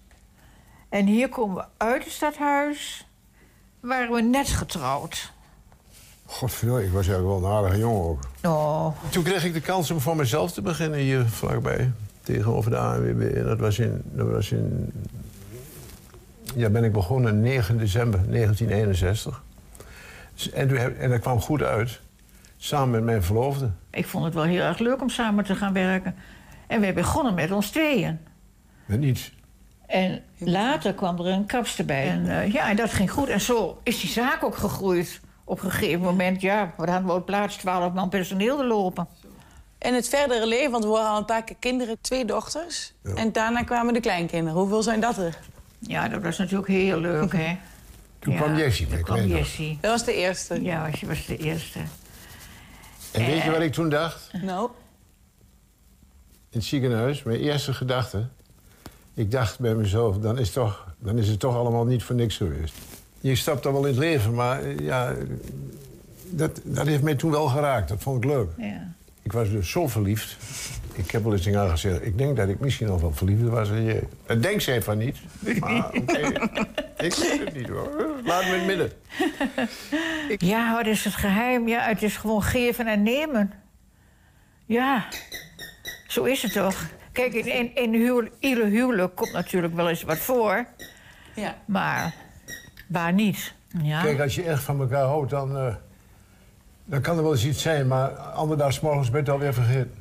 En 0.88 1.06
hier 1.06 1.28
komen 1.28 1.56
we 1.56 1.64
uit 1.76 2.04
het 2.04 2.12
stadhuis. 2.12 3.06
Waren 3.80 4.12
we 4.12 4.20
net 4.20 4.48
getrouwd. 4.48 5.32
Godverdomme, 6.26 6.84
ik 6.84 6.92
was 6.92 7.08
eigenlijk 7.08 7.40
wel 7.40 7.50
een 7.50 7.56
aardige 7.56 7.78
jongen 7.78 8.02
ook. 8.02 8.20
Oh. 8.42 8.86
Toen 9.10 9.22
kreeg 9.22 9.44
ik 9.44 9.52
de 9.52 9.60
kans 9.60 9.90
om 9.90 10.00
voor 10.00 10.16
mezelf 10.16 10.52
te 10.52 10.62
beginnen 10.62 10.98
hier 10.98 11.26
vlakbij. 11.26 11.92
Tegenover 12.22 12.70
de 12.70 12.76
ANWB. 12.76 13.20
En 13.36 13.44
dat 13.44 13.58
was 13.58 13.78
in... 13.78 14.02
Dat 14.04 14.28
was 14.28 14.52
in 14.52 14.92
ja, 16.54 16.70
ben 16.70 16.84
ik 16.84 16.92
begonnen 16.92 17.40
9 17.40 17.78
december 17.78 18.20
1961. 18.30 19.42
Dus- 20.34 20.50
En, 20.50 20.68
toen 20.68 20.76
heb, 20.76 20.98
en 20.98 21.10
dat 21.10 21.20
kwam 21.20 21.40
goed 21.40 21.62
uit. 21.62 22.00
Samen 22.56 22.90
met 22.90 23.04
mijn 23.04 23.22
verloofde. 23.22 23.70
Ik 23.90 24.06
vond 24.06 24.24
het 24.24 24.34
wel 24.34 24.44
heel 24.44 24.62
erg 24.62 24.78
leuk 24.78 25.00
om 25.00 25.08
samen 25.08 25.44
te 25.44 25.54
gaan 25.54 25.72
werken. 25.72 26.14
En 26.66 26.80
we 26.80 26.92
begonnen 26.92 27.34
met 27.34 27.50
ons 27.50 27.70
tweeën. 27.70 28.28
Met 28.90 29.00
niets. 29.00 29.32
En 29.86 30.22
later 30.38 30.94
kwam 30.94 31.18
er 31.18 31.26
een 31.26 31.46
kapster 31.46 31.84
bij. 31.84 32.08
En 32.08 32.40
eh, 32.40 32.52
ja, 32.52 32.68
en 32.70 32.76
dat 32.76 32.90
ging 32.92 33.10
goed. 33.10 33.28
En 33.28 33.40
zo 33.40 33.80
is 33.82 34.00
die 34.00 34.10
zaak 34.10 34.44
ook 34.44 34.56
gegroeid. 34.56 35.20
Op 35.44 35.62
een 35.62 35.70
gegeven 35.70 36.00
moment, 36.00 36.40
ja, 36.40 36.74
we 36.76 36.90
hadden 36.90 37.06
wel 37.06 37.24
plaats 37.24 37.56
12 37.56 37.92
man 37.92 38.08
personeel 38.08 38.56
te 38.56 38.64
lopen. 38.64 39.08
En 39.78 39.94
het 39.94 40.08
verdere 40.08 40.46
leven, 40.46 40.70
want 40.70 40.84
we 40.84 40.90
horen 40.90 41.06
al 41.08 41.18
een 41.18 41.24
paar 41.24 41.44
keer 41.44 41.56
kinderen, 41.58 41.96
twee 42.00 42.24
dochters. 42.24 42.92
En 43.14 43.32
daarna 43.32 43.62
kwamen 43.62 43.94
de 43.94 44.00
kleinkinderen. 44.00 44.58
Hoeveel 44.60 44.82
zijn 44.82 45.00
dat 45.00 45.18
er? 45.18 45.38
Ja, 45.78 46.08
dat 46.08 46.22
was 46.22 46.38
natuurlijk 46.38 46.68
heel 46.68 47.00
leuk, 47.00 47.32
hè. 47.32 47.56
Toen 48.18 48.32
Ja, 48.32 48.40
kwam 48.40 48.56
Jessie. 48.56 48.86
Toen 48.86 49.02
kwam. 49.02 49.26
Jessie. 49.26 49.78
Dat 49.80 49.90
was 49.90 50.04
de 50.04 50.14
eerste. 50.14 50.62
Ja, 50.62 50.88
je 51.00 51.06
was 51.06 51.26
de 51.26 51.36
eerste. 51.36 51.78
En 53.12 53.26
weet 53.26 53.42
je 53.42 53.50
wat 53.50 53.60
ik 53.60 53.72
toen 53.72 53.88
dacht? 53.88 54.30
Nou, 54.42 54.70
In 56.50 56.58
het 56.58 56.64
ziekenhuis, 56.64 57.22
mijn 57.22 57.38
eerste 57.40 57.74
gedachte... 57.74 58.28
Ik 59.20 59.30
dacht 59.30 59.58
bij 59.58 59.74
mezelf, 59.74 60.18
dan 60.18 60.38
is, 60.38 60.50
toch, 60.50 60.86
dan 60.98 61.18
is 61.18 61.28
het 61.28 61.40
toch 61.40 61.56
allemaal 61.56 61.84
niet 61.84 62.02
voor 62.02 62.14
niks 62.14 62.36
geweest. 62.36 62.74
Je 63.20 63.36
stapt 63.36 63.62
dan 63.62 63.72
wel 63.72 63.82
in 63.82 63.88
het 63.88 63.98
leven, 63.98 64.34
maar 64.34 64.62
eh, 64.62 64.78
ja... 64.78 65.14
Dat, 66.30 66.60
dat 66.64 66.86
heeft 66.86 67.02
mij 67.02 67.14
toen 67.14 67.30
wel 67.30 67.46
geraakt. 67.46 67.88
Dat 67.88 68.02
vond 68.02 68.24
ik 68.24 68.30
leuk. 68.30 68.48
Ja. 68.56 68.92
Ik 69.22 69.32
was 69.32 69.50
dus 69.50 69.70
zo 69.70 69.88
verliefd. 69.88 70.36
Ik 70.92 71.10
heb 71.10 71.22
wel 71.22 71.32
eens 71.32 71.42
tegen 71.42 71.58
haar 71.58 71.68
gezegd... 71.68 72.06
ik 72.06 72.18
denk 72.18 72.36
dat 72.36 72.48
ik 72.48 72.60
misschien 72.60 72.86
nog 72.86 73.00
wel 73.00 73.12
verliefd 73.12 73.42
was 73.42 73.68
je. 73.68 74.02
Dat 74.26 74.42
denkt 74.42 74.62
zij 74.62 74.82
van 74.82 74.98
niet. 74.98 75.16
Maar 75.58 75.86
oké, 76.00 76.18
ik 76.98 77.14
weet 77.14 77.40
het 77.44 77.54
niet 77.54 77.68
hoor. 77.68 77.90
Laat 78.24 78.44
me 78.44 78.48
in 78.48 78.54
het 78.54 78.66
midden. 78.66 78.92
Ja, 80.38 80.74
wat 80.74 80.86
is 80.86 81.04
het 81.04 81.14
geheim? 81.14 81.68
Ja, 81.68 81.80
het 81.80 82.02
is 82.02 82.16
gewoon 82.16 82.42
geven 82.42 82.86
en 82.86 83.02
nemen. 83.02 83.52
Ja, 84.66 85.08
zo 86.06 86.24
is 86.24 86.42
het 86.42 86.52
toch. 86.52 86.88
Kijk, 87.20 87.34
in, 87.34 87.46
in, 87.54 87.74
in 87.74 87.92
huwel- 88.00 88.28
ieder 88.38 88.66
huwelijk 88.66 89.14
komt 89.14 89.32
natuurlijk 89.32 89.74
wel 89.74 89.88
eens 89.88 90.02
wat 90.02 90.18
voor. 90.18 90.66
Ja. 91.34 91.54
Maar 91.64 92.14
Waar 92.88 93.12
niet? 93.12 93.54
Ja. 93.82 94.02
Kijk, 94.02 94.20
als 94.20 94.34
je 94.34 94.42
echt 94.42 94.62
van 94.62 94.80
elkaar 94.80 95.04
houdt, 95.04 95.30
dan, 95.30 95.56
eh, 95.56 95.74
dan 96.84 97.00
kan 97.00 97.16
er 97.16 97.22
wel 97.22 97.32
eens 97.32 97.46
iets 97.46 97.62
zijn. 97.62 97.86
Maar 97.86 98.08
anderdags 98.10 98.80
morgens 98.80 99.10
ben 99.10 99.18
je 99.20 99.24
het 99.24 99.34
alweer 99.34 99.54
vergeten. 99.54 99.94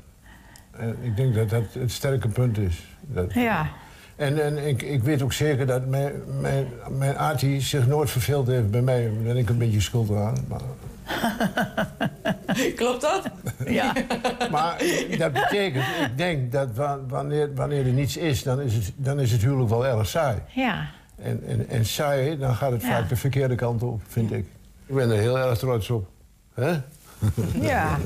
En 0.71 0.97
ik 1.01 1.15
denk 1.15 1.35
dat 1.35 1.49
dat 1.49 1.63
het 1.73 1.91
sterke 1.91 2.27
punt 2.27 2.57
is. 2.57 2.87
Dat, 3.01 3.33
Ja. 3.33 3.69
En, 4.15 4.43
en 4.43 4.67
ik, 4.67 4.81
ik 4.81 5.03
weet 5.03 5.21
ook 5.21 5.33
zeker 5.33 5.65
dat 5.65 5.85
mijn, 5.85 6.11
mijn, 6.41 6.67
mijn 6.89 7.17
Artie 7.17 7.61
zich 7.61 7.87
nooit 7.87 8.09
verveeld 8.11 8.47
heeft 8.47 8.71
bij 8.71 8.81
mij. 8.81 9.03
Daar 9.03 9.23
ben 9.23 9.37
ik 9.37 9.49
een 9.49 9.57
beetje 9.57 9.81
schuld 9.81 10.11
aan. 10.11 10.35
Maar, 10.47 10.61
Klopt 12.75 13.01
dat? 13.01 13.29
Ja. 13.67 13.93
maar 14.51 14.81
dat 15.17 15.33
betekent, 15.33 15.85
ik 15.85 16.17
denk 16.17 16.51
dat 16.51 16.75
wa- 16.75 16.99
wanneer, 17.07 17.53
wanneer 17.55 17.85
er 17.85 17.91
niets 17.91 18.17
is, 18.17 18.43
dan 18.43 18.61
is 18.61 18.73
het, 18.73 18.91
dan 18.95 19.19
is 19.19 19.31
het 19.31 19.41
huwelijk 19.41 19.69
wel 19.69 19.85
erg 19.85 20.07
saai. 20.07 20.37
Ja. 20.47 20.89
En, 21.21 21.43
en, 21.47 21.69
en 21.69 21.85
saai, 21.85 22.37
dan 22.37 22.55
gaat 22.55 22.71
het 22.71 22.81
Ja. 22.81 22.87
vaak 22.87 23.09
de 23.09 23.15
verkeerde 23.15 23.55
kant 23.55 23.83
op, 23.83 24.01
vind 24.07 24.31
ik. 24.31 24.45
Ik 24.85 24.95
ben 24.95 25.09
er 25.11 25.17
heel 25.17 25.39
erg 25.39 25.57
trots 25.57 25.89
op. 25.89 26.07
Hè? 26.53 26.71
Ja. 27.61 27.97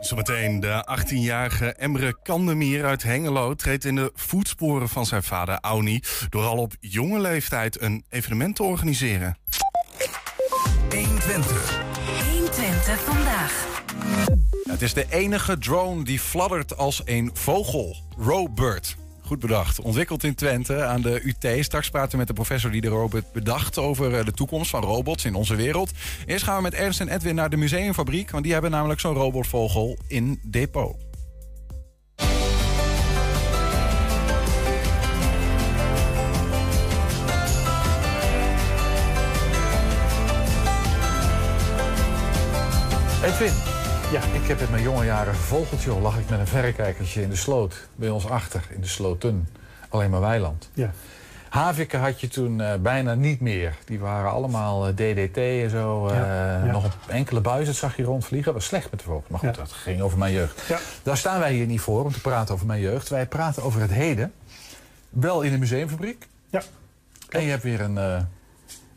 Zometeen 0.00 0.60
de 0.60 0.86
18-jarige 0.98 1.72
Emre 1.72 2.16
Kandemier 2.22 2.84
uit 2.84 3.02
Hengelo 3.02 3.54
treedt 3.54 3.84
in 3.84 3.94
de 3.94 4.10
voetsporen 4.14 4.88
van 4.88 5.06
zijn 5.06 5.22
vader 5.22 5.58
Auni 5.60 6.00
door 6.28 6.44
al 6.44 6.56
op 6.58 6.72
jonge 6.80 7.20
leeftijd 7.20 7.80
een 7.80 8.04
evenement 8.08 8.56
te 8.56 8.62
organiseren. 8.62 9.36
120. 10.94 11.82
120 12.30 13.00
vandaag. 13.00 13.82
Het 14.62 14.82
is 14.82 14.94
de 14.94 15.06
enige 15.08 15.58
drone 15.58 16.04
die 16.04 16.20
fladdert 16.20 16.76
als 16.76 17.02
een 17.04 17.30
vogel. 17.34 17.96
Robird. 18.18 18.96
Goed 19.20 19.38
bedacht. 19.38 19.80
Ontwikkeld 19.80 20.24
in 20.24 20.34
Twente 20.34 20.84
aan 20.84 21.02
de 21.02 21.20
UT. 21.24 21.64
Straks 21.64 21.90
praten 21.90 22.10
we 22.10 22.16
met 22.16 22.26
de 22.26 22.32
professor 22.32 22.70
die 22.70 22.80
de 22.80 22.88
robot 22.88 23.32
bedacht... 23.32 23.78
over 23.78 24.18
eh, 24.18 24.24
de 24.24 24.32
toekomst 24.32 24.70
van 24.70 24.82
robots 24.82 25.24
in 25.24 25.34
onze 25.34 25.54
wereld. 25.54 25.90
Eerst 26.26 26.44
gaan 26.44 26.56
we 26.56 26.62
met 26.62 26.74
Ernst 26.74 27.00
en 27.00 27.08
Edwin 27.08 27.34
naar 27.34 27.50
de 27.50 27.56
museumfabriek... 27.56 28.30
want 28.30 28.44
die 28.44 28.52
hebben 28.52 28.70
namelijk 28.70 29.00
zo'n 29.00 29.14
robotvogel 29.14 29.98
in 30.06 30.40
depot. 30.42 30.96
Ja, 44.12 44.22
ik 44.42 44.46
heb 44.48 44.60
in 44.60 44.70
mijn 44.70 44.82
jonge 44.82 45.04
jaren 45.04 45.34
joh. 45.84 46.02
Lag 46.02 46.18
ik 46.18 46.30
met 46.30 46.38
een 46.38 46.46
verrekijkertje 46.46 47.22
in 47.22 47.28
de 47.28 47.36
sloot. 47.36 47.88
Bij 47.96 48.08
ons 48.08 48.26
achter, 48.28 48.62
in 48.70 48.80
de 48.80 48.86
sloten. 48.86 49.48
Alleen 49.88 50.10
maar 50.10 50.20
weiland. 50.20 50.70
Ja. 50.74 50.90
Haviken 51.48 52.00
had 52.00 52.20
je 52.20 52.28
toen 52.28 52.60
eh, 52.60 52.74
bijna 52.74 53.14
niet 53.14 53.40
meer. 53.40 53.76
Die 53.84 53.98
waren 53.98 54.30
allemaal 54.30 54.86
eh, 54.86 54.92
DDT 54.94 55.36
en 55.36 55.70
zo. 55.70 56.06
eh, 56.08 56.14
Ja, 56.16 56.64
ja. 56.64 56.72
Nog 56.72 56.84
een 56.84 56.90
enkele 57.08 57.40
buizen 57.40 57.74
zag 57.74 57.96
je 57.96 58.02
rondvliegen. 58.02 58.52
Dat 58.52 58.60
was 58.60 58.64
slecht 58.70 58.90
met 58.90 59.00
de 59.00 59.06
vogels. 59.06 59.28
Maar 59.28 59.40
goed, 59.40 59.54
dat 59.54 59.72
ging 59.72 60.00
over 60.00 60.18
mijn 60.18 60.32
jeugd. 60.32 60.62
Daar 61.02 61.16
staan 61.16 61.38
wij 61.40 61.52
hier 61.52 61.66
niet 61.66 61.80
voor 61.80 62.04
om 62.04 62.12
te 62.12 62.20
praten 62.20 62.54
over 62.54 62.66
mijn 62.66 62.80
jeugd. 62.80 63.08
Wij 63.08 63.26
praten 63.26 63.62
over 63.62 63.80
het 63.80 63.90
heden. 63.92 64.32
Wel 65.08 65.42
in 65.42 65.52
de 65.52 65.58
museumfabriek. 65.58 66.28
Ja. 66.50 66.62
En 67.28 67.42
je 67.42 67.50
hebt 67.50 67.62
weer 67.62 67.80
een, 67.80 67.94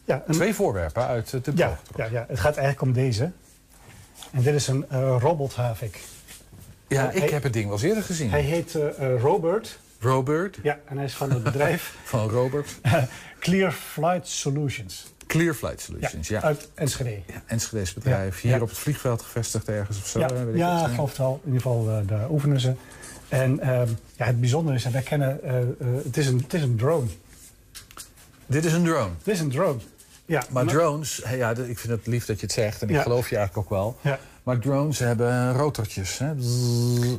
Ja, 0.06 0.24
een- 0.28 0.34
twee 0.34 0.54
voorwerpen 0.56 1.06
uit 1.08 1.30
de 1.30 1.52
Ja, 1.56 1.78
ja, 1.96 2.06
ja, 2.06 2.26
het 2.28 2.40
gaat 2.40 2.58
eigenlijk 2.58 2.82
om 2.82 2.94
deze. 2.94 3.32
En 4.34 4.42
dit 4.42 4.54
is 4.54 4.68
een 4.68 4.86
eh 4.90 5.16
robothavik. 5.20 6.00
Ja, 6.88 7.06
Hij- 7.06 7.14
ik 7.16 7.30
heb 7.30 7.44
het 7.44 7.54
ding 7.54 7.66
wel 7.66 7.74
eens 7.74 7.84
eerder 7.84 8.04
gezien. 8.04 8.30
Hij 8.30 8.42
heet 8.42 8.76
eh, 8.76 9.14
eh, 9.14 9.22
Robert. 9.22 9.80
Robert? 10.00 10.58
Ja, 10.64 10.80
en 10.86 10.96
hij 10.96 11.06
is 11.06 11.14
van 11.14 11.32
het 11.32 11.44
bedrijf 11.52 11.96
Van 12.04 12.30
Robert. 12.30 12.70
Clear 13.40 13.72
Flight 13.72 14.28
Solutions. 14.28 15.12
Clear 15.28 15.54
Flight 15.54 15.82
Solutions, 15.82 16.28
ja. 16.28 16.42
Uit 16.42 16.70
Enschede. 16.74 17.10
Ja, 17.28 17.42
Enschede's 17.46 17.94
bedrijf. 17.94 18.36
Ja, 18.42 18.48
Hier 18.48 18.58
ja. 18.58 18.64
op 18.64 18.70
het 18.70 18.78
vliegveld 18.78 19.22
gevestigd 19.22 19.68
ergens 19.70 19.98
of 19.98 20.08
zo. 20.08 20.20
ja, 20.20 20.34
weet 20.34 20.48
ik 20.54 20.56
ja 20.60 20.88
geloof 20.88 21.10
het 21.10 21.20
al. 21.20 21.34
In 21.44 21.54
ieder 21.54 21.62
geval, 21.62 22.06
daar 22.06 22.30
oefenen 22.30 22.60
ze. 22.60 22.74
En 23.30 23.60
ehm, 23.60 23.88
ja, 24.16 24.26
het 24.26 24.40
bijzondere 24.40 24.76
is, 24.76 24.86
en 24.86 24.92
wij 24.92 25.02
kennen, 25.02 25.40
het, 26.04 26.18
is 26.18 26.28
een, 26.28 26.38
het 26.38 26.54
is 26.54 26.62
een 26.62 26.76
drone. 26.76 27.08
Dit 28.46 28.66
is 28.66 28.74
een 28.74 28.84
drone. 28.84 29.10
Dit 29.24 29.34
is 29.34 29.40
een 29.40 29.50
drone. 29.50 29.80
Ja, 30.26 30.44
Maar 30.50 30.66
drones, 30.66 31.22
hè, 31.24 31.36
ja, 31.36 31.50
ik 31.50 31.80
vind 31.80 31.94
het 31.94 32.08
lief 32.08 32.26
dat 32.26 32.40
je 32.40 32.46
het 32.46 32.56
zegt 32.56 32.82
en 32.82 32.90
ik 32.90 32.96
Ja. 32.96 33.02
geloof 33.02 33.30
je 33.30 33.38
eigenlijk 33.38 33.68
ook 33.68 33.78
wel. 33.78 33.98
Ja. 34.02 34.20
Maar 34.44 34.60
drones 34.60 35.00
hebben 35.00 35.54
rotortjes. 35.54 36.18
Hè? 36.18 36.32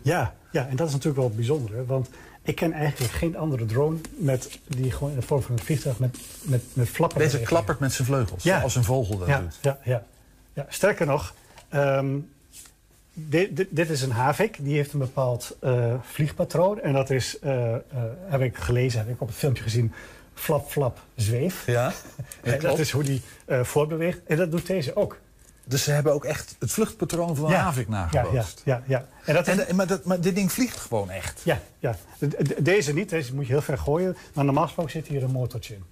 Ja, 0.03 0.35
ja, 0.51 0.67
en 0.69 0.77
dat 0.77 0.87
is 0.87 0.93
natuurlijk 0.93 1.17
wel 1.17 1.27
het 1.27 1.37
bijzondere. 1.37 1.85
Want 1.87 2.09
ik 2.43 2.55
ken 2.55 2.73
eigenlijk 2.73 3.13
geen 3.13 3.37
andere 3.37 3.65
drone 3.65 3.97
met, 4.17 4.59
die 4.69 4.91
gewoon 4.91 5.11
in 5.13 5.19
de 5.21 5.27
vorm 5.27 5.43
van 5.43 5.53
een 5.59 5.65
vliegtuig 5.65 5.99
met, 5.99 6.19
met, 6.43 6.63
met 6.73 6.89
flappen. 6.89 7.19
Deze 7.19 7.41
klappert 7.41 7.79
met 7.79 7.93
zijn 7.93 8.07
vleugels, 8.09 8.43
Ja. 8.43 8.61
als 8.61 8.77
een 8.77 8.85
vogel 8.85 9.19
dat 9.19 9.29
ja, 9.29 9.41
doet. 9.41 9.59
Ja, 9.63 9.79
ja, 9.85 10.05
ja. 10.53 10.67
Sterker 10.69 11.07
nog, 11.07 11.35
ehm, 11.69 12.17
dit, 13.13 13.57
dit, 13.57 13.69
dit 13.71 13.91
is 13.91 14.03
een 14.03 14.11
havik. 14.11 14.57
Die 14.61 14.75
heeft 14.77 14.93
een 14.93 14.99
bepaald 14.99 15.57
eh, 15.61 15.95
vliegpatroon. 16.03 16.81
En 16.81 16.93
dat 16.93 17.11
is, 17.11 17.39
eh, 17.39 17.75
eh, 17.75 17.81
heb 18.27 18.41
ik 18.41 18.57
gelezen, 18.57 18.99
heb 18.99 19.09
ik 19.09 19.21
op 19.21 19.29
het 19.29 19.37
filmpje 19.37 19.63
gezien... 19.63 19.93
flap, 20.35 20.71
flap, 20.71 20.99
zweef. 21.17 21.67
Ja, 21.67 21.87
En 22.43 22.51
dat 22.51 22.57
klopt. 22.59 22.79
is 22.79 22.91
hoe 22.91 23.03
die 23.03 23.23
eh, 23.47 23.65
voortbeweegt. 23.65 24.19
En 24.27 24.37
dat 24.37 24.51
doet 24.51 24.67
deze 24.67 24.97
ook. 24.97 25.19
Dus 25.67 25.83
ze 25.83 25.91
hebben 25.91 26.13
ook 26.13 26.25
echt 26.25 26.57
het 26.59 26.71
vluchtpatroon 26.73 27.37
van 27.37 27.45
een 27.45 27.51
Ja. 27.51 27.59
havik 27.63 27.89
nagebootst. 27.89 28.63
ja, 28.65 28.83
ja. 28.87 28.99
ja. 28.99 29.07
En 29.25 29.35
dat 29.35 29.47
is, 29.49 29.59
En, 29.65 29.77
maar, 29.77 29.87
dat, 29.87 30.05
maar 30.05 30.21
dit 30.21 30.35
ding 30.35 30.53
vliegt 30.53 30.77
gewoon 30.81 31.11
echt. 31.11 31.41
ja, 31.45 31.61
ja. 31.79 31.97
De- 32.19 32.29
de- 32.29 32.63
Deze 32.63 32.93
niet, 32.95 33.09
deze 33.09 33.35
moet 33.35 33.47
je 33.47 33.53
heel 33.53 33.63
ver 33.63 33.79
gooien. 33.79 34.17
Maar 34.35 34.45
normaal 34.45 34.65
gesproken 34.65 34.93
zit 34.93 35.07
hier 35.07 35.23
een 35.23 35.31
motortje 35.31 35.75
in. 35.75 35.85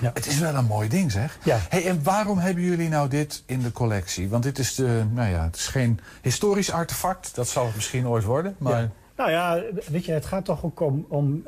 Ja. 0.00 0.10
Het 0.14 0.26
is 0.26 0.38
wel 0.38 0.54
een 0.54 0.64
mooi 0.64 0.88
ding, 0.88 1.12
zeg. 1.12 1.38
Ja. 1.44 1.58
Hey, 1.68 1.86
en 1.86 2.02
waarom 2.02 2.38
hebben 2.38 2.62
jullie 2.64 2.88
nou 2.88 3.08
dit 3.08 3.42
in 3.46 3.62
de 3.62 3.72
collectie? 3.72 4.28
Want 4.28 4.42
dit 4.42 4.58
is, 4.58 4.74
de, 4.74 5.04
nou 5.12 5.30
ja, 5.30 5.44
het 5.44 5.56
is 5.56 5.66
geen 5.66 6.00
historisch 6.22 6.70
artefact. 6.70 7.34
Dat 7.34 7.48
zal 7.48 7.66
het 7.66 7.74
misschien 7.74 8.08
ooit 8.08 8.24
worden. 8.24 8.54
Maar 8.58 8.80
Ja. 8.80 8.90
Nou 9.16 9.30
ja, 9.30 9.62
weet 9.90 10.04
je, 10.04 10.12
het 10.12 10.26
gaat 10.26 10.44
toch 10.44 10.64
ook 10.64 10.80
om... 10.80 11.06
om 11.08 11.44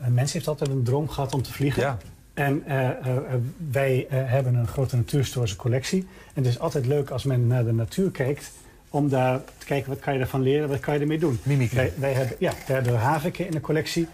een 0.00 0.14
mens 0.14 0.32
heeft 0.32 0.48
altijd 0.48 0.70
een 0.70 0.82
droom 0.82 1.08
gehad 1.08 1.34
om 1.34 1.42
te 1.42 1.52
vliegen. 1.52 1.82
Ja. 1.82 1.96
En 2.34 2.62
eh, 2.66 2.90
wij 3.70 4.06
hebben 4.10 4.54
een 4.54 4.66
grote 4.66 4.96
natuurhistorische 4.96 5.56
collectie. 5.56 6.00
En 6.34 6.42
het 6.42 6.46
is 6.46 6.58
altijd 6.58 6.86
leuk 6.86 7.10
als 7.10 7.24
men 7.24 7.46
naar 7.46 7.64
de 7.64 7.72
natuur 7.72 8.10
kijkt... 8.10 8.50
om 8.88 9.08
daar 9.08 9.40
te 9.58 9.66
kijken, 9.66 9.90
wat 9.90 9.98
kan 9.98 10.14
je 10.14 10.20
ervan 10.20 10.42
leren, 10.42 10.68
wat 10.68 10.80
kan 10.80 10.94
je 10.94 11.00
ermee 11.00 11.18
doen. 11.18 11.38
Mimicry. 11.42 11.76
Wij, 11.76 11.92
wij 11.98 12.12
hebben, 12.12 12.36
ja, 12.38 12.52
wij 12.66 12.76
hebben 12.76 12.98
haviken 12.98 13.46
in 13.46 13.50
de 13.50 13.60
collectie. 13.60 14.08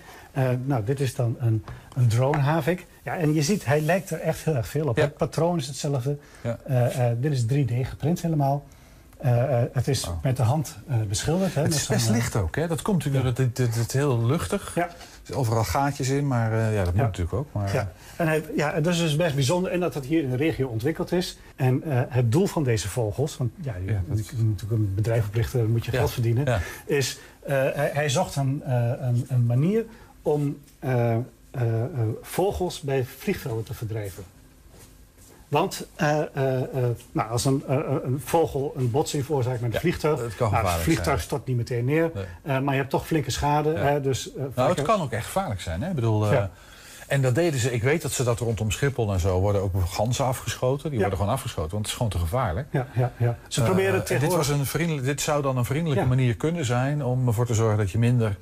Nou, 0.65 0.85
dit 0.85 1.01
is 1.01 1.15
dan 1.15 1.37
een, 1.39 1.65
een 1.95 2.09
drone-havik. 2.09 2.87
Ja, 3.03 3.17
en 3.17 3.35
je 3.35 3.43
ziet, 3.43 3.65
hij 3.65 3.81
lijkt 3.81 4.11
er 4.11 4.21
echt 4.21 4.45
heel 4.45 4.55
erg 4.55 4.69
veel 4.69 4.89
op. 4.89 4.97
Ja. 4.97 5.03
Het 5.03 5.17
patroon 5.17 5.57
is 5.57 5.67
hetzelfde. 5.67 6.17
Ja. 6.43 7.15
Dit 7.21 7.33
is 7.33 7.45
3D 7.45 7.89
geprint 7.89 8.23
helemaal. 8.23 8.65
Eh, 9.25 9.63
eh, 9.63 9.69
het 9.73 9.89
is 9.89 10.11
met 10.23 10.37
de 10.37 10.43
hand 10.43 10.77
eh, 10.89 10.97
beschilderd. 11.09 11.55
Hè, 11.55 11.63
het 11.63 11.75
is 11.75 11.87
best 11.87 12.11
licht 12.11 12.37
ook, 12.37 12.57
hè? 12.57 12.67
Dat 12.67 12.83
komt 12.83 13.05
natuurlijk, 13.05 13.39
het, 13.39 13.59
het, 13.77 13.93
heel 13.93 14.27
luchtig. 14.27 14.73
Ja. 14.75 14.83
Er 14.83 14.95
zitten 15.13 15.37
overal 15.37 15.65
gaatjes 15.65 16.09
in, 16.09 16.27
maar 16.27 16.73
ja, 16.73 16.85
dat 16.85 16.93
moet 16.93 16.95
Ja. 16.95 17.03
natuurlijk 17.03 17.35
ook. 17.35 17.47
Maar, 17.53 17.75
Ja, 17.75 17.93
en 18.17 18.27
hij, 18.27 18.45
ja, 18.57 18.81
dat 18.81 18.93
is 18.93 18.99
dus 18.99 19.17
best 19.17 19.35
bijzonder. 19.35 19.71
En 19.71 19.81
dat 19.81 19.95
het 19.95 20.05
hier 20.05 20.23
in 20.23 20.31
de 20.31 20.37
regio 20.37 20.69
ontwikkeld 20.69 21.13
is. 21.13 21.39
En 21.57 21.83
het 22.09 22.33
doel 22.33 22.47
van 22.47 22.65
deze 22.65 22.89
vogels, 22.89 23.37
want 23.37 23.51
ja, 23.61 23.75
je, 23.87 23.99
natuurlijk 24.07 24.71
een 24.71 24.95
bedrijf 24.95 25.27
oprichten, 25.27 25.59
dan 25.59 25.71
moet 25.71 25.85
je 25.85 25.91
geld 25.91 26.11
verdienen, 26.11 26.61
is 26.87 27.19
hij, 27.45 27.91
hij, 27.93 28.09
zocht 28.09 28.37
een, 28.37 28.63
een, 28.65 29.27
een, 29.29 29.47
manier 29.47 29.85
om 30.23 30.59
vogels 32.23 32.81
bij 32.81 33.05
vliegvelden 33.05 33.65
te 33.65 33.75
verdrijven. 33.75 34.25
Want 35.49 35.87
uh, 36.01 36.21
nou, 37.13 37.31
als 37.31 37.45
een, 37.45 37.63
een, 37.67 38.21
vogel 38.25 38.73
een 38.77 38.91
botsing 38.91 39.25
veroorzaakt 39.25 39.61
met 39.61 39.69
een 39.69 39.75
ja, 39.75 39.81
vliegtuig... 39.81 40.21
Het, 40.21 40.37
kan 40.37 40.53
nou, 40.53 40.67
het 40.67 40.75
vliegtuig 40.75 41.07
zijn. 41.07 41.21
stort 41.21 41.47
niet 41.47 41.57
meteen 41.57 41.85
neer, 41.85 42.11
nee. 42.43 42.61
maar 42.61 42.75
je 42.75 42.81
hebt 42.81 42.91
toch 42.91 43.07
flinke 43.07 43.31
schade. 43.31 43.73
Ja. 43.73 43.99
dus, 43.99 44.31
nou, 44.55 44.69
het 44.75 44.83
kan 44.83 45.01
ook 45.01 45.13
echt 45.13 45.25
gevaarlijk 45.25 45.61
zijn. 45.61 45.83
Hè? 45.83 45.89
Ik 45.89 45.95
bedoel. 45.95 46.27
En 47.07 47.23
dat 47.23 47.35
deden 47.35 47.61
ze, 47.61 47.73
ik 47.73 47.83
weet 47.83 48.03
dat 48.03 48.13
ze 48.13 48.25
dat 48.25 48.39
rondom 48.39 48.71
Schiphol 48.71 49.13
en 49.13 49.21
zo 49.21 49.41
worden 49.41 49.63
ook 49.63 49.73
ganzen 49.89 50.25
afgeschoten. 50.25 50.91
Die 50.91 50.99
worden 50.99 51.19
gewoon 51.19 51.33
afgeschoten, 51.33 51.71
want 51.71 51.83
het 51.83 51.91
is 51.91 51.97
gewoon 51.97 52.13
te 52.13 52.19
gevaarlijk. 52.19 52.69
Ja, 52.71 52.87
ja, 52.95 53.13
ja. 53.17 53.39
Ze 53.49 53.63
proberen 53.63 54.05
dit, 54.07 54.33
was 54.33 54.49
een 54.49 54.67
vriendelijk, 54.67 55.07
dit 55.07 55.21
zou 55.21 55.43
dan 55.43 55.57
een 55.57 55.65
vriendelijke 55.65 56.03
ja. 56.03 56.09
manier 56.09 56.37
kunnen 56.37 56.65
zijn 56.65 57.05
om 57.05 57.27
ervoor 57.27 57.47
te 57.47 57.55
zorgen 57.55 57.79
dat 57.79 57.91
je 57.91 57.99
minder 57.99 58.37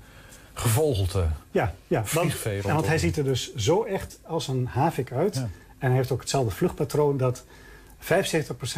gevogelte 0.54 1.24
ja, 1.50 1.74
ja. 1.86 2.04
want, 2.12 2.34
want 2.62 2.86
hij 2.86 2.98
ziet 2.98 3.16
er 3.16 3.24
dus 3.24 3.54
zo 3.54 3.84
echt 3.84 4.18
als 4.26 4.48
een 4.48 4.66
havik 4.66 5.12
uit. 5.12 5.34
Ja. 5.34 5.48
En 5.82 5.88
hij 5.88 5.96
heeft 5.96 6.10
ook 6.10 6.20
hetzelfde 6.20 6.50
vluchtpatroon 6.50 7.16
dat 7.16 7.44
75% 7.44 8.04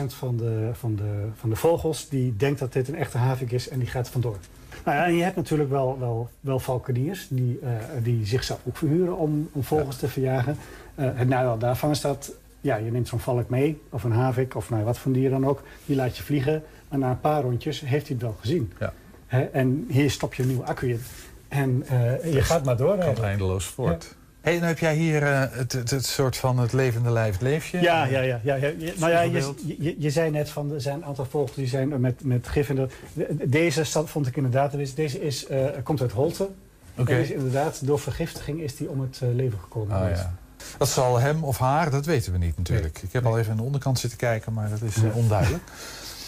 van 0.07 0.36
de, 0.36 0.70
van, 0.72 0.96
de, 0.96 1.28
van 1.34 1.50
de 1.50 1.57
vogels 1.57 2.09
die 2.09 2.36
denkt 2.36 2.59
dat 2.59 2.72
dit 2.72 2.88
een 2.88 2.94
echte 2.94 3.18
havik 3.18 3.52
is 3.52 3.68
en 3.68 3.78
die 3.78 3.88
gaat 3.88 4.09
vandoor. 4.09 4.36
Nou 4.84 4.96
ja, 4.96 5.07
en 5.07 5.14
je 5.14 5.22
hebt 5.22 5.36
natuurlijk 5.36 5.70
wel, 5.70 5.98
wel, 5.98 6.28
wel 6.40 6.59
valkeniers 6.59 7.26
die, 7.28 7.59
uh, 7.62 7.70
die 8.02 8.26
zichzelf 8.26 8.61
ook 8.64 8.76
verhuren 8.76 9.16
om, 9.16 9.48
om 9.52 9.62
vogels 9.62 9.94
ja. 9.94 10.00
te 10.00 10.09
verjagen. 10.09 10.57
Uh, 10.94 11.11
het 11.14 11.28
nadeel 11.28 11.59
daarvan 11.59 11.90
is 11.90 12.00
dat 12.00 12.32
ja, 12.61 12.76
je 12.76 12.90
neemt 12.90 13.09
zo'n 13.09 13.20
valk 13.20 13.48
mee, 13.48 13.82
of 13.90 14.05
een 14.05 14.12
havik, 14.12 14.55
of 14.55 14.70
nou, 14.70 14.84
wat 14.84 14.98
voor 14.98 15.12
dier 15.12 15.30
dan 15.30 15.46
ook. 15.46 15.62
Die 15.86 15.96
laat 15.96 16.16
je 16.16 16.22
vliegen, 16.22 16.62
maar 16.88 16.98
na 16.98 17.11
een 17.11 17.20
paar 17.20 17.42
rondjes 17.42 17.80
heeft 17.80 18.07
hij 18.07 18.16
het 18.16 18.24
wel 18.24 18.36
gezien. 18.40 18.72
Ja. 18.78 18.92
He, 19.26 19.42
en 19.42 19.86
hier 19.88 20.11
stop 20.11 20.34
je 20.34 20.42
een 20.42 20.48
nieuwe 20.48 20.64
accu 20.64 20.90
in. 20.90 21.00
En 21.48 21.84
uh, 21.92 22.32
je 22.32 22.42
gaat 22.42 22.64
maar 22.64 22.76
door. 22.76 23.02
Gaat 23.02 23.20
eindeloos 23.20 23.64
voort. 23.64 24.16
Hey, 24.45 24.59
dan 24.59 24.68
heb 24.68 24.78
jij 24.78 24.95
hier 24.95 25.22
eh, 25.22 25.42
het, 25.51 25.72
het, 25.72 25.90
het 25.90 26.07
soort 26.07 26.36
van 26.36 26.59
het 26.59 26.72
levende 26.72 27.11
lijf, 27.11 27.32
het 27.32 27.42
leefje. 27.42 27.80
Ja, 27.80 28.05
ja, 28.05 28.20
ja. 28.20 28.40
ja, 28.42 28.57
Nou 28.97 29.12
ja, 29.12 29.20
je, 29.20 29.55
je, 29.78 29.95
je 29.99 30.11
zei 30.11 30.30
net 30.30 30.51
van 30.51 30.72
er 30.72 30.80
zijn 30.80 30.97
een 30.97 31.05
aantal 31.05 31.24
vogels 31.24 31.55
die 31.57 31.66
zijn 31.66 32.01
met, 32.01 32.24
met 32.24 32.49
gif 32.49 32.68
in 32.68 32.74
de. 32.76 32.88
de- 33.12 33.49
Deze 33.49 33.84
stad 33.84 34.11
vond 34.11 34.26
ik 34.26 34.36
in 34.36 34.42
de 34.42 34.49
database. 34.49 34.95
Deze 34.95 35.20
is, 35.20 35.47
eh, 35.47 35.64
komt 35.82 36.01
uit 36.01 36.12
Holte. 36.12 36.49
Oké. 36.97 37.12
En 37.12 37.20
is 37.20 37.30
inderdaad, 37.30 37.86
door 37.86 37.99
vergiftiging 38.01 38.61
is 38.61 38.76
die 38.76 38.88
om 38.88 39.01
het 39.01 39.18
eh, 39.22 39.28
leven 39.34 39.59
gekomen. 39.62 40.03
Oh, 40.03 40.09
ja. 40.16 40.34
Dat 40.78 40.88
zal 40.88 41.18
hem 41.20 41.45
of 41.45 41.59
haar, 41.59 41.90
dat 41.90 42.07
weten 42.07 42.32
we 42.32 42.38
niet 42.38 42.57
natuurlijk. 42.57 43.03
Ik 43.03 43.12
heb 43.12 43.26
al 43.26 43.38
even 43.38 43.51
aan 43.51 43.57
de 43.57 43.62
onderkant 43.62 43.99
zitten 43.99 44.18
kijken, 44.18 44.53
maar 44.53 44.70
dat 44.70 44.82
is 44.82 44.97
onduidelijk. 45.12 45.62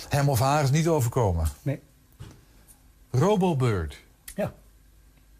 Hem 0.09 0.29
of 0.29 0.39
haar 0.41 0.63
is 0.63 0.71
niet 0.71 0.89
overkomen. 0.89 1.47
Nee. 1.63 1.81
Robobird. 3.11 4.05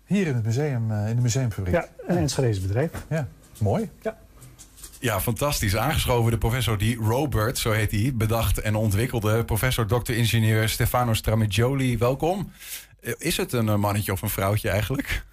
Hier 0.07 0.27
in 0.27 0.35
het 0.35 0.45
museum, 0.45 0.91
eh, 0.91 1.09
in 1.09 1.17
de 1.17 1.23
museumfabriek. 1.23 1.75
Ja, 1.75 1.89
een 2.07 2.17
Enschedeze 2.17 2.61
bedrijf. 2.61 2.91
Ja, 3.11 3.29
mooi. 3.59 3.91
Ja. 4.03 4.17
Ja, 5.01 5.21
fantastisch. 5.21 5.77
Aangeschoven 5.77 6.31
de 6.31 6.39
professor 6.39 6.79
die 6.79 6.97
Robert, 6.97 7.59
zo 7.59 7.71
heet 7.71 7.91
hij, 7.91 8.13
bedacht 8.15 8.61
en 8.61 8.75
ontwikkelde. 8.75 9.45
Professor 9.45 9.87
Dr. 9.87 10.13
Stefano 10.69 11.15
Stramigioli, 11.15 11.99
welkom. 11.99 12.53
Eh, 13.01 13.13
Is 13.19 13.37
het 13.37 13.53
een 13.53 13.69
eh, 13.69 13.75
mannetje 13.77 14.13
of 14.13 14.23
een 14.23 14.31
vrouwtje 14.31 14.71
eigenlijk? 14.71 15.25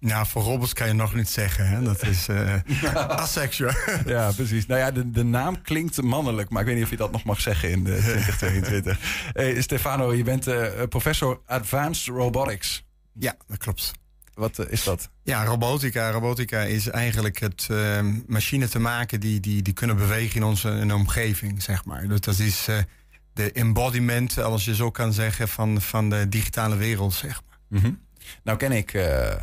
Nou, 0.00 0.26
voor 0.26 0.42
robots 0.42 0.72
kan 0.72 0.86
je 0.86 0.92
nog 0.92 1.14
niet 1.14 1.28
zeggen. 1.28 1.68
Hè? 1.68 1.82
Dat 1.82 2.02
is 2.06 2.28
eh 2.28 2.54
asexual. 2.94 3.72
Ja, 4.06 4.32
precies. 4.32 4.66
Nou 4.66 4.80
ja, 4.80 4.90
de, 4.90 5.10
de 5.10 5.24
naam 5.24 5.62
klinkt 5.62 6.02
mannelijk, 6.02 6.50
maar 6.50 6.60
ik 6.60 6.66
weet 6.66 6.76
niet 6.76 6.84
of 6.84 6.90
je 6.90 6.96
dat 6.96 7.12
nog 7.12 7.24
mag 7.24 7.40
zeggen 7.40 7.70
in 7.70 7.84
de 7.84 7.98
2022. 8.00 8.98
Hey, 9.32 9.62
Stefano, 9.62 10.14
je 10.14 10.22
bent 10.22 10.46
eh, 10.46 10.66
professor 10.88 11.40
Advanced 11.46 12.14
Robotics. 12.14 12.84
Ja, 13.12 13.34
dat 13.46 13.58
klopt. 13.58 13.92
Wat 14.36 14.58
eh, 14.58 14.72
is 14.72 14.84
dat? 14.84 15.10
Ja, 15.22 15.44
robotica. 15.44 16.10
Robotica 16.10 16.60
is 16.60 16.88
eigenlijk 16.88 17.38
het 17.38 17.66
eh, 17.70 18.00
machine 18.26 18.68
te 18.68 18.78
maken 18.78 19.20
die, 19.20 19.40
die, 19.40 19.62
die 19.62 19.72
kunnen 19.72 19.96
bewegen 19.96 20.36
in 20.36 20.44
onze 20.44 20.70
in 20.70 20.92
omgeving, 20.92 21.62
zeg 21.62 21.84
maar. 21.84 22.08
Dus 22.08 22.20
dat 22.20 22.38
is 22.38 22.68
eh, 22.68 22.78
de 23.32 23.52
embodiment, 23.52 24.38
als 24.38 24.64
je 24.64 24.74
zo 24.74 24.90
kan 24.90 25.12
zeggen, 25.12 25.48
van, 25.48 25.80
van 25.80 26.10
de 26.10 26.28
digitale 26.28 26.76
wereld, 26.76 27.14
zeg 27.14 27.42
maar. 27.48 27.80
Mhm. 27.80 27.92
Nou 28.42 28.58
ken 28.58 28.72
ik, 28.72 28.94
eh, 28.94 29.30
ehm, 29.30 29.40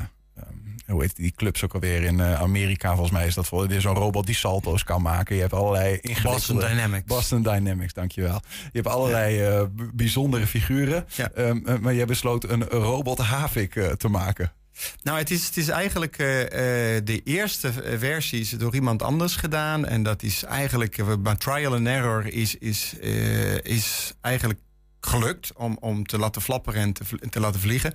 hoe 0.88 1.02
heet 1.02 1.16
die 1.16 1.34
clubs 1.36 1.64
ook 1.64 1.74
alweer 1.74 2.04
in 2.04 2.22
Amerika? 2.22 2.92
Volgens 2.92 3.12
mij 3.12 3.28
is 3.28 3.34
dat 3.34 3.48
voor 3.48 3.68
dit 3.68 3.78
is 3.78 3.84
zo'n 3.84 3.96
robot 3.96 4.26
die 4.26 4.36
salto's 4.36 4.84
kan 4.84 5.02
maken. 5.02 5.36
Je 5.36 5.42
hebt 5.42 5.54
allerlei 5.54 5.94
ingewikkelde... 5.94 6.36
Boston 6.36 6.60
Dynamics. 6.60 7.06
Boston 7.06 7.44
Dynamics, 7.44 7.94
dankjewel. 7.94 8.42
Je 8.72 8.82
hebt 8.82 8.88
allerlei 8.88 9.68
bijzondere 9.94 10.48
figuren. 10.48 11.06
Ehm, 11.18 11.60
eh, 11.66 11.78
maar 11.78 11.94
jij 11.94 12.06
besloot 12.06 12.44
een 12.50 12.64
robot 12.64 13.18
Havik 13.18 13.72
te 13.98 14.08
maken. 14.08 14.52
Nou, 15.04 15.18
het 15.18 15.32
is, 15.32 15.46
het 15.46 15.58
is 15.58 15.68
eigenlijk 15.68 16.18
eh, 16.18 16.42
eh, 16.98 17.06
de 17.06 17.22
eerste 17.24 17.72
versie 17.98 18.40
is 18.40 18.50
door 18.50 18.76
iemand 18.76 19.02
anders 19.04 19.36
gedaan. 19.36 19.86
En 19.86 20.04
dat 20.04 20.24
is 20.24 20.44
eigenlijk, 20.44 20.98
eh, 20.98 21.14
bij 21.20 21.36
trial 21.36 21.74
and 21.74 21.88
error 21.88 22.26
is, 22.34 22.56
is, 22.58 22.94
is 23.64 24.14
eigenlijk 24.22 24.60
gelukt 25.02 25.52
om, 25.56 25.78
om 25.80 26.06
te 26.06 26.18
laten 26.18 26.42
flapperen 26.42 26.82
en 26.82 26.94
te, 26.94 27.04
te 27.30 27.40
laten 27.40 27.60
vliegen. 27.60 27.94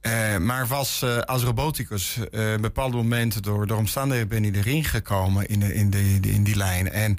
Eh, 0.00 0.36
maar 0.36 0.66
was 0.66 1.04
als 1.24 1.42
roboticus 1.42 2.16
op 2.20 2.28
een 2.30 2.60
bepaald 2.60 2.92
moment 2.92 3.42
door, 3.42 3.66
door 3.66 3.78
omstandigheden 3.78 4.28
ben 4.28 4.44
ik 4.44 4.56
erin 4.56 4.84
gekomen 4.84 5.46
in, 5.46 5.60
de, 5.60 5.74
in, 5.74 5.90
de- 5.90 6.18
in 6.22 6.44
die 6.44 6.56
lijn. 6.56 6.90
En, 6.90 7.16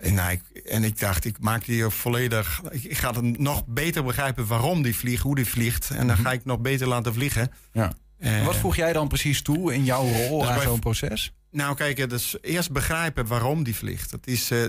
en, 0.00 0.14
nou, 0.14 0.30
ik, 0.30 0.62
en 0.64 0.84
ik 0.84 0.98
dacht, 0.98 1.24
ik 1.24 1.36
maak 1.40 1.64
die 1.64 1.88
volledig. 1.88 2.60
Ik, 2.70 2.98
ga 2.98 3.12
het 3.12 3.38
nog 3.38 3.66
beter 3.66 4.04
begrijpen 4.04 4.46
waarom 4.46 4.82
die 4.82 4.96
vliegt, 4.96 5.22
hoe 5.22 5.34
die 5.34 5.46
vliegt. 5.46 5.90
En 5.90 6.06
dan 6.06 6.16
ga 6.16 6.32
ik 6.32 6.44
nog 6.44 6.60
beter 6.60 6.88
laten 6.88 7.14
vliegen. 7.14 7.50
Ja. 7.72 7.92
En 8.18 8.44
wat 8.44 8.56
voeg 8.56 8.76
jij 8.76 8.92
dan 8.92 9.08
precies 9.08 9.42
toe 9.42 9.74
in 9.74 9.84
jouw 9.84 10.06
rol 10.06 10.40
dus 10.40 10.48
aan 10.48 10.60
zo'n 10.60 10.78
proces? 10.78 11.32
Nou, 11.50 11.74
kijk, 11.74 11.98
eh, 11.98 12.08
dus 12.08 12.36
eerst 12.42 12.72
begrijpen 12.72 13.26
waarom 13.26 13.62
die 13.62 13.76
vliegt. 13.76 14.10
Dat 14.10 14.26
is, 14.26 14.50
eh, 14.50 14.62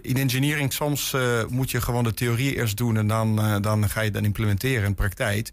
in 0.00 0.16
engineering 0.16 0.72
soms 0.72 1.12
eh, 1.12 1.44
moet 1.48 1.70
je 1.70 1.80
gewoon 1.80 2.04
de 2.04 2.14
theorie 2.14 2.56
eerst 2.56 2.76
doen 2.76 2.96
en 2.96 3.06
dan, 3.06 3.40
eh, 3.40 3.56
dan 3.60 3.88
ga 3.88 4.00
je 4.00 4.10
dat 4.10 4.22
implementeren 4.22 4.82
in 4.82 4.88
de 4.88 4.94
praktijk. 4.94 5.50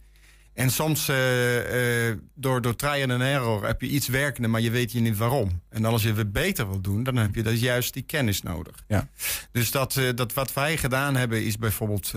En 0.55 0.69
soms 0.71 1.07
eh, 1.07 2.09
eh, 2.09 2.17
door, 2.35 2.61
door 2.61 2.75
trial 2.75 3.11
and 3.11 3.21
error 3.21 3.65
heb 3.65 3.81
je 3.81 3.87
iets 3.87 4.07
werkende, 4.07 4.47
maar 4.47 4.61
je 4.61 4.71
weet 4.71 4.91
je 4.91 4.99
niet 4.99 5.17
waarom. 5.17 5.61
En 5.69 5.85
als 5.85 6.03
je 6.03 6.13
het 6.13 6.31
beter 6.31 6.69
wil 6.69 6.81
doen, 6.81 7.03
dan 7.03 7.15
heb 7.15 7.35
je 7.35 7.43
dus 7.43 7.59
juist 7.59 7.93
die 7.93 8.03
kennis 8.03 8.41
nodig. 8.41 8.83
Ja. 8.87 9.07
Dus 9.51 9.71
dat, 9.71 9.97
eh, 9.97 10.09
dat 10.15 10.33
wat 10.33 10.53
wij 10.53 10.77
gedaan 10.77 11.15
hebben, 11.15 11.45
is 11.45 11.57
bijvoorbeeld 11.57 12.13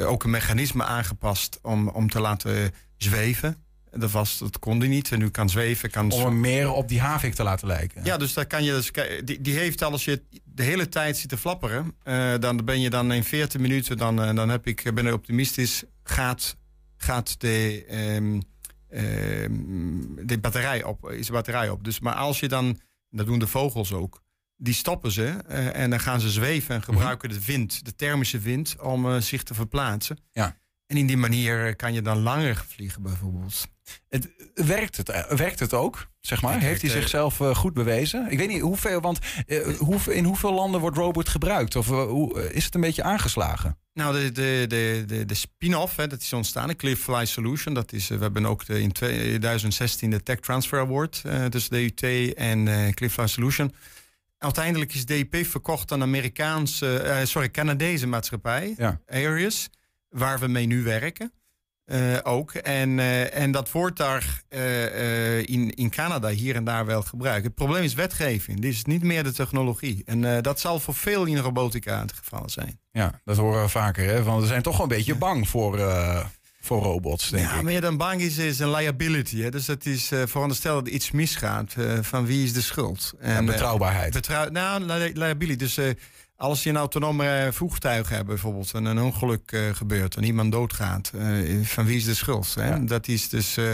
ook 0.00 0.24
een 0.24 0.30
mechanisme 0.30 0.84
aangepast 0.84 1.58
om, 1.62 1.88
om 1.88 2.10
te 2.10 2.20
laten 2.20 2.70
zweven. 2.96 3.56
Dat, 3.90 4.10
was, 4.10 4.38
dat 4.38 4.58
kon 4.58 4.78
die 4.78 4.88
niet. 4.88 5.12
En 5.12 5.18
nu 5.18 5.30
kan 5.30 5.48
zweven, 5.48 5.90
kan 5.90 6.12
Om 6.12 6.40
meer 6.40 6.72
op 6.72 6.88
die 6.88 7.00
Havik 7.00 7.34
te 7.34 7.42
laten 7.42 7.66
lijken. 7.66 8.04
ja, 8.04 8.16
dus 8.16 8.32
daar 8.32 8.46
kan 8.46 8.64
je 8.64 8.72
dus, 8.72 8.90
die, 9.24 9.40
die 9.40 9.54
heeft 9.54 9.82
als 9.82 10.04
je 10.04 10.22
de 10.44 10.62
hele 10.62 10.88
tijd 10.88 11.16
zit 11.16 11.28
te 11.28 11.36
flapperen, 11.36 11.94
dan 12.40 12.64
ben 12.64 12.80
je 12.80 12.90
dan 12.90 13.12
in 13.12 13.24
14 13.24 13.60
minuten, 13.60 13.96
dan, 13.96 14.16
dan 14.16 14.48
heb 14.48 14.66
ik, 14.66 14.94
ben 14.94 15.06
ik 15.06 15.12
optimistisch, 15.12 15.84
gaat, 16.04 16.56
gaat 17.02 17.40
de, 17.40 17.84
ehm, 17.88 18.40
ehm, 18.88 20.26
de 20.26 20.38
batterij 20.40 20.84
op, 20.84 21.10
is 21.10 21.26
de 21.26 21.32
batterij 21.32 21.68
op. 21.68 21.84
Dus, 21.84 22.00
maar 22.00 22.14
als 22.14 22.40
je 22.40 22.48
dan, 22.48 22.80
dat 23.10 23.26
doen 23.26 23.38
de 23.38 23.46
vogels 23.46 23.92
ook, 23.92 24.22
die 24.56 24.74
stoppen 24.74 25.12
ze 25.12 25.26
eh, 25.26 25.76
en 25.76 25.90
dan 25.90 26.00
gaan 26.00 26.20
ze 26.20 26.30
zweven 26.30 26.74
en 26.74 26.82
gebruiken 26.82 27.28
de 27.28 27.44
wind, 27.44 27.84
de 27.84 27.94
thermische 27.94 28.38
wind, 28.38 28.76
om 28.80 29.06
eh, 29.06 29.20
zich 29.20 29.42
te 29.42 29.54
verplaatsen. 29.54 30.18
Ja. 30.32 30.60
En 30.86 30.96
in 30.96 31.06
die 31.06 31.16
manier 31.16 31.66
eh, 31.66 31.76
kan 31.76 31.92
je 31.92 32.02
dan 32.02 32.18
langer 32.18 32.64
vliegen 32.68 33.02
bijvoorbeeld. 33.02 33.66
Het, 34.08 34.28
werkt, 34.54 34.96
het, 34.96 35.08
eh, 35.08 35.30
werkt 35.30 35.58
het 35.58 35.74
ook, 35.74 36.06
zeg 36.20 36.42
maar? 36.42 36.60
Heeft 36.60 36.82
hij 36.82 36.90
eh, 36.90 36.96
zichzelf 36.96 37.40
eh, 37.40 37.54
goed 37.54 37.72
bewezen? 37.74 38.30
Ik 38.30 38.38
weet 38.38 38.48
niet 38.48 38.60
hoeveel, 38.60 39.00
want 39.00 39.18
eh, 39.46 39.76
hoe, 39.76 40.14
in 40.14 40.24
hoeveel 40.24 40.54
landen 40.54 40.80
wordt 40.80 40.96
Robot 40.96 41.28
gebruikt? 41.28 41.76
Of 41.76 41.90
eh, 41.90 42.04
hoe, 42.04 42.40
eh, 42.40 42.56
is 42.56 42.64
het 42.64 42.74
een 42.74 42.80
beetje 42.80 43.02
aangeslagen? 43.02 43.78
Nou, 43.94 44.20
de, 44.20 44.32
de, 44.32 44.64
de, 44.68 45.04
de, 45.06 45.24
de 45.24 45.34
spin-off, 45.34 45.96
hè, 45.96 46.06
dat 46.06 46.20
is 46.20 46.32
ontstaan, 46.32 46.68
de 46.68 46.76
Cliffly 46.76 47.24
Solution. 47.26 47.74
Dat 47.74 47.92
is, 47.92 48.10
eh, 48.10 48.16
we 48.16 48.22
hebben 48.22 48.46
ook 48.46 48.66
de, 48.66 48.80
in 48.80 48.92
2016 48.92 50.10
de 50.10 50.22
Tech 50.22 50.40
Transfer 50.40 50.80
Award 50.80 51.22
eh 51.24 51.44
tussen 51.44 51.72
DUT 51.72 52.02
en 52.34 52.68
eh 52.68 52.92
Cliffly 52.92 53.26
Solution. 53.26 53.74
Uiteindelijk 54.38 54.94
is 54.94 55.06
DIP 55.06 55.36
verkocht 55.46 55.92
aan 55.92 56.00
een 56.00 56.06
Amerikaanse, 56.06 57.20
sorry, 57.24 57.50
Canadese 57.50 58.06
maatschappij, 58.06 58.74
Ja. 58.76 59.00
Arius, 59.06 59.68
waar 60.08 60.38
we 60.38 60.46
mee 60.46 60.66
nu 60.66 60.82
werken. 60.82 61.32
Eh, 61.84 62.18
ook. 62.22 62.52
En, 62.54 62.98
eh, 62.98 63.36
en 63.36 63.50
dat 63.50 63.70
wordt 63.70 63.96
daar 63.96 64.42
eh, 64.48 65.38
in, 65.38 65.70
in 65.74 65.90
Canada 65.90 66.28
hier 66.28 66.54
en 66.54 66.64
daar 66.64 66.86
wel 66.86 67.02
gebruikt. 67.02 67.44
Het 67.44 67.54
probleem 67.54 67.82
is 67.82 67.94
wetgeving. 67.94 68.60
Dit 68.60 68.72
is 68.72 68.84
niet 68.84 69.02
meer 69.02 69.24
de 69.24 69.32
technologie. 69.32 70.02
En 70.04 70.42
dat 70.42 70.60
zal 70.60 70.80
voor 70.80 70.94
veel 70.94 71.24
in 71.24 71.38
robotica 71.38 72.00
het 72.00 72.12
geval 72.12 72.48
zijn. 72.48 72.80
Ja, 72.92 73.20
dat 73.24 73.36
horen 73.36 73.62
we 73.62 73.68
vaker. 73.68 74.04
Hè? 74.04 74.22
Want 74.22 74.40
we 74.40 74.46
zijn 74.46 74.62
toch 74.62 74.76
wel 74.76 74.82
een 74.82 74.96
beetje 74.96 75.14
bang 75.14 75.48
voor, 75.48 75.78
voor 76.60 76.82
robots, 76.82 77.30
denk 77.30 77.44
Ja, 77.46 77.54
ik. 77.56 77.62
meer 77.62 77.80
dan 77.80 77.96
bang 77.96 78.20
is, 78.20 78.38
is 78.38 78.58
een 78.58 78.70
liability. 78.70 79.40
Hè? 79.40 79.50
Dus 79.50 79.64
dat 79.66 79.86
is 79.86 80.12
uh, 80.12 80.22
veronderstel 80.26 80.74
dat 80.74 80.92
iets 80.92 81.10
misgaat. 81.10 81.74
uh, 81.78 81.98
van 82.00 82.26
wie 82.26 82.44
is 82.44 82.52
de 82.52 82.60
schuld? 82.62 83.12
En, 83.20 83.44
betrouwbaarheid. 83.44 84.08
Uh, 84.08 84.12
betrouw, 84.12 84.48
nou, 84.48 84.84
li 84.84 85.12
liability. 85.14 85.56
Dus 85.56 85.78
als 86.42 86.62
je 86.62 86.70
een 86.70 86.76
autonome 86.76 87.48
voertuig 87.52 88.08
hebt 88.08 88.26
bijvoorbeeld... 88.26 88.72
en 88.72 88.84
een 88.84 89.00
ongeluk 89.00 89.52
uh, 89.52 89.74
gebeurt 89.74 90.16
en 90.16 90.24
iemand 90.24 90.52
doodgaat... 90.52 91.12
van 91.62 91.84
wie 91.84 91.96
is 91.96 92.04
de 92.04 92.14
schuld? 92.14 92.54
Hè? 92.54 92.68
Ja. 92.68 92.78
Dat 92.78 93.08
is 93.08 93.28
dus... 93.28 93.56
Uh, 93.56 93.72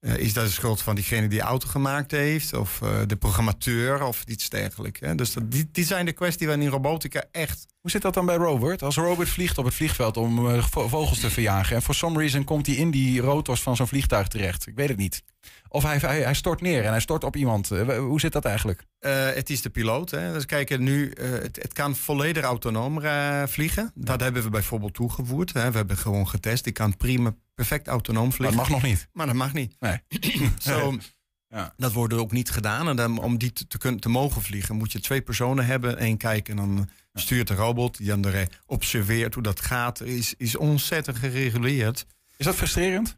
is 0.00 0.32
dat 0.32 0.44
de 0.44 0.50
schuld 0.50 0.82
van 0.82 0.94
diegene 0.94 1.28
die 1.28 1.38
de 1.38 1.44
auto 1.44 1.68
gemaakt 1.68 2.10
heeft? 2.10 2.52
Of 2.54 2.82
de 3.06 3.16
programmateur 3.16 4.02
of 4.02 4.24
iets 4.26 4.48
dergelijks? 4.48 5.00
Hè? 5.00 5.14
Dus 5.14 5.32
dat, 5.32 5.50
die, 5.50 5.68
die 5.72 5.84
zijn 5.84 6.06
de 6.06 6.12
kwesties 6.12 6.46
waarin 6.46 6.68
robotica 6.68 7.24
echt... 7.30 7.66
Hoe 7.80 7.90
zit 7.90 8.02
dat 8.02 8.14
dan 8.14 8.26
bij 8.26 8.36
Robert? 8.36 8.82
Als 8.82 8.96
Robert 8.96 9.28
vliegt 9.28 9.58
op 9.58 9.64
het 9.64 9.74
vliegveld 9.74 10.16
om 10.16 10.60
vogels 10.70 11.20
te 11.20 11.30
verjagen... 11.30 11.76
en 11.76 11.82
for 11.82 11.94
some 11.94 12.18
reason 12.18 12.44
komt 12.44 12.66
hij 12.66 12.74
in 12.74 12.90
die 12.90 13.20
rotors 13.20 13.62
van 13.62 13.76
zo'n 13.76 13.88
vliegtuig 13.88 14.28
terecht. 14.28 14.66
Ik 14.66 14.74
weet 14.74 14.88
het 14.88 14.98
niet. 14.98 15.22
Of 15.68 15.82
hij, 15.82 15.96
hij, 15.96 16.20
hij, 16.20 16.34
stort 16.34 16.60
neer 16.60 16.84
en 16.84 16.90
hij 16.90 17.00
stort 17.00 17.24
op 17.24 17.36
iemand. 17.36 17.70
Uh, 17.70 17.98
hoe 17.98 18.20
zit 18.20 18.32
dat 18.32 18.44
eigenlijk? 18.44 18.84
Uh, 19.00 19.12
het 19.34 19.50
is 19.50 19.62
de 19.62 19.70
piloot. 19.70 20.10
Hè? 20.10 20.32
Dus 20.32 20.46
kijk, 20.46 20.78
nu, 20.78 21.12
het, 21.20 21.56
het, 21.62 21.72
kan 21.72 21.96
volledig 21.96 22.44
autonoom 22.44 23.00
vliegen. 23.48 23.82
Ja. 23.82 23.90
Dat 23.94 24.20
hebben 24.20 24.42
we 24.42 24.50
bijvoorbeeld 24.50 24.94
toegevoegd. 24.94 25.52
Hè? 25.52 25.70
We 25.70 25.76
hebben 25.76 25.96
gewoon 25.96 26.28
getest. 26.28 26.64
Die 26.64 26.72
kan 26.72 26.96
prima 26.96 27.34
perfect 27.54 27.88
autonoom 27.88 28.32
vliegen. 28.32 28.56
Maar 28.56 28.64
dat 28.66 28.72
mag 28.72 28.82
nog 28.82 28.90
niet. 28.90 29.08
Maar 29.12 29.26
dat 29.26 29.34
mag 29.34 29.52
niet. 29.52 29.76
Nee. 29.78 30.00
Ja. 31.48 31.74
Dat 31.76 31.92
wordt 31.92 32.14
ook 32.14 32.32
niet 32.32 32.50
gedaan. 32.50 32.88
En 32.88 32.96
dan, 32.96 33.18
om 33.18 33.38
die 33.38 33.52
te, 33.52 33.66
te, 33.66 33.78
kunnen, 33.78 34.00
te 34.00 34.08
mogen 34.08 34.42
vliegen 34.42 34.76
moet 34.76 34.92
je 34.92 35.00
twee 35.00 35.22
personen 35.22 35.66
hebben. 35.66 36.02
Eén 36.02 36.16
kijken 36.16 36.58
en 36.58 36.66
dan 36.66 36.88
stuurt 37.14 37.48
de 37.48 37.54
robot. 37.54 37.96
Die 37.96 38.06
dan 38.06 38.24
er 38.24 38.48
observeert 38.66 39.34
hoe 39.34 39.42
dat 39.42 39.60
gaat. 39.60 40.00
Is, 40.00 40.34
is 40.36 40.56
ontzettend 40.56 41.16
gereguleerd. 41.16 42.06
Is 42.36 42.44
dat 42.44 42.54
frustrerend? 42.54 43.16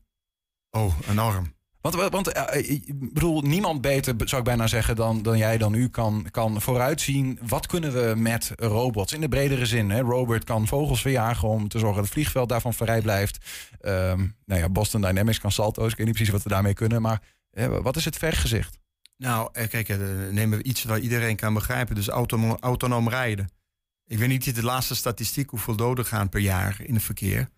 Oh, 0.70 0.94
enorm. 1.09 1.55
Want, 1.80 1.94
want 1.94 2.36
uh, 2.36 2.70
ik 2.70 3.12
bedoel, 3.12 3.40
niemand 3.40 3.80
beter, 3.80 4.14
zou 4.24 4.40
ik 4.40 4.46
bijna 4.46 4.66
zeggen, 4.66 4.96
dan, 4.96 5.22
dan 5.22 5.38
jij, 5.38 5.58
dan 5.58 5.74
u 5.74 5.88
kan, 5.88 6.26
kan 6.30 6.60
vooruitzien. 6.60 7.38
Wat 7.46 7.66
kunnen 7.66 7.92
we 7.92 8.14
met 8.16 8.52
robots 8.56 9.12
in 9.12 9.20
de 9.20 9.28
bredere 9.28 9.66
zin? 9.66 9.90
Hè? 9.90 10.00
Robert 10.00 10.44
kan 10.44 10.66
vogels 10.66 11.00
verjagen 11.00 11.48
om 11.48 11.68
te 11.68 11.78
zorgen 11.78 11.96
dat 11.96 12.04
het 12.04 12.14
vliegveld 12.14 12.48
daarvan 12.48 12.74
vrij 12.74 13.02
blijft. 13.02 13.38
Um, 13.80 14.36
nou 14.44 14.60
ja, 14.60 14.68
Boston 14.68 15.00
Dynamics 15.00 15.40
kan 15.40 15.52
salto's. 15.52 15.90
Ik 15.90 15.96
weet 15.96 16.06
niet 16.06 16.14
precies 16.14 16.32
wat 16.32 16.42
we 16.42 16.48
daarmee 16.48 16.74
kunnen. 16.74 17.02
Maar 17.02 17.22
wat 17.82 17.96
is 17.96 18.04
het 18.04 18.16
vergezicht? 18.16 18.78
Nou, 19.16 19.48
eh, 19.52 19.68
kijk, 19.68 19.88
eh, 19.88 19.98
nemen 20.30 20.58
we 20.58 20.64
iets 20.64 20.84
wat 20.84 20.98
iedereen 20.98 21.36
kan 21.36 21.54
begrijpen. 21.54 21.94
Dus 21.94 22.08
autonoom, 22.08 22.56
autonoom 22.60 23.08
rijden. 23.08 23.48
Ik 24.06 24.18
weet 24.18 24.28
niet 24.28 24.54
de 24.54 24.64
laatste 24.64 24.94
statistiek 24.94 25.50
hoeveel 25.50 25.76
doden 25.76 26.04
gaan 26.04 26.28
per 26.28 26.40
jaar 26.40 26.80
in 26.82 26.94
het 26.94 27.02
verkeer. 27.02 27.48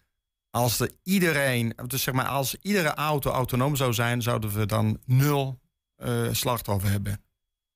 Als 0.51 0.81
er 0.81 0.91
iedereen, 1.03 1.73
dus 1.87 2.03
zeg 2.03 2.15
maar, 2.15 2.27
als 2.27 2.57
iedere 2.63 2.95
auto 2.95 3.31
autonoom 3.31 3.77
zou 3.77 3.93
zijn, 3.93 4.23
zouden 4.23 4.53
we 4.53 4.67
dan 4.67 5.01
nul 5.05 5.61
eh 5.97 6.29
slachtoffer 6.31 6.91
hebben. 6.91 7.25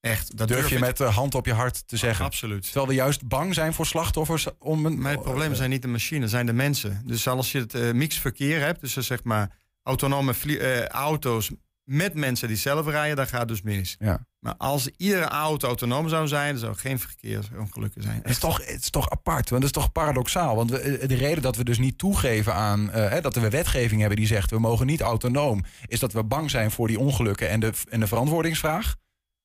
Echt, 0.00 0.36
dat 0.36 0.48
Durf 0.48 0.68
je 0.68 0.78
met 0.78 0.96
de 0.96 1.04
hand 1.04 1.34
op 1.34 1.46
je 1.46 1.52
hart 1.52 1.88
te 1.88 1.96
zeggen. 1.96 2.24
Absoluut. 2.24 2.62
Terwijl 2.62 2.86
we 2.86 2.94
juist 2.94 3.28
bang 3.28 3.54
zijn 3.54 3.72
voor 3.72 3.86
slachtoffers 3.86 4.46
om 4.58 4.86
een... 4.86 5.00
Maar 5.00 5.12
het 5.12 5.22
probleem 5.22 5.54
zijn 5.54 5.70
niet 5.70 5.82
de 5.82 5.88
machines, 5.88 6.30
zijn 6.30 6.46
de 6.46 6.52
mensen. 6.52 7.02
Dus 7.04 7.28
als 7.28 7.52
je 7.52 7.60
het 7.60 7.94
mixed 7.94 8.20
verkeer 8.20 8.60
hebt, 8.60 8.80
dus 8.80 8.92
zeg 8.92 9.22
maar 9.22 9.56
autonome 9.82 10.34
eh, 10.58 10.86
auto's 10.86 11.50
met 11.84 12.14
mensen 12.14 12.48
die 12.48 12.56
zelf 12.56 12.86
rijden, 12.86 13.16
dan 13.16 13.26
gaat 13.26 13.40
het 13.40 13.48
dus 13.48 13.62
mis. 13.62 13.96
Ja. 13.98 14.26
Maar 14.44 14.54
als 14.56 14.88
iedere 14.96 15.24
auto 15.24 15.66
autonoom 15.66 16.08
zou 16.08 16.28
zijn, 16.28 16.58
zou 16.58 16.72
er 16.72 16.78
geen 16.78 16.98
verkeersongelukken 16.98 18.02
zijn. 18.02 18.20
Het 18.22 18.30
is, 18.30 18.38
toch, 18.38 18.66
het 18.66 18.82
is 18.82 18.90
toch 18.90 19.10
apart, 19.10 19.50
want 19.50 19.62
het 19.62 19.76
is 19.76 19.82
toch 19.82 19.92
paradoxaal. 19.92 20.56
Want 20.56 20.70
we, 20.70 20.78
eh, 20.78 21.08
de 21.08 21.14
reden 21.14 21.42
dat 21.42 21.56
we 21.56 21.64
dus 21.64 21.78
niet 21.78 21.98
toegeven 21.98 22.54
aan 22.54 22.90
eh, 22.90 23.10
hè, 23.10 23.20
dat 23.20 23.34
we 23.34 23.50
wetgeving 23.50 24.00
hebben 24.00 24.18
die 24.18 24.26
zegt 24.26 24.50
we 24.50 24.58
mogen 24.58 24.86
niet 24.86 25.00
autonoom, 25.00 25.64
is 25.86 26.00
dat 26.00 26.12
we 26.12 26.24
bang 26.24 26.50
zijn 26.50 26.70
voor 26.70 26.88
die 26.88 26.98
ongelukken 26.98 27.48
en 27.48 27.60
de, 27.60 27.72
en 27.88 28.00
de 28.00 28.06
verantwoordingsvraag. 28.06 28.96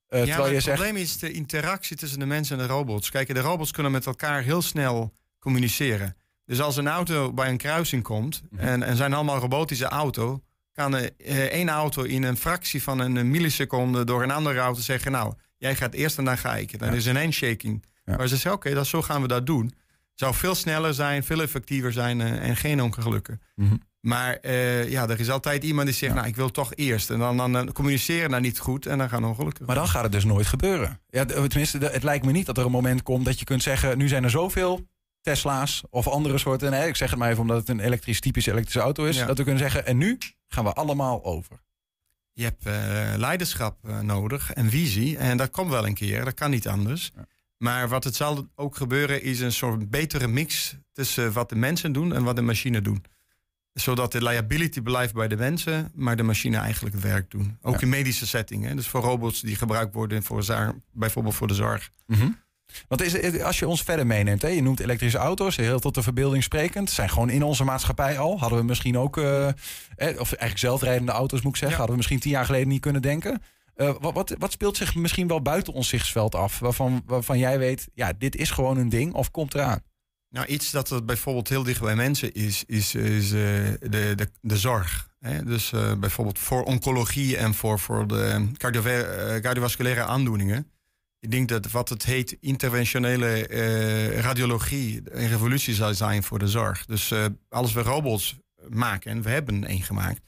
Eh, 0.08 0.26
ja, 0.26 0.44
het 0.44 0.64
zegt, 0.64 0.78
probleem 0.78 1.02
is 1.02 1.18
de 1.18 1.32
interactie 1.32 1.98
tussen 1.98 2.20
de 2.20 2.26
mensen 2.26 2.60
en 2.60 2.68
de 2.68 2.74
robots. 2.74 3.10
Kijk, 3.10 3.34
de 3.34 3.40
robots 3.40 3.72
kunnen 3.72 3.92
met 3.92 4.06
elkaar 4.06 4.42
heel 4.42 4.62
snel 4.62 5.14
communiceren. 5.40 6.16
Dus 6.46 6.62
als 6.62 6.78
een 6.78 6.88
auto 6.88 7.34
bij 7.34 7.50
een 7.50 7.58
kruising 7.58 8.04
komt 8.04 8.42
Mhm. 8.50 8.64
en, 8.64 8.84
en 8.84 8.96
zijn 8.96 9.14
allemaal 9.14 9.40
robotische 9.40 9.88
auto, 9.88 10.42
kan 10.80 10.96
er, 10.96 11.10
eh, 11.18 11.44
één 11.44 11.70
auto 11.70 12.04
in 12.04 12.24
een 12.24 12.38
fractie 12.38 12.84
van 12.84 13.00
een 13.00 13.32
milliseconde 13.32 14.04
door 14.04 14.24
een 14.24 14.32
andere 14.32 14.60
auto 14.60 14.82
zeggen: 14.82 15.12
Nou, 15.12 15.34
jij 15.58 15.76
gaat 15.76 15.94
eerst 15.94 16.18
en 16.18 16.26
dan 16.26 16.38
ga 16.38 16.56
ik. 16.56 16.80
Dan 16.80 16.94
is 16.94 17.06
een 17.06 17.16
handshaking. 17.16 17.86
Maar 18.06 18.28
ze 18.28 18.36
zeggen: 18.36 18.52
Oké, 18.52 18.74
dat 18.74 18.88
zo 18.88 19.02
gaan 19.02 19.22
we 19.22 19.28
dat 19.28 19.46
doen. 19.46 19.74
Zou 20.16 20.34
veel 20.34 20.56
sneller 20.56 20.94
zijn, 20.94 21.24
veel 21.24 21.42
effectiever 21.42 21.94
zijn 21.94 22.22
eh, 22.22 22.50
en 22.50 22.56
geen 22.56 22.82
ongelukken. 22.82 23.42
Mhm. 23.56 23.76
Maar 24.00 24.36
eh, 24.36 24.90
ja, 24.90 25.08
er 25.10 25.20
is 25.20 25.30
altijd 25.30 25.64
iemand 25.64 25.88
die 25.88 25.96
zegt: 25.96 26.14
Nou, 26.14 26.28
ik 26.28 26.36
wil 26.36 26.52
toch 26.52 26.72
eerst. 26.76 27.10
En 27.10 27.20
dan, 27.20 27.38
dan 27.38 27.58
eh, 27.58 27.74
communiceren 27.74 28.30
daar 28.30 28.42
niet 28.42 28.60
goed 28.60 28.86
en 28.86 28.98
dan 28.98 29.10
gaan 29.10 29.26
ongelukken. 29.26 29.66
maar 29.66 29.76
dan 29.76 29.88
gaat 29.88 30.04
het 30.04 30.12
dus 30.12 30.26
nooit 30.26 30.48
gebeuren. 30.48 31.00
Ja, 31.10 31.26
tenminste, 31.26 31.78
het 31.78 32.04
lijkt 32.04 32.26
me 32.26 32.32
niet 32.32 32.46
dat 32.46 32.58
er 32.58 32.66
een 32.66 32.72
moment 32.72 33.04
komt 33.04 33.26
dat 33.26 33.40
je 33.40 33.46
kunt 33.46 33.64
zeggen, 33.64 33.98
nu 33.98 34.08
zijn 34.08 34.24
er 34.24 34.30
zoveel 34.30 34.88
Tesla's 35.22 35.84
of 35.90 36.08
andere 36.08 36.38
soorten, 36.38 36.72
nee, 36.72 36.88
ik 36.88 36.96
zeg 36.96 37.10
het 37.10 37.20
maar 37.20 37.30
even 37.30 37.42
omdat 37.42 37.58
het 37.58 37.70
een 37.70 37.80
elektrisch, 37.80 38.20
typische 38.20 38.52
elektrische 38.52 38.80
auto 38.80 39.06
is, 39.06 39.18
Ja. 39.18 39.26
dat 39.26 39.38
we 39.38 39.44
kunnen 39.44 39.62
zeggen, 39.62 39.86
en 39.86 39.98
nu 39.98 40.18
gaan 40.50 40.64
we 40.64 40.74
allemaal 40.74 41.24
over. 41.24 41.62
Je 42.34 42.44
hebt 42.44 42.66
eh, 42.66 43.14
leiderschap 43.18 43.78
eh, 43.88 44.00
nodig 44.00 44.54
en 44.54 44.70
visie. 44.70 45.18
En 45.18 45.38
dat 45.38 45.50
komt 45.50 45.70
wel 45.70 45.86
een 45.88 45.94
keer, 45.94 46.26
dat 46.26 46.34
kan 46.34 46.50
niet 46.50 46.68
anders. 46.68 47.12
Maar 47.58 47.88
wat 47.90 48.04
het 48.04 48.16
zal 48.16 48.48
ook 48.56 48.76
gebeuren 48.76 49.22
is 49.24 49.40
een 49.40 49.52
soort 49.52 49.90
betere 49.90 50.28
mix 50.28 50.76
tussen 50.92 51.32
wat 51.34 51.50
de 51.50 51.56
mensen 51.56 51.92
doen 51.92 52.14
en 52.14 52.24
wat 52.24 52.36
de 52.36 52.42
machine 52.42 52.82
doen. 52.82 53.04
Zodat 53.74 54.12
de 54.12 54.24
liability 54.24 54.82
blijft 54.82 55.14
bij 55.14 55.28
de 55.28 55.36
mensen, 55.38 55.92
maar 55.96 56.16
de 56.16 56.24
machine 56.24 56.58
eigenlijk 56.58 56.96
het 56.96 57.04
werk 57.04 57.32
doen. 57.32 57.58
Ook 57.62 57.74
Ja. 57.76 57.82
in 57.82 57.90
medische 57.90 58.28
settingen. 58.28 58.76
Dus 58.76 58.88
voor 58.88 59.02
robots 59.02 59.42
die 59.42 59.56
gebruikt 59.56 59.94
worden 59.94 60.24
voor 60.24 60.76
bijvoorbeeld 60.92 61.36
voor 61.36 61.48
de 61.48 61.54
zorg. 61.54 61.92
Mhm. 62.06 62.30
Want 62.88 63.02
is, 63.02 63.42
als 63.42 63.60
je 63.60 63.68
ons 63.68 63.82
verder 63.82 64.08
meeneemt, 64.08 64.42
hè, 64.42 64.48
je 64.48 64.62
noemt 64.62 64.80
elektrische 64.80 65.18
auto's, 65.18 65.56
heel 65.56 65.80
tot 65.80 65.96
de 65.96 66.04
verbeelding 66.04 66.44
sprekend, 66.44 66.90
zijn 66.90 67.10
gewoon 67.10 67.30
in 67.30 67.44
onze 67.44 67.64
maatschappij 67.64 68.20
al. 68.20 68.40
Hadden 68.40 68.60
we 68.60 68.66
misschien 68.66 68.98
ook, 68.98 69.18
eh, 69.18 69.48
of 69.98 70.34
eigenlijk 70.34 70.58
zelfrijdende 70.58 71.12
auto's 71.12 71.42
moet 71.42 71.52
ik 71.52 71.58
zeggen, 71.58 71.78
hadden 71.78 71.96
we 71.96 72.02
misschien 72.02 72.20
tien 72.20 72.32
jaar 72.32 72.46
geleden 72.46 72.68
niet 72.68 72.82
kunnen 72.82 73.02
denken. 73.02 73.42
Eh, 73.80 73.94
wat, 74.00 74.14
wat, 74.14 74.36
wat 74.38 74.52
speelt 74.52 74.78
zich 74.78 74.96
misschien 74.96 75.28
wel 75.28 75.42
buiten 75.42 75.74
ons 75.74 75.88
zichtsveld 75.88 76.36
af, 76.36 76.60
waarvan, 76.60 77.04
waarvan 77.06 77.38
jij 77.38 77.60
weet, 77.60 77.88
ja, 77.94 78.14
dit 78.18 78.36
is 78.36 78.52
gewoon 78.52 78.78
een 78.78 78.90
ding 78.90 79.14
of 79.14 79.32
komt 79.32 79.54
eraan? 79.54 79.84
Nou, 80.30 80.48
iets 80.48 80.72
dat 80.72 80.90
het 80.90 81.06
bijvoorbeeld 81.06 81.50
heel 81.50 81.64
dicht 81.64 81.82
bij 81.82 81.96
mensen 81.96 82.34
is, 82.34 82.64
is, 82.66 82.96
is 82.96 83.26
eh, 83.26 83.40
de, 83.80 84.14
de, 84.16 84.30
de 84.42 84.58
zorg. 84.58 85.10
Hè? 85.20 85.44
Dus 85.44 85.72
eh, 85.72 85.94
bijvoorbeeld 85.96 86.40
voor 86.40 86.64
oncologie 86.64 87.38
en 87.38 87.54
voor, 87.54 87.80
voor 87.80 88.08
de 88.08 88.48
cardio 88.58 88.82
cardiovasculaire 89.42 90.04
aandoeningen. 90.04 90.72
Ik 91.20 91.32
denk 91.32 91.48
dat 91.48 91.72
wat 91.72 91.90
het 91.90 92.06
heet 92.06 92.38
interventionele 92.40 93.48
eh, 93.48 94.20
radiologie 94.20 95.02
een 95.04 95.28
revolutie 95.28 95.74
zou 95.74 95.94
zijn 95.94 96.24
voor 96.24 96.40
de 96.40 96.48
zorg. 96.48 96.86
Dus 96.86 97.12
eh, 97.12 97.26
als 97.50 97.74
we 97.74 97.82
robots 97.82 98.40
maken, 98.70 99.12
en 99.12 99.22
we 99.22 99.30
hebben 99.30 99.64
één 99.64 99.82
gemaakt, 99.82 100.22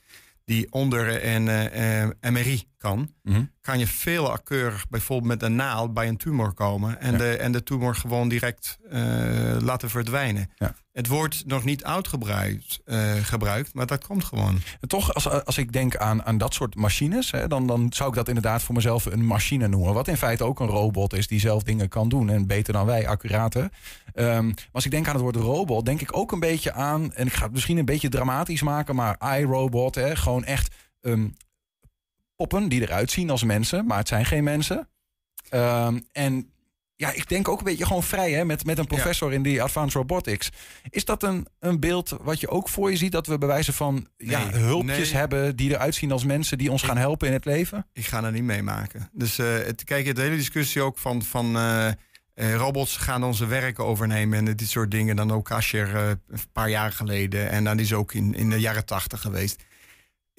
die 0.46 0.72
onder 0.72 1.26
een 1.26 1.48
eh, 1.48 2.02
eh, 2.02 2.10
MRI 2.22 2.64
kan, 2.82 3.14
Mhm. 3.24 3.44
kan 3.62 3.80
je 3.80 3.88
veel 3.88 4.24
nauwkeurig 4.24 4.90
bijvoorbeeld 4.90 5.28
met 5.30 5.42
een 5.44 5.56
naald 5.56 5.94
bij 5.94 6.08
een 6.08 6.18
tumor 6.18 6.54
komen 6.54 7.00
en, 7.00 7.18
de, 7.18 7.38
en 7.38 7.52
de 7.52 7.64
tumor 7.64 7.96
gewoon 7.96 8.30
direct 8.30 8.78
eh, 8.90 9.02
laten 9.60 9.90
verdwijnen. 9.90 10.50
Het 10.92 11.08
wordt 11.08 11.46
nog 11.46 11.64
niet 11.64 11.84
uitgebreid 11.84 12.80
eh, 12.86 13.14
gebruikt, 13.16 13.74
maar 13.74 13.86
dat 13.86 14.06
komt 14.08 14.24
gewoon. 14.24 14.60
En 14.82 14.88
toch, 14.88 15.14
als, 15.14 15.30
als 15.46 15.58
ik 15.58 15.72
denk 15.72 15.96
aan, 15.98 16.24
aan 16.24 16.38
dat 16.38 16.54
soort 16.54 16.76
machines, 16.76 17.32
hè, 17.32 17.48
dan, 17.48 17.68
dan 17.68 17.88
zou 17.94 18.10
ik 18.10 18.16
dat 18.16 18.28
inderdaad 18.28 18.64
voor 18.64 18.76
mezelf 18.76 19.06
een 19.06 19.26
machine 19.26 19.68
noemen. 19.68 19.94
Wat 19.94 20.08
in 20.08 20.18
feite 20.18 20.44
ook 20.44 20.60
een 20.60 20.68
robot 20.68 21.14
is 21.14 21.28
die 21.28 21.40
zelf 21.40 21.64
dingen 21.64 21.90
kan 21.90 22.10
doen. 22.10 22.30
En 22.30 22.48
beter 22.48 22.74
dan 22.74 22.86
wij, 22.86 23.08
accurater. 23.08 23.70
Ehm, 24.14 24.46
maar 24.46 24.56
als 24.72 24.86
ik 24.86 24.92
denk 24.92 25.08
aan 25.08 25.14
het 25.14 25.22
woord 25.24 25.36
robot, 25.36 25.86
denk 25.86 26.02
ik 26.02 26.18
ook 26.18 26.32
een 26.32 26.40
beetje 26.40 26.74
aan, 26.74 27.14
en 27.14 27.26
ik 27.28 27.34
ga 27.34 27.44
het 27.44 27.52
misschien 27.52 27.78
een 27.78 27.86
beetje 27.86 28.10
dramatisch 28.10 28.62
maken, 28.62 28.96
maar 28.96 29.38
iRobot, 29.40 29.96
hè, 29.96 30.16
gewoon 30.16 30.44
echt 30.44 30.76
ehm, 31.02 31.28
poppen 32.42 32.70
die 32.70 32.82
eruit 32.82 33.12
zien 33.12 33.30
als 33.30 33.44
mensen, 33.44 33.86
maar 33.86 33.98
het 33.98 34.08
zijn 34.08 34.26
geen 34.26 34.44
mensen. 34.44 34.90
Ehm, 35.50 36.00
en 36.12 36.52
ja, 36.96 37.12
ik 37.12 37.30
denk 37.30 37.48
ook 37.48 37.58
een 37.60 37.66
beetje 37.66 37.86
gewoon 37.86 38.04
vrij 38.04 38.32
hè, 38.32 38.46
met, 38.46 38.66
met 38.66 38.78
een 38.78 38.88
professor 38.88 39.34
in 39.34 39.44
die 39.44 39.62
advanced 39.62 39.94
robotics. 39.94 40.50
Is 40.90 41.06
dat 41.06 41.24
een, 41.24 41.48
een 41.60 41.80
beeld 41.80 42.18
wat 42.22 42.40
je 42.40 42.50
ook 42.50 42.70
voor 42.70 42.92
je 42.92 42.98
ziet? 42.98 43.12
Dat 43.12 43.28
we 43.28 43.38
bij 43.38 43.48
wijze 43.48 43.74
van 43.74 44.08
ja, 44.18 44.50
hulpjes 44.50 45.12
nee. 45.12 45.20
hebben 45.20 45.56
die 45.56 45.70
eruit 45.70 45.96
zien 45.96 46.12
als 46.12 46.26
mensen 46.26 46.58
die 46.58 46.72
ons 46.72 46.82
gaan 46.82 46.98
helpen 46.98 47.28
in 47.28 47.34
het 47.34 47.46
leven? 47.46 47.88
Ik 47.94 48.06
ga 48.06 48.24
er 48.24 48.32
niet 48.32 48.44
meemaken. 48.44 49.10
Dus 49.14 49.40
eh, 49.40 49.54
het, 49.54 49.84
kijk, 49.84 50.16
de 50.16 50.22
hele 50.22 50.36
discussie 50.36 50.82
ook 50.82 50.98
van, 50.98 51.22
van 51.24 51.56
eh, 51.56 51.88
eh, 51.88 52.56
robots 52.56 52.98
gaan 52.98 53.24
onze 53.24 53.46
werken 53.46 53.86
overnemen 53.86 54.38
en 54.38 54.56
dit 54.56 54.70
soort 54.70 54.92
dingen. 54.92 55.16
Dan 55.16 55.32
ook 55.32 55.52
Asher 55.52 55.96
een 55.96 56.20
paar 56.52 56.70
jaar 56.70 56.92
geleden 56.92 57.50
en 57.50 57.64
dan 57.64 57.80
is 57.80 57.94
ook 57.94 58.14
in, 58.14 58.36
in 58.36 58.50
de 58.50 58.60
jaren 58.60 58.86
tachtig 58.86 59.22
geweest. 59.22 59.64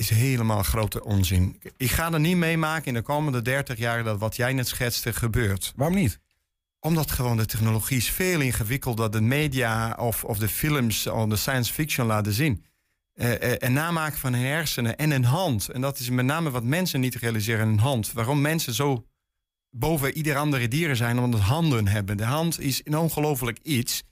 Is 0.03 0.11
helemaal 0.11 0.63
grote 0.63 1.05
onzin. 1.05 1.61
Ik 1.77 1.91
ga 1.91 2.13
er 2.13 2.21
niet 2.21 2.37
meemaken 2.37 2.87
in 2.87 2.95
de 2.95 3.03
komende 3.03 3.43
30 3.43 3.79
jaar 3.79 4.05
dat 4.05 4.19
wat 4.19 4.37
jij 4.37 4.53
net 4.53 4.69
schetste 4.69 5.13
gebeurt. 5.13 5.73
Waarom 5.77 5.97
niet? 5.97 6.19
Omdat 6.81 7.11
gewoon 7.11 7.37
de 7.37 7.47
technologie 7.47 7.97
is 7.97 8.11
veel 8.11 8.41
ingewikkelder 8.41 9.11
dan 9.11 9.21
de 9.21 9.27
media 9.27 9.95
of, 9.95 10.25
of 10.25 10.39
de 10.39 10.49
films 10.49 11.07
of 11.07 11.29
de 11.29 11.37
science 11.37 11.73
fiction 11.73 12.07
laten 12.07 12.33
zien. 12.33 12.65
Eh, 13.15 13.33
eh, 13.33 13.55
en 13.59 13.73
namaken 13.73 14.19
van 14.19 14.33
hun 14.33 14.45
hersenen 14.45 14.97
en 14.97 15.11
een 15.11 15.25
hand. 15.25 15.69
En 15.69 15.81
dat 15.81 15.99
is 15.99 16.11
met 16.11 16.25
name 16.25 16.51
wat 16.51 16.65
mensen 16.65 17.01
niet 17.01 17.15
realiseren, 17.15 17.69
een 17.69 17.79
hand. 17.79 18.13
Waarom 18.13 18.41
mensen 18.41 18.75
zo 18.75 19.07
boven 19.71 20.17
ieder 20.17 20.37
andere 20.37 20.69
dieren 20.69 20.97
zijn, 20.97 21.19
omdat 21.19 21.41
handen 21.41 21.89
hebben. 21.89 22.17
De 22.17 22.25
hand 22.25 22.61
is 22.61 22.81
een 22.85 22.99
ongelooflijk 22.99 23.59
iets. 23.63 24.03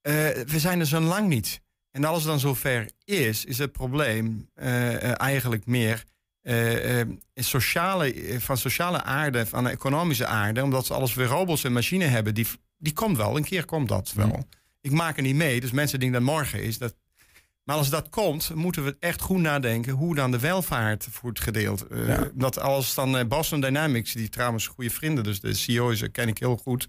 Eh, 0.00 0.12
we 0.46 0.58
zijn 0.58 0.80
er 0.80 0.86
zo 0.86 1.00
lang 1.00 1.28
niet. 1.28 1.60
En 1.90 2.04
als 2.04 2.18
het 2.18 2.26
dan 2.26 2.40
zover 2.40 2.90
is, 3.04 3.44
is 3.44 3.58
het 3.58 3.72
probleem 3.72 4.48
eh, 4.54 4.94
eh, 4.94 5.20
eigenlijk 5.20 5.66
meer 5.66 6.04
eh, 6.42 7.00
sociale, 7.34 8.36
van 8.38 8.56
sociale 8.56 9.02
aarde, 9.02 9.46
van 9.46 9.68
economische 9.68 10.26
aarde. 10.26 10.62
Omdat 10.62 10.90
als 10.90 11.14
we 11.14 11.24
robots 11.24 11.64
en 11.64 11.72
machines 11.72 12.10
hebben, 12.10 12.34
die, 12.34 12.46
die 12.78 12.92
komt 12.92 13.16
wel. 13.16 13.36
Een 13.36 13.44
keer 13.44 13.64
komt 13.64 13.88
dat 13.88 14.12
wel. 14.12 14.46
Ik 14.80 14.90
maak 14.90 15.16
er 15.16 15.22
niet 15.22 15.34
mee, 15.34 15.60
dus 15.60 15.70
mensen 15.70 16.00
denken 16.00 16.24
dat 16.24 16.34
morgen 16.34 16.62
is. 16.62 16.78
Dat, 16.78 16.94
maar 17.64 17.76
als 17.76 17.90
dat 17.90 18.08
komt, 18.08 18.54
moeten 18.54 18.84
we 18.84 18.96
echt 19.00 19.20
goed 19.20 19.40
nadenken 19.40 19.92
hoe 19.92 20.14
dan 20.14 20.30
de 20.30 20.38
welvaart 20.38 21.08
wordt 21.20 21.40
gedeeld. 21.40 21.84
Ja. 21.94 22.30
Dat 22.34 22.58
als 22.58 22.94
dan 22.94 23.28
Boston 23.28 23.60
Dynamics, 23.60 24.12
die 24.12 24.28
trouwens 24.28 24.66
goede 24.66 24.90
vrienden, 24.90 25.24
dus 25.24 25.40
de 25.40 25.54
CEO 25.54 25.90
is, 25.90 26.10
ken 26.10 26.28
ik 26.28 26.38
heel 26.38 26.56
goed, 26.56 26.88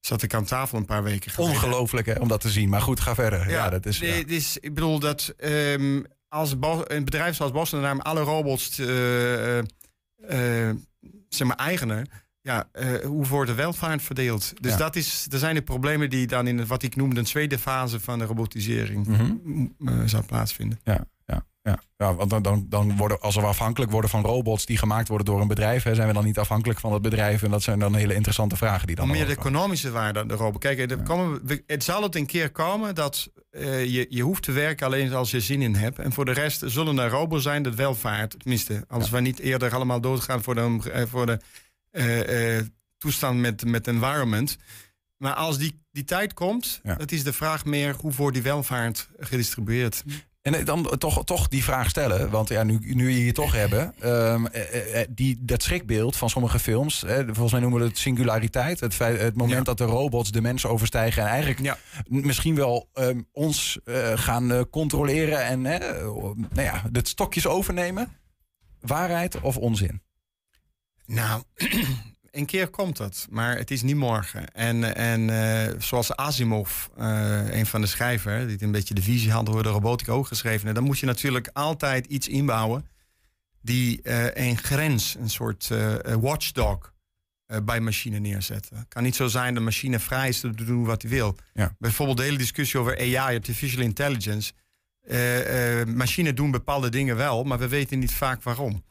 zat 0.00 0.22
ik 0.22 0.34
aan 0.34 0.44
tafel 0.44 0.78
een 0.78 0.84
paar 0.84 1.02
weken 1.02 1.30
geleden. 1.30 1.54
Ongelooflijk 1.56 2.06
hè, 2.06 2.14
om 2.14 2.28
dat 2.28 2.40
te 2.40 2.50
zien. 2.50 2.68
Maar 2.68 2.80
goed, 2.82 3.00
ga 3.00 3.14
verder. 3.14 3.50
Ja, 3.50 3.70
dat 3.70 3.86
is. 3.86 3.98
ja. 3.98 4.06
is, 4.26 4.56
ik 4.60 4.74
bedoel 4.74 4.98
dat 4.98 5.34
ehm, 5.36 6.02
als 6.28 6.54
een 6.84 7.04
bedrijf 7.04 7.36
zoals 7.36 7.52
Boston 7.52 7.80
Dynamics 7.80 8.04
alle 8.06 8.20
robots 8.20 8.78
eh, 8.78 10.70
zeg 11.28 11.46
maar 11.48 11.56
eigenen, 11.56 12.06
ja, 12.40 12.68
hoe 13.04 13.26
wordt 13.26 13.50
de 13.50 13.56
welvaart 13.56 14.02
verdeeld? 14.02 14.52
Dus 14.62 14.72
Ja. 14.72 14.78
dat 14.78 14.96
is, 14.96 15.26
er 15.30 15.38
zijn 15.38 15.54
de 15.54 15.62
problemen 15.62 16.10
die 16.10 16.26
dan 16.26 16.46
in 16.46 16.66
wat 16.66 16.82
ik 16.82 16.96
noem 16.96 17.14
de 17.14 17.22
tweede 17.22 17.58
fase 17.58 18.00
van 18.00 18.18
de 18.18 18.24
robotisering 18.24 19.06
m- 19.06 19.88
eh, 19.88 19.94
zou 20.06 20.24
plaatsvinden. 20.24 20.80
Ja, 20.84 21.06
ja, 21.96 22.14
want 22.14 22.30
dan, 22.30 22.42
dan, 22.42 22.66
dan 22.68 22.96
worden, 22.96 23.20
als 23.20 23.34
we 23.34 23.40
afhankelijk 23.40 23.90
worden 23.90 24.10
van 24.10 24.22
robots 24.22 24.66
die 24.66 24.76
gemaakt 24.78 25.08
worden 25.08 25.26
door 25.26 25.40
een 25.40 25.48
bedrijf, 25.48 25.82
hè, 25.82 25.94
zijn 25.94 26.06
we 26.08 26.12
dan 26.14 26.24
niet 26.24 26.38
afhankelijk 26.38 26.80
van 26.80 26.92
het 26.92 27.02
bedrijf. 27.02 27.42
En 27.42 27.50
dat 27.50 27.62
zijn 27.62 27.78
dan 27.78 27.94
hele 27.94 28.14
interessante 28.14 28.56
vragen 28.56 28.86
die 28.86 28.96
dan. 28.96 29.08
Meer 29.08 29.26
de 29.26 29.32
economische 29.32 29.90
waarde 29.90 30.18
aan 30.20 30.28
de 30.28 30.34
robot. 30.34 30.60
Kijk, 30.60 30.90
er 30.90 31.02
komen, 31.02 31.40
we- 31.46 31.62
het 31.66 31.84
zal 31.84 32.02
het 32.02 32.14
een 32.14 32.26
keer 32.26 32.50
komen 32.50 32.94
dat 32.94 33.30
eh, 33.50 33.84
je, 33.84 34.06
je 34.08 34.22
hoeft 34.22 34.42
te 34.42 34.52
werken 34.52 34.86
alleen 34.86 35.12
als 35.12 35.30
je 35.30 35.40
zin 35.40 35.62
in 35.62 35.74
hebt. 35.74 35.98
En 35.98 36.12
voor 36.12 36.24
de 36.24 36.32
rest 36.32 36.62
zullen 36.66 36.98
er 36.98 37.10
robots 37.10 37.42
zijn 37.42 37.62
dat 37.62 37.74
wel 37.74 37.94
vaart. 37.94 38.34
Tenminste, 38.38 38.84
als 38.88 39.10
we 39.10 39.20
niet 39.20 39.38
eerder 39.38 39.74
allemaal 39.74 40.00
doodgaan 40.00 40.42
voor 40.42 40.54
de, 40.54 40.90
eh, 40.92 41.02
voor 41.08 41.26
de 41.26 41.38
eh, 41.90 42.66
toestand 42.98 43.38
met, 43.40 43.64
met 43.64 43.86
environment. 43.86 44.56
Maar 45.16 45.34
als 45.34 45.58
die, 45.58 45.82
die 45.92 46.04
tijd 46.04 46.34
komt, 46.34 46.80
dat 46.96 47.12
is 47.12 47.24
de 47.24 47.32
vraag 47.32 47.64
meer 47.64 47.94
hoe 48.00 48.12
wordt 48.16 48.34
die 48.34 48.42
welvaart 48.42 49.08
gedistribueerd. 49.18 50.02
En 50.48 50.54
eh, 50.54 50.64
dan 50.64 50.98
toch, 50.98 51.24
toch 51.24 51.48
die 51.48 51.64
vraag 51.64 51.88
stellen, 51.88 52.30
want 52.30 52.48
ja, 52.48 52.62
nu, 52.62 52.78
nu 52.80 53.10
je 53.10 53.20
hier 53.20 53.34
toch 53.34 53.52
hebben, 53.52 53.94
ehm, 54.00 54.46
eh, 54.46 55.00
eh, 55.00 55.08
die, 55.10 55.36
dat 55.40 55.62
schrikbeeld 55.62 56.16
van 56.16 56.30
sommige 56.30 56.58
films, 56.58 57.00
hè, 57.06 57.24
volgens 57.24 57.52
mij 57.52 57.60
noemen 57.60 57.80
we 57.80 57.86
het 57.86 57.98
singulariteit, 57.98 58.80
het, 58.80 58.94
feit, 58.94 59.20
het 59.20 59.36
moment 59.36 59.66
dat 59.66 59.78
de 59.78 59.84
robots 59.84 60.30
de 60.30 60.40
mensen 60.40 60.70
overstijgen 60.70 61.22
en 61.22 61.28
eigenlijk 61.28 61.76
misschien 62.08 62.54
wel 62.54 62.88
ehm, 62.92 63.20
ons 63.32 63.78
gaan 64.14 64.68
controleren 64.70 65.44
en 65.44 65.64
hè, 65.64 65.78
nou 66.32 66.46
ja, 66.62 66.82
de 66.90 67.00
stokjes 67.02 67.46
overnemen. 67.46 68.16
Waarheid 68.80 69.40
of 69.40 69.56
onzin? 69.56 70.02
Nou, 71.06 71.42
een 72.30 72.46
keer 72.46 72.68
komt 72.68 72.98
het, 72.98 73.26
maar 73.30 73.56
het 73.56 73.70
is 73.70 73.82
niet 73.82 73.96
morgen. 73.96 74.52
En, 74.52 74.94
en 74.94 75.30
eh, 75.30 75.74
zoals 75.78 76.16
Asimov, 76.16 76.86
eh, 76.96 77.58
een 77.58 77.66
van 77.66 77.80
de 77.80 77.86
schrijvers, 77.86 78.46
die 78.46 78.62
een 78.62 78.72
beetje 78.72 78.94
de 78.94 79.02
visie 79.02 79.30
had 79.30 79.46
door 79.46 79.62
de 79.62 79.68
robotica 79.68 80.12
ook 80.12 80.26
geschreven, 80.26 80.62
heeft, 80.62 80.74
dan 80.74 80.84
moet 80.84 80.98
je 80.98 81.06
natuurlijk 81.06 81.50
altijd 81.52 82.06
iets 82.06 82.28
inbouwen 82.28 82.86
die 83.62 84.02
eh, 84.02 84.46
een 84.48 84.58
grens, 84.58 85.16
een 85.20 85.30
soort 85.30 85.70
watchdog 86.20 86.92
bij 87.64 87.80
machine 87.80 88.18
neerzetten. 88.18 88.76
Het 88.76 88.88
kan 88.88 89.02
niet 89.02 89.16
zo 89.16 89.26
zijn 89.26 89.46
dat 89.46 89.56
de 89.56 89.60
machine 89.60 89.98
vrij 89.98 90.28
is 90.28 90.40
te 90.40 90.50
doen 90.64 90.84
wat 90.84 91.02
hij 91.02 91.10
wil. 91.10 91.36
Ja. 91.54 91.74
Bijvoorbeeld 91.78 92.18
de 92.18 92.24
hele 92.24 92.38
discussie 92.38 92.80
over 92.80 92.98
AI, 92.98 93.36
artificial 93.36 93.82
intelligence. 93.82 94.52
Machines 95.86 96.34
doen 96.34 96.50
bepaalde 96.50 96.88
dingen 96.88 97.16
wel, 97.16 97.44
maar 97.44 97.58
we 97.58 97.68
weten 97.68 97.98
niet 97.98 98.12
vaak 98.12 98.42
waarom. 98.42 98.84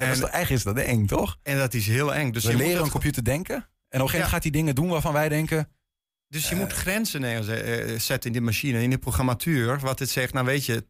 En 0.00 0.08
dat 0.08 0.16
is, 0.16 0.22
eigenlijk 0.22 0.50
is 0.50 0.62
dat 0.62 0.84
eng, 0.84 1.06
toch? 1.06 1.38
En 1.42 1.58
dat 1.58 1.74
is 1.74 1.86
heel 1.86 2.14
eng. 2.14 2.30
Dus 2.32 2.44
we 2.44 2.50
je 2.50 2.56
leren 2.56 2.82
een 2.82 2.90
computer 2.90 3.24
denken 3.24 3.54
en 3.54 3.62
op 3.62 3.68
een 3.88 3.90
gegeven 3.90 4.12
moment 4.12 4.32
gaat 4.32 4.42
hij 4.42 4.50
dingen 4.50 4.74
doen 4.74 4.88
waarvan 4.88 5.12
wij 5.12 5.28
denken, 5.28 5.68
Dus 6.28 6.48
je 6.48 6.54
moet 6.54 6.72
grenzen 6.72 7.20
neerzetten 7.20 8.22
in 8.22 8.32
die 8.32 8.40
machine, 8.40 8.82
in 8.82 8.90
de 8.90 8.98
programmatuur. 8.98 9.78
Wat 9.78 9.98
het 9.98 10.10
zegt, 10.10 10.32
nou 10.32 10.46
weet 10.46 10.64
je, 10.64 10.86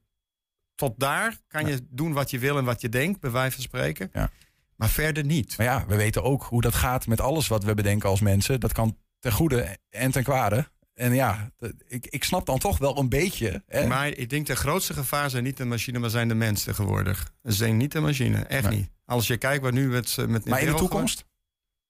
tot 0.75 0.95
daar 0.97 1.39
kan 1.49 1.67
je 1.67 1.87
doen 1.91 2.13
wat 2.13 2.31
je 2.31 2.39
wil 2.39 2.59
en 2.59 2.65
wat 2.65 2.81
je 2.81 2.89
denkt, 2.89 3.21
bij 3.21 3.31
wijze 3.31 3.55
van 3.55 3.63
spreken. 3.63 4.11
Ja. 4.13 4.31
Maar 4.77 4.89
verder 4.89 5.25
niet. 5.25 5.57
Maar 5.57 5.67
ja, 5.67 5.87
we 5.87 5.97
weten 5.97 6.23
ook 6.23 6.43
hoe 6.43 6.61
dat 6.61 6.75
gaat 6.75 7.07
met 7.07 7.21
alles 7.21 7.49
wat 7.49 7.65
we 7.65 7.75
bedenken 7.75 8.09
als 8.09 8.21
mensen. 8.21 8.61
Dat 8.61 8.73
kan 8.73 8.99
ten 9.19 9.33
goede 9.33 9.79
en 9.91 10.11
ten 10.11 10.23
kwade. 10.23 10.69
En 11.01 11.15
ja, 11.15 11.51
ik, 11.89 12.07
ik 12.07 12.25
snap 12.25 12.47
dan 12.47 12.59
toch 12.59 12.79
wel 12.79 12.99
een 12.99 13.09
beetje. 13.09 13.63
Hè? 13.67 13.87
Maar 13.87 14.09
ik 14.09 14.31
denk 14.31 14.47
de 14.47 14.57
grootste 14.57 14.95
gevaar 14.95 15.31
zijn 15.31 15.45
niet 15.45 15.57
de 15.57 15.65
machine, 15.65 15.99
maar 15.99 16.11
zijn 16.11 16.29
de 16.29 16.35
mensen 16.35 16.67
tegenwoordig. 16.67 17.33
Ze 17.45 17.53
zijn 17.53 17.77
niet 17.77 17.93
de 17.93 18.01
machine, 18.01 18.39
echt 18.39 18.69
Nee. 18.69 18.79
niet. 18.79 18.91
Als 19.05 19.27
je 19.27 19.37
kijkt 19.37 19.63
wat 19.63 19.73
nu 19.73 19.89
met... 19.89 20.17
met 20.29 20.45
maar 20.45 20.61
in 20.61 20.67
de 20.67 20.75
toekomst? 20.75 21.25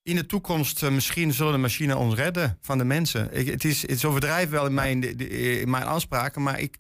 In 0.03 0.17
de 0.17 0.27
toekomst 0.27 0.83
eh, 0.83 0.91
misschien 0.91 1.33
zullen 1.33 1.53
de 1.53 1.59
machine 1.59 1.97
ons 1.97 2.15
redden 2.15 2.59
van 2.61 2.79
de 2.79 2.85
mensen. 2.85 3.29
Ik, 3.33 3.47
het, 3.47 3.65
is, 3.65 3.83
het 3.83 3.91
is 3.91 4.05
overdrijven 4.05 4.51
wel 4.51 4.67
in 4.67 4.75
mijn, 4.75 5.01
de- 5.01 5.17
de- 5.17 5.61
in 5.61 5.71
mijn 5.71 5.85
afspraken, 5.85 6.43
maar 6.43 6.61
ik, 6.61 6.77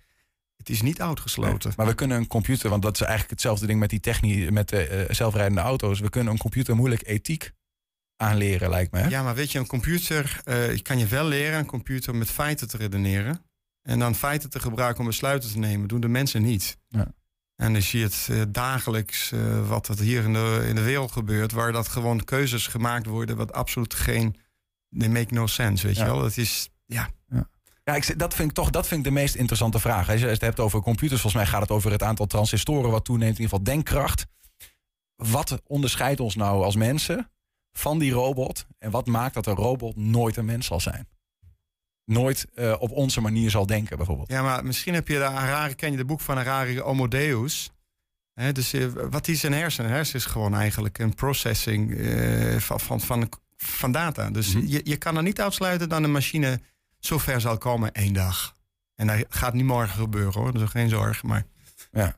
het 0.56 0.68
is 0.68 0.82
niet 0.82 1.00
uitgesloten. 1.00 1.72
Maar 1.76 1.86
we 1.86 1.94
kunnen 1.94 2.16
een 2.16 2.26
computer, 2.26 2.70
want 2.70 2.82
dat 2.82 2.94
is 2.94 3.00
eigenlijk 3.00 3.30
hetzelfde 3.30 3.66
ding 3.66 3.80
met 3.80 3.90
die 3.90 4.00
technie, 4.00 4.50
met 4.50 4.68
de 4.68 4.84
eh, 4.86 5.14
zelfrijdende 5.14 5.60
auto's. 5.60 6.00
We 6.00 6.10
kunnen 6.10 6.32
een 6.32 6.38
computer 6.38 6.76
moeilijk 6.76 7.06
ethiek 7.06 7.50
aanleren, 8.20 8.70
lijkt 8.70 8.92
me. 8.92 8.98
Hè? 8.98 9.08
Ja, 9.08 9.22
maar 9.22 9.34
weet 9.34 9.52
je, 9.52 9.58
een 9.58 9.66
computer 9.66 10.40
je 10.44 10.80
kan 10.82 10.98
je 10.98 11.06
wel 11.06 11.24
leren 11.24 11.58
een 11.58 11.66
computer 11.66 12.14
met 12.14 12.30
feiten 12.30 12.68
te 12.68 12.76
redeneren. 12.76 13.44
En 13.82 13.98
dan 13.98 14.14
feiten 14.14 14.50
te 14.50 14.60
gebruiken 14.60 15.00
om 15.00 15.06
besluiten 15.06 15.50
te 15.50 15.58
nemen. 15.58 15.88
Doen 15.88 16.00
de 16.00 16.08
mensen 16.08 16.42
niet. 16.42 16.76
Ja. 16.88 17.06
En 17.56 17.72
dan 17.72 17.82
zie 17.82 17.98
je 17.98 18.04
het 18.04 18.28
eh, 18.30 18.42
dagelijks 18.48 19.32
eh, 19.32 19.68
wat 19.68 19.88
er 19.88 19.98
hier 20.00 20.24
in 20.24 20.32
de, 20.32 20.64
in 20.68 20.74
de 20.74 20.82
wereld 20.82 21.12
gebeurt. 21.12 21.52
Waar 21.52 21.72
dat 21.72 21.88
gewoon 21.88 22.24
keuzes 22.24 22.66
gemaakt 22.66 23.06
worden 23.06 23.36
wat 23.36 23.52
absoluut 23.52 23.94
geen... 23.94 24.36
They 24.98 25.08
make 25.08 25.34
no 25.34 25.46
sense, 25.46 25.86
weet 25.86 25.96
Ja. 25.96 26.04
je 26.04 26.10
wel. 26.10 26.24
Het 26.24 26.38
is, 26.38 26.68
ja... 26.86 27.08
Ja, 27.84 27.94
ik, 27.96 28.04
zeg- 28.04 28.16
dat 28.16 28.34
vind 28.34 28.48
ik 28.48 28.54
toch 28.54 28.70
dat 28.70 28.86
vind 28.86 29.00
ik 29.00 29.06
de 29.12 29.18
meest 29.20 29.34
interessante 29.34 29.78
vraag. 29.78 30.08
Als 30.10 30.20
je 30.20 30.26
het 30.26 30.40
hebt 30.40 30.60
over 30.60 30.80
computers, 30.80 31.20
volgens 31.20 31.42
mij 31.42 31.52
gaat 31.52 31.60
het 31.60 31.70
over 31.70 31.90
het 31.90 32.02
aantal 32.02 32.26
transistoren 32.26 32.90
wat 32.90 33.04
toeneemt, 33.04 33.38
in 33.38 33.42
ieder 33.42 33.58
geval 33.58 33.74
denkkracht. 33.74 34.26
Wat 35.16 35.60
onderscheidt 35.66 36.20
ons 36.20 36.34
nou 36.34 36.64
als 36.64 36.76
mensen 36.76 37.30
van 37.72 37.98
die 37.98 38.12
robot? 38.12 38.66
En 38.78 38.90
wat 38.90 39.06
maakt 39.06 39.34
dat 39.34 39.46
een 39.46 39.54
robot 39.54 39.96
nooit 39.96 40.36
een 40.36 40.44
mens 40.44 40.66
zal 40.66 40.80
zijn? 40.80 41.08
Nooit 42.04 42.46
eh, 42.54 42.76
op 42.78 42.90
onze 42.90 43.20
manier 43.20 43.50
zal 43.50 43.66
denken, 43.66 43.96
bijvoorbeeld. 43.96 44.30
Ja, 44.30 44.42
maar 44.42 44.64
misschien 44.64 44.94
heb 44.94 45.08
je 45.08 45.14
de 45.18 45.24
Harari, 45.24 45.74
ken 45.74 45.90
je 45.90 45.96
de 45.96 46.04
boek 46.04 46.20
van 46.20 46.36
Harari, 46.36 46.80
Homo 46.80 47.08
Deus. 47.08 47.70
Hè, 48.34 48.52
dus 48.52 48.72
eh, 48.72 48.86
wat 49.10 49.28
is 49.28 49.42
een 49.42 49.52
hersen? 49.52 49.84
Een 49.84 49.90
hersen 49.90 50.14
is 50.14 50.24
gewoon 50.24 50.54
eigenlijk 50.54 50.98
een 50.98 51.14
processing 51.14 51.96
eh, 51.96 52.56
van, 52.56 52.80
van, 52.80 53.00
van, 53.00 53.28
van 53.56 53.92
data. 53.92 54.30
Dus 54.30 54.52
je, 54.52 54.80
je 54.84 54.96
kan 54.96 55.16
er 55.16 55.22
niet 55.22 55.40
uitsluiten 55.40 55.88
dat 55.88 56.02
een 56.02 56.12
machine 56.12 56.60
zo 56.98 57.18
ver 57.18 57.40
zal 57.40 57.58
komen 57.58 57.92
één 57.92 58.12
dag. 58.12 58.54
En 58.94 59.06
dat 59.06 59.24
gaat 59.28 59.54
niet 59.54 59.64
morgen 59.64 59.98
gebeuren 59.98 60.40
hoor, 60.40 60.52
dus 60.52 60.70
geen 60.70 60.88
zorg. 60.88 61.22
Maar 61.22 61.44
Ja. 61.92 62.16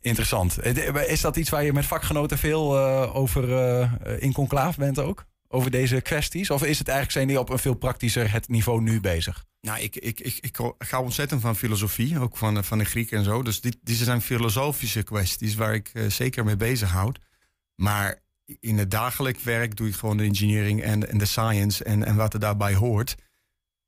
Interessant. 0.00 0.58
Eh, 0.58 1.10
Is 1.10 1.20
dat 1.20 1.36
iets 1.36 1.50
waar 1.50 1.64
je 1.64 1.72
met 1.72 1.86
vakgenoten 1.86 2.38
veel 2.38 2.78
eh, 2.78 3.16
over 3.16 3.56
eh, 3.56 4.22
in 4.22 4.32
conclaaf 4.32 4.76
bent 4.76 4.98
ook? 4.98 5.24
Over 5.48 5.70
deze 5.70 6.00
kwesties? 6.00 6.50
Of 6.50 6.64
is 6.64 6.78
het 6.78 6.88
eigenlijk 6.88 7.16
zijn 7.16 7.28
die 7.28 7.38
op 7.38 7.50
een 7.50 7.58
veel 7.58 7.74
praktischer 7.74 8.32
het 8.32 8.48
niveau 8.48 8.82
nu 8.82 9.00
bezig? 9.00 9.44
Nou, 9.60 9.80
ik, 9.80 9.96
ik, 9.96 10.20
ik, 10.20 10.38
ik 10.40 10.58
ga 10.78 11.00
ontzettend 11.00 11.40
van 11.40 11.56
filosofie, 11.56 12.20
ook 12.20 12.36
van, 12.36 12.64
van 12.64 12.78
de 12.78 12.84
Grieken 12.84 13.18
en 13.18 13.24
zo. 13.24 13.42
Dus 13.42 13.60
dit, 13.60 13.76
die 13.82 13.96
zijn 13.96 14.20
filosofische 14.20 15.02
kwesties 15.02 15.54
waar 15.54 15.74
ik 15.74 15.92
zeker 16.08 16.44
mee 16.44 16.56
bezighoud. 16.56 17.18
Maar 17.74 18.22
in 18.60 18.78
het 18.78 18.90
dagelijk 18.90 19.40
werk 19.40 19.76
doe 19.76 19.88
ik 19.88 19.94
gewoon 19.94 20.16
de 20.16 20.24
engineering 20.24 20.82
en, 20.82 21.08
en 21.08 21.18
de 21.18 21.24
science 21.24 21.84
en, 21.84 22.04
en 22.04 22.16
wat 22.16 22.34
er 22.34 22.40
daarbij 22.40 22.74
hoort. 22.74 23.16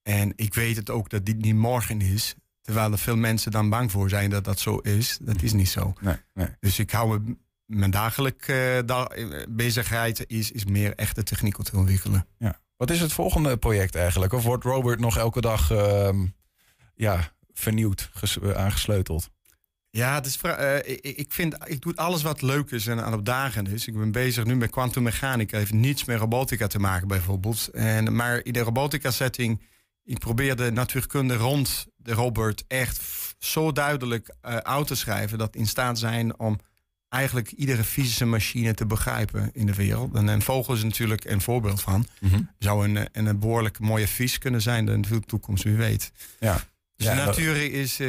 En 0.02 0.32
ik 0.36 0.54
weet 0.54 0.76
het 0.76 0.90
ook 0.90 1.08
dat 1.10 1.26
dit 1.26 1.42
niet 1.42 1.54
morgen 1.54 2.00
is. 2.00 2.34
Terwijl 2.62 2.92
er 2.92 2.98
veel 2.98 3.16
mensen 3.16 3.50
dan 3.50 3.68
bang 3.68 3.90
voor 3.90 4.08
zijn 4.08 4.30
dat 4.30 4.44
dat 4.44 4.58
zo 4.60 4.76
is. 4.76 5.18
Dat 5.20 5.42
is 5.42 5.52
niet 5.52 5.68
zo. 5.68 5.92
Nee, 6.00 6.16
nee. 6.34 6.48
Dus 6.60 6.78
ik 6.78 6.90
hou 6.90 7.20
me, 7.20 7.36
mijn 7.66 7.90
dagelijke 7.90 8.82
da- 8.86 9.06
eh, 9.06 9.42
bezigheid 9.48 10.24
is, 10.26 10.50
is 10.50 10.64
meer 10.64 10.94
echte 10.94 11.22
techniek 11.22 11.56
te 11.62 11.76
ontwikkelen. 11.76 12.26
Ja. 12.38 12.60
Wat 12.76 12.90
is 12.90 13.00
het 13.00 13.12
volgende 13.12 13.56
project 13.56 13.94
eigenlijk? 13.94 14.32
Of 14.32 14.42
wordt 14.44 14.64
Robert 14.64 15.00
nog 15.00 15.16
elke 15.16 15.40
dag 15.40 15.70
ehm, 15.70 16.26
ja, 16.94 17.32
vernieuwd, 17.52 18.10
eh, 18.42 18.50
aangesleuteld? 18.50 19.30
Ja, 19.90 20.14
het 20.14 20.26
is, 20.26 20.40
eh, 20.40 20.76
ik, 20.76 21.00
ik 21.00 21.32
vind, 21.32 21.56
ik 21.64 21.80
doe 21.80 21.96
alles 21.96 22.22
wat 22.22 22.42
leuk 22.42 22.70
is 22.70 22.86
en 22.86 23.04
aan 23.04 23.14
opdagend 23.14 23.68
is. 23.68 23.86
Ik 23.86 23.98
ben 23.98 24.12
bezig 24.12 24.44
nu 24.44 24.56
met 24.56 24.70
kwantummechanica. 24.70 25.58
heeft 25.58 25.72
niets 25.72 26.04
met 26.04 26.18
robotica 26.18 26.66
te 26.66 26.78
maken 26.78 27.08
bijvoorbeeld. 27.08 27.68
En, 27.72 28.14
maar 28.14 28.44
in 28.44 28.52
de 28.52 28.60
robotica 28.60 29.10
setting, 29.10 29.60
ik 30.04 30.18
probeer 30.18 30.56
de 30.56 30.70
natuurkunde 30.70 31.34
rond 31.36 31.86
de 31.96 32.12
robot 32.12 32.64
echt 32.68 33.00
zo 33.38 33.72
duidelijk 33.72 34.34
eh, 34.40 34.56
uit 34.56 34.86
te 34.86 34.94
schrijven... 34.94 35.38
dat 35.38 35.56
in 35.56 35.66
staat 35.66 35.98
zijn 35.98 36.38
om 36.38 36.58
eigenlijk 37.08 37.50
iedere 37.50 37.84
fysische 37.84 38.24
machine 38.24 38.74
te 38.74 38.86
begrijpen 38.86 39.50
in 39.52 39.66
de 39.66 39.74
wereld. 39.74 40.14
En 40.14 40.26
een 40.26 40.42
vogel 40.42 40.74
is 40.74 40.82
natuurlijk 40.82 41.24
een 41.24 41.40
voorbeeld 41.40 41.80
van. 41.80 42.06
Zou 42.58 42.88
een, 42.88 43.08
een, 43.12 43.26
een 43.26 43.38
behoorlijk 43.38 43.78
mooie 43.78 44.08
vis 44.08 44.38
kunnen 44.38 44.62
zijn 44.62 44.88
in 44.88 45.02
de 45.02 45.20
toekomst, 45.20 45.64
wie 45.64 45.76
weet. 45.76 46.12
Ja. 46.40 46.60
Dus 46.96 47.06
Ja, 47.06 47.14
de, 47.14 47.24
natuur 47.24 47.72
is, 47.72 47.92
eh, 47.92 48.06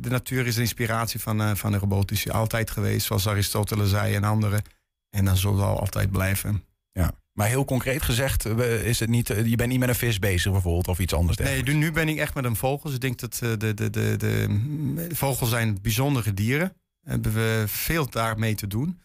de 0.00 0.08
natuur 0.08 0.46
is 0.46 0.54
de 0.54 0.60
inspiratie 0.60 1.20
van, 1.20 1.40
eh, 1.42 1.54
van 1.54 1.72
de 1.72 1.78
robotici. 1.78 2.30
Altijd 2.30 2.70
geweest, 2.70 3.06
zoals 3.06 3.28
Aristoteles 3.28 3.90
zei 3.90 4.14
en 4.14 4.24
anderen. 4.24 4.62
En 5.10 5.24
dat 5.24 5.38
zal 5.38 5.80
altijd 5.80 6.10
blijven. 6.10 6.64
Ja. 6.92 7.12
Maar 7.32 7.48
heel 7.48 7.64
concreet 7.64 8.02
gezegd, 8.02 8.44
eh, 8.44 8.84
is 8.84 9.00
het 9.00 9.08
niet, 9.08 9.30
eh, 9.30 9.46
je 9.46 9.56
bent 9.56 9.70
niet 9.70 9.78
met 9.78 9.88
een 9.88 9.94
vis 9.94 10.18
bezig 10.18 10.52
bijvoorbeeld 10.52 10.88
of 10.88 10.98
iets 10.98 11.14
anders. 11.14 11.36
Nee, 11.36 11.62
nu, 11.62 11.92
ben 11.92 12.08
ik 12.08 12.18
echt 12.18 12.34
met 12.34 12.44
een 12.44 12.56
vogel. 12.56 12.84
Dus 12.84 12.94
ik 12.94 13.00
denk 13.00 13.18
dat 13.18 13.38
eh, 13.42 13.50
de, 13.58 13.74
de, 13.74 13.90
de, 13.90 14.16
de, 14.16 15.08
vogels 15.14 15.50
zijn 15.50 15.78
bijzondere 15.82 16.34
dieren. 16.34 16.76
Hebben 17.02 17.34
we 17.34 17.64
veel 17.66 18.10
daarmee 18.10 18.54
te 18.54 18.66
doen. 18.66 19.00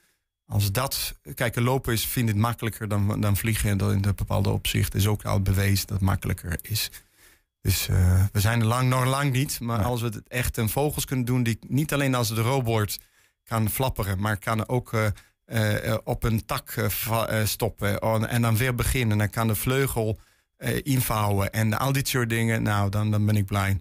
Als 0.45 0.71
dat, 0.71 1.15
kijk, 1.33 1.55
lopen 1.55 1.93
is, 1.93 2.05
vind 2.05 2.27
ik 2.27 2.33
het 2.33 2.43
makkelijker 2.43 2.87
dan, 2.87 3.21
dan 3.21 3.37
vliegen. 3.37 3.69
En 3.69 3.77
dat 3.77 3.91
in 3.91 4.05
een 4.05 4.15
bepaalde 4.15 4.49
opzicht 4.49 4.95
is 4.95 5.07
ook 5.07 5.25
al 5.25 5.41
bewezen 5.41 5.87
dat 5.87 5.97
het 5.97 6.05
makkelijker 6.05 6.57
is. 6.61 6.91
Dus 7.61 7.85
we 8.31 8.39
zijn 8.39 8.59
er 8.59 8.65
lang, 8.65 8.89
nog 8.89 9.05
lang 9.05 9.31
niet. 9.31 9.59
Maar 9.59 9.83
als 9.83 10.01
we 10.01 10.07
het 10.07 10.27
echt 10.27 10.57
een 10.57 10.69
vogels 10.69 11.05
kunnen 11.05 11.25
doen, 11.25 11.43
die 11.43 11.59
niet 11.67 11.93
alleen 11.93 12.15
als 12.15 12.27
de 12.35 12.41
robot 12.41 12.97
kan 13.43 13.69
flapperen, 13.69 14.19
maar 14.19 14.37
kan 14.37 14.67
ook 14.67 14.93
op 16.03 16.23
een 16.23 16.45
tak 16.45 16.69
eh, 16.71 16.85
eh, 17.39 17.45
stoppen 17.47 17.99
en- 17.99 18.29
en 18.29 18.41
dan 18.41 18.57
weer 18.57 18.75
beginnen. 18.75 19.17
Dan 19.17 19.29
kan 19.29 19.47
de 19.47 19.55
vleugel 19.55 20.19
eh, 20.57 20.79
invouwen 20.83 21.51
en 21.51 21.73
al 21.77 21.91
dit 21.91 22.07
soort 22.07 22.29
dingen. 22.29 22.63
Nou, 22.63 22.89
dan, 22.89 23.11
dan 23.11 23.25
ben 23.25 23.35
ik 23.35 23.45
blij. 23.45 23.79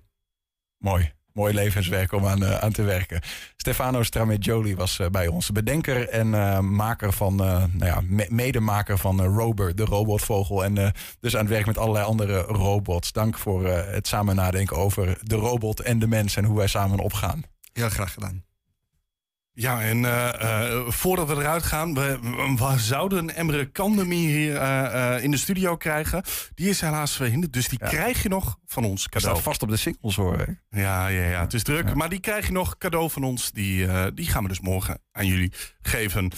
Mooi. 0.78 1.14
Mooi 1.32 1.54
levenswerk 1.54 2.12
om 2.12 2.26
aan, 2.26 2.44
eh, 2.44 2.58
aan 2.58 2.72
te 2.72 2.82
werken. 2.82 3.20
Stefano 3.56 4.02
Strameggioli 4.02 4.74
was 4.76 4.98
eh, 4.98 5.06
bij 5.08 5.26
ons. 5.26 5.50
Bedenker 5.50 6.08
en 6.08 6.34
eh, 6.34 6.58
maker 6.60 7.12
van, 7.12 7.40
eh, 7.40 7.46
nou 7.72 7.84
ja, 7.84 8.00
me- 8.04 8.26
medemaker 8.30 8.98
van 8.98 9.20
eh, 9.20 9.26
Rober, 9.26 9.74
de 9.74 9.84
robotvogel. 9.84 10.64
En 10.64 10.78
eh, 10.78 10.88
dus 11.20 11.34
aan 11.34 11.40
het 11.44 11.50
werk 11.50 11.66
met 11.66 11.78
allerlei 11.78 12.04
andere 12.04 12.40
robots. 12.40 13.12
Dank 13.12 13.38
voor 13.38 13.64
eh, 13.66 13.92
het 13.94 14.06
samen 14.08 14.34
nadenken 14.36 14.76
over 14.76 15.18
de 15.22 15.36
robot 15.36 15.80
en 15.80 15.98
de 15.98 16.06
mens 16.06 16.36
en 16.36 16.44
hoe 16.44 16.56
wij 16.56 16.66
samen 16.68 16.98
opgaan. 16.98 17.42
Heel 17.72 17.88
graag 17.88 18.12
gedaan. 18.12 18.44
Ja, 19.58 19.82
en 19.82 20.04
eh, 20.04 20.72
eh, 20.72 20.88
voordat 20.88 21.28
we 21.28 21.34
eruit 21.34 21.62
gaan, 21.62 21.94
we, 21.94 22.18
we 22.56 22.78
zouden 22.78 23.34
Emre 23.34 23.70
Kandemir 23.70 24.28
hier 24.28 24.56
eh, 24.56 25.24
in 25.24 25.30
de 25.30 25.36
studio 25.36 25.76
krijgen. 25.76 26.22
Die 26.54 26.68
is 26.68 26.80
helaas 26.80 27.16
verhinderd, 27.16 27.52
dus 27.52 27.68
die 27.68 27.78
krijg 27.78 28.22
je 28.22 28.28
nog 28.28 28.58
van 28.66 28.84
ons 28.84 29.08
cadeau. 29.08 29.34
Staat 29.34 29.44
vast 29.44 29.62
op 29.62 29.68
de 29.68 29.76
singles 29.76 30.16
hoor. 30.16 30.38
hè? 30.38 30.80
Ja, 30.80 31.06
ja, 31.06 31.28
ja, 31.28 31.40
het 31.40 31.54
is 31.54 31.62
druk. 31.62 31.94
Maar 31.94 32.08
die 32.08 32.20
krijg 32.20 32.46
je 32.46 32.52
nog 32.52 32.78
cadeau 32.78 33.10
van 33.10 33.24
ons. 33.24 33.52
Die, 33.52 33.86
die 34.12 34.26
gaan 34.26 34.42
we 34.42 34.48
dus 34.48 34.60
morgen 34.60 35.00
aan 35.16 35.26
jullie 35.26 35.52
geven. 35.82 36.30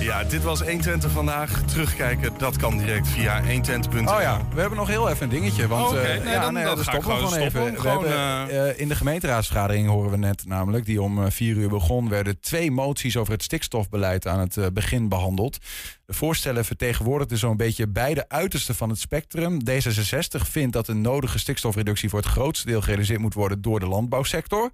Ja, 0.00 0.24
dit 0.24 0.42
was 0.42 0.60
120 0.62 1.10
vandaag. 1.10 1.62
Terugkijken, 1.64 2.32
dat 2.38 2.56
kan 2.56 2.78
direct 2.78 3.08
via 3.08 3.42
120.nl. 3.42 4.14
Oh 4.14 4.20
ja, 4.20 4.40
we 4.54 4.60
hebben 4.60 4.78
nog 4.78 4.88
heel 4.88 5.08
even 5.08 5.22
een 5.22 5.28
dingetje. 5.28 5.68
Want 5.68 5.96
eh, 5.96 6.02
nee, 6.02 6.32
ja, 6.32 6.40
dan- 6.40 6.52
nee, 6.52 6.64
dan 6.64 6.74
we 6.74 6.80
ik 6.82 6.88
stoppen 6.88 7.02
gewoon 7.02 7.28
gewoon 7.28 7.40
stoppen. 7.50 7.62
even. 7.70 7.80
Gewoon, 7.80 8.02
we 8.02 8.08
hebben, 8.08 8.74
eh, 8.74 8.80
in 8.80 8.88
de 8.88 8.94
gemeenteraadsvergadering 8.94 9.88
horen 9.88 10.10
we 10.10 10.16
net 10.16 10.46
namelijk, 10.46 10.84
die 10.84 11.02
om 11.02 11.24
eh, 11.24 11.30
vier 11.30 11.56
uur 11.56 11.68
begon, 11.68 12.08
werden 12.08 12.40
twee 12.40 12.70
moties 12.70 13.16
over 13.16 13.32
het 13.32 13.42
stikstofbeleid 13.42 14.26
aan 14.26 14.38
het 14.40 14.56
eh, 14.56 14.66
begin 14.72 15.08
behandeld. 15.08 15.58
De 16.06 16.12
voorstellen 16.14 16.64
vertegenwoordigden 16.64 17.38
zo'n 17.38 17.56
beetje 17.56 17.88
beide 17.88 18.28
uitersten 18.28 18.74
van 18.74 18.88
het 18.88 18.98
spectrum. 18.98 19.58
D66 19.70 20.40
vindt 20.50 20.72
dat 20.72 20.88
een 20.88 21.00
nodige 21.00 21.38
stikstofreductie 21.38 22.08
voor 22.08 22.18
het 22.18 22.28
grootste 22.28 22.66
deel 22.66 22.80
gerealiseerd 22.80 23.20
moet 23.20 23.34
worden 23.34 23.62
door 23.62 23.80
de 23.80 23.86
landbouwsector. 23.86 24.70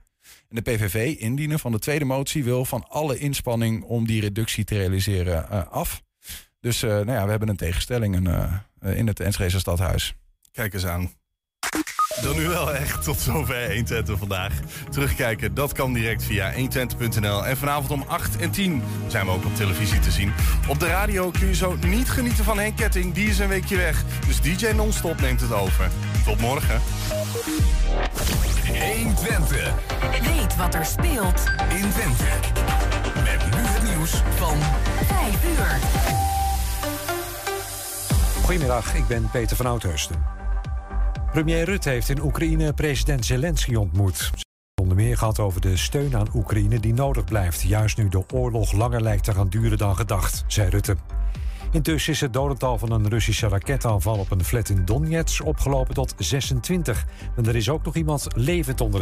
En 0.49 0.57
de 0.57 0.63
PVV, 0.63 1.17
indiener 1.19 1.59
van 1.59 1.73
de 1.73 1.79
tweede 1.79 2.05
motie, 2.05 2.45
wil 2.45 2.65
van 2.65 2.85
alle 2.89 3.19
inspanning 3.19 3.83
om 3.83 4.07
die 4.07 4.21
reductie 4.21 4.65
te 4.65 4.75
realiseren 4.75 5.51
eh, 5.51 5.67
af. 5.71 6.03
Dus 6.61 6.83
eh, 6.83 6.91
nou 6.91 7.11
ja, 7.11 7.25
we 7.25 7.31
hebben 7.31 7.49
een 7.49 7.57
tegenstelling 7.57 8.17
een, 8.17 8.27
eh, 8.27 8.99
in 8.99 9.07
het 9.07 9.21
Enschede 9.21 9.59
stadhuis. 9.59 10.15
Kijk 10.53 10.75
eens 10.75 10.87
aan. 10.87 11.11
Dan 12.23 12.37
nu 12.37 12.49
wel 12.49 12.75
echt 12.75 13.05
tot 13.05 13.21
zover 13.21 13.67
120 13.67 14.19
vandaag. 14.19 14.53
Terugkijken, 14.91 15.55
dat 15.55 15.73
kan 15.73 15.93
direct 15.93 16.25
via 16.25 16.53
120.nl. 16.53 17.47
En 17.47 17.57
vanavond 17.57 17.91
om 17.91 18.05
8 18.07 18.37
en 18.37 18.51
10 18.51 18.83
zijn 19.07 19.27
we 19.27 19.33
ook 19.33 19.45
op 19.45 19.55
televisie 19.55 20.01
te 20.01 20.11
zien. 20.11 20.33
Op 20.69 20.81
de 20.81 20.87
radio 20.87 21.31
kun 21.31 21.47
je 21.47 21.55
zo 21.55 21.77
niet 21.87 22.11
genieten 22.11 22.45
van 22.45 22.59
Henk 22.59 22.77
Ketting. 22.77 23.15
Die 23.15 23.29
is 23.29 23.39
een 23.39 23.49
weekje 23.49 23.77
weg. 23.77 24.05
Dus 24.27 24.41
DJ 24.41 24.67
Non-Stop 24.67 25.21
neemt 25.21 25.41
het 25.41 25.53
over. 25.53 25.91
Tot 26.25 26.41
morgen. 26.41 26.81
120. 28.95 29.73
Weet 30.11 30.57
wat 30.57 30.75
er 30.75 30.85
speelt 30.85 31.43
in 31.69 31.91
Twente. 31.91 32.25
Met 33.15 33.55
nu 33.55 33.61
het 33.61 33.83
nieuws 33.83 34.11
van 34.37 34.59
5 35.07 35.45
uur. 35.45 35.79
Goedemiddag, 38.43 38.95
ik 38.95 39.07
ben 39.07 39.31
Peter 39.31 39.57
van 39.57 39.67
Oudheusden. 39.67 40.38
Premier 41.33 41.65
Rutte 41.65 41.89
heeft 41.89 42.09
in 42.09 42.23
Oekraïne 42.23 42.73
president 42.73 43.25
Zelensky 43.25 43.75
ontmoet. 43.75 44.17
Ze 44.17 44.45
onder 44.81 44.97
meer 44.97 45.17
gehad 45.17 45.39
over 45.39 45.61
de 45.61 45.77
steun 45.77 46.17
aan 46.17 46.29
Oekraïne 46.35 46.81
die 46.81 46.95
nodig 46.95 47.25
blijft... 47.25 47.63
juist 47.63 47.97
nu 47.97 48.09
de 48.09 48.23
oorlog 48.33 48.73
langer 48.73 49.03
lijkt 49.03 49.25
te 49.25 49.33
gaan 49.33 49.49
duren 49.49 49.79
dan 49.79 49.97
gedacht, 49.97 50.45
zei 50.47 50.69
Rutte. 50.69 50.97
Intussen 51.71 52.13
is 52.13 52.21
het 52.21 52.33
dodental 52.33 52.79
van 52.79 52.93
een 52.93 53.09
Russische 53.09 53.49
raketaanval 53.49 54.19
op 54.19 54.31
een 54.31 54.45
flat 54.45 54.69
in 54.69 54.85
Donetsk 54.85 55.45
opgelopen 55.45 55.95
tot 55.95 56.15
26. 56.19 57.07
En 57.37 57.47
er 57.47 57.57
is 57.57 57.71
ook 57.71 57.85
nog 57.85 57.95
iemand 57.95 58.27
levend 58.35 58.81
onder 58.81 58.97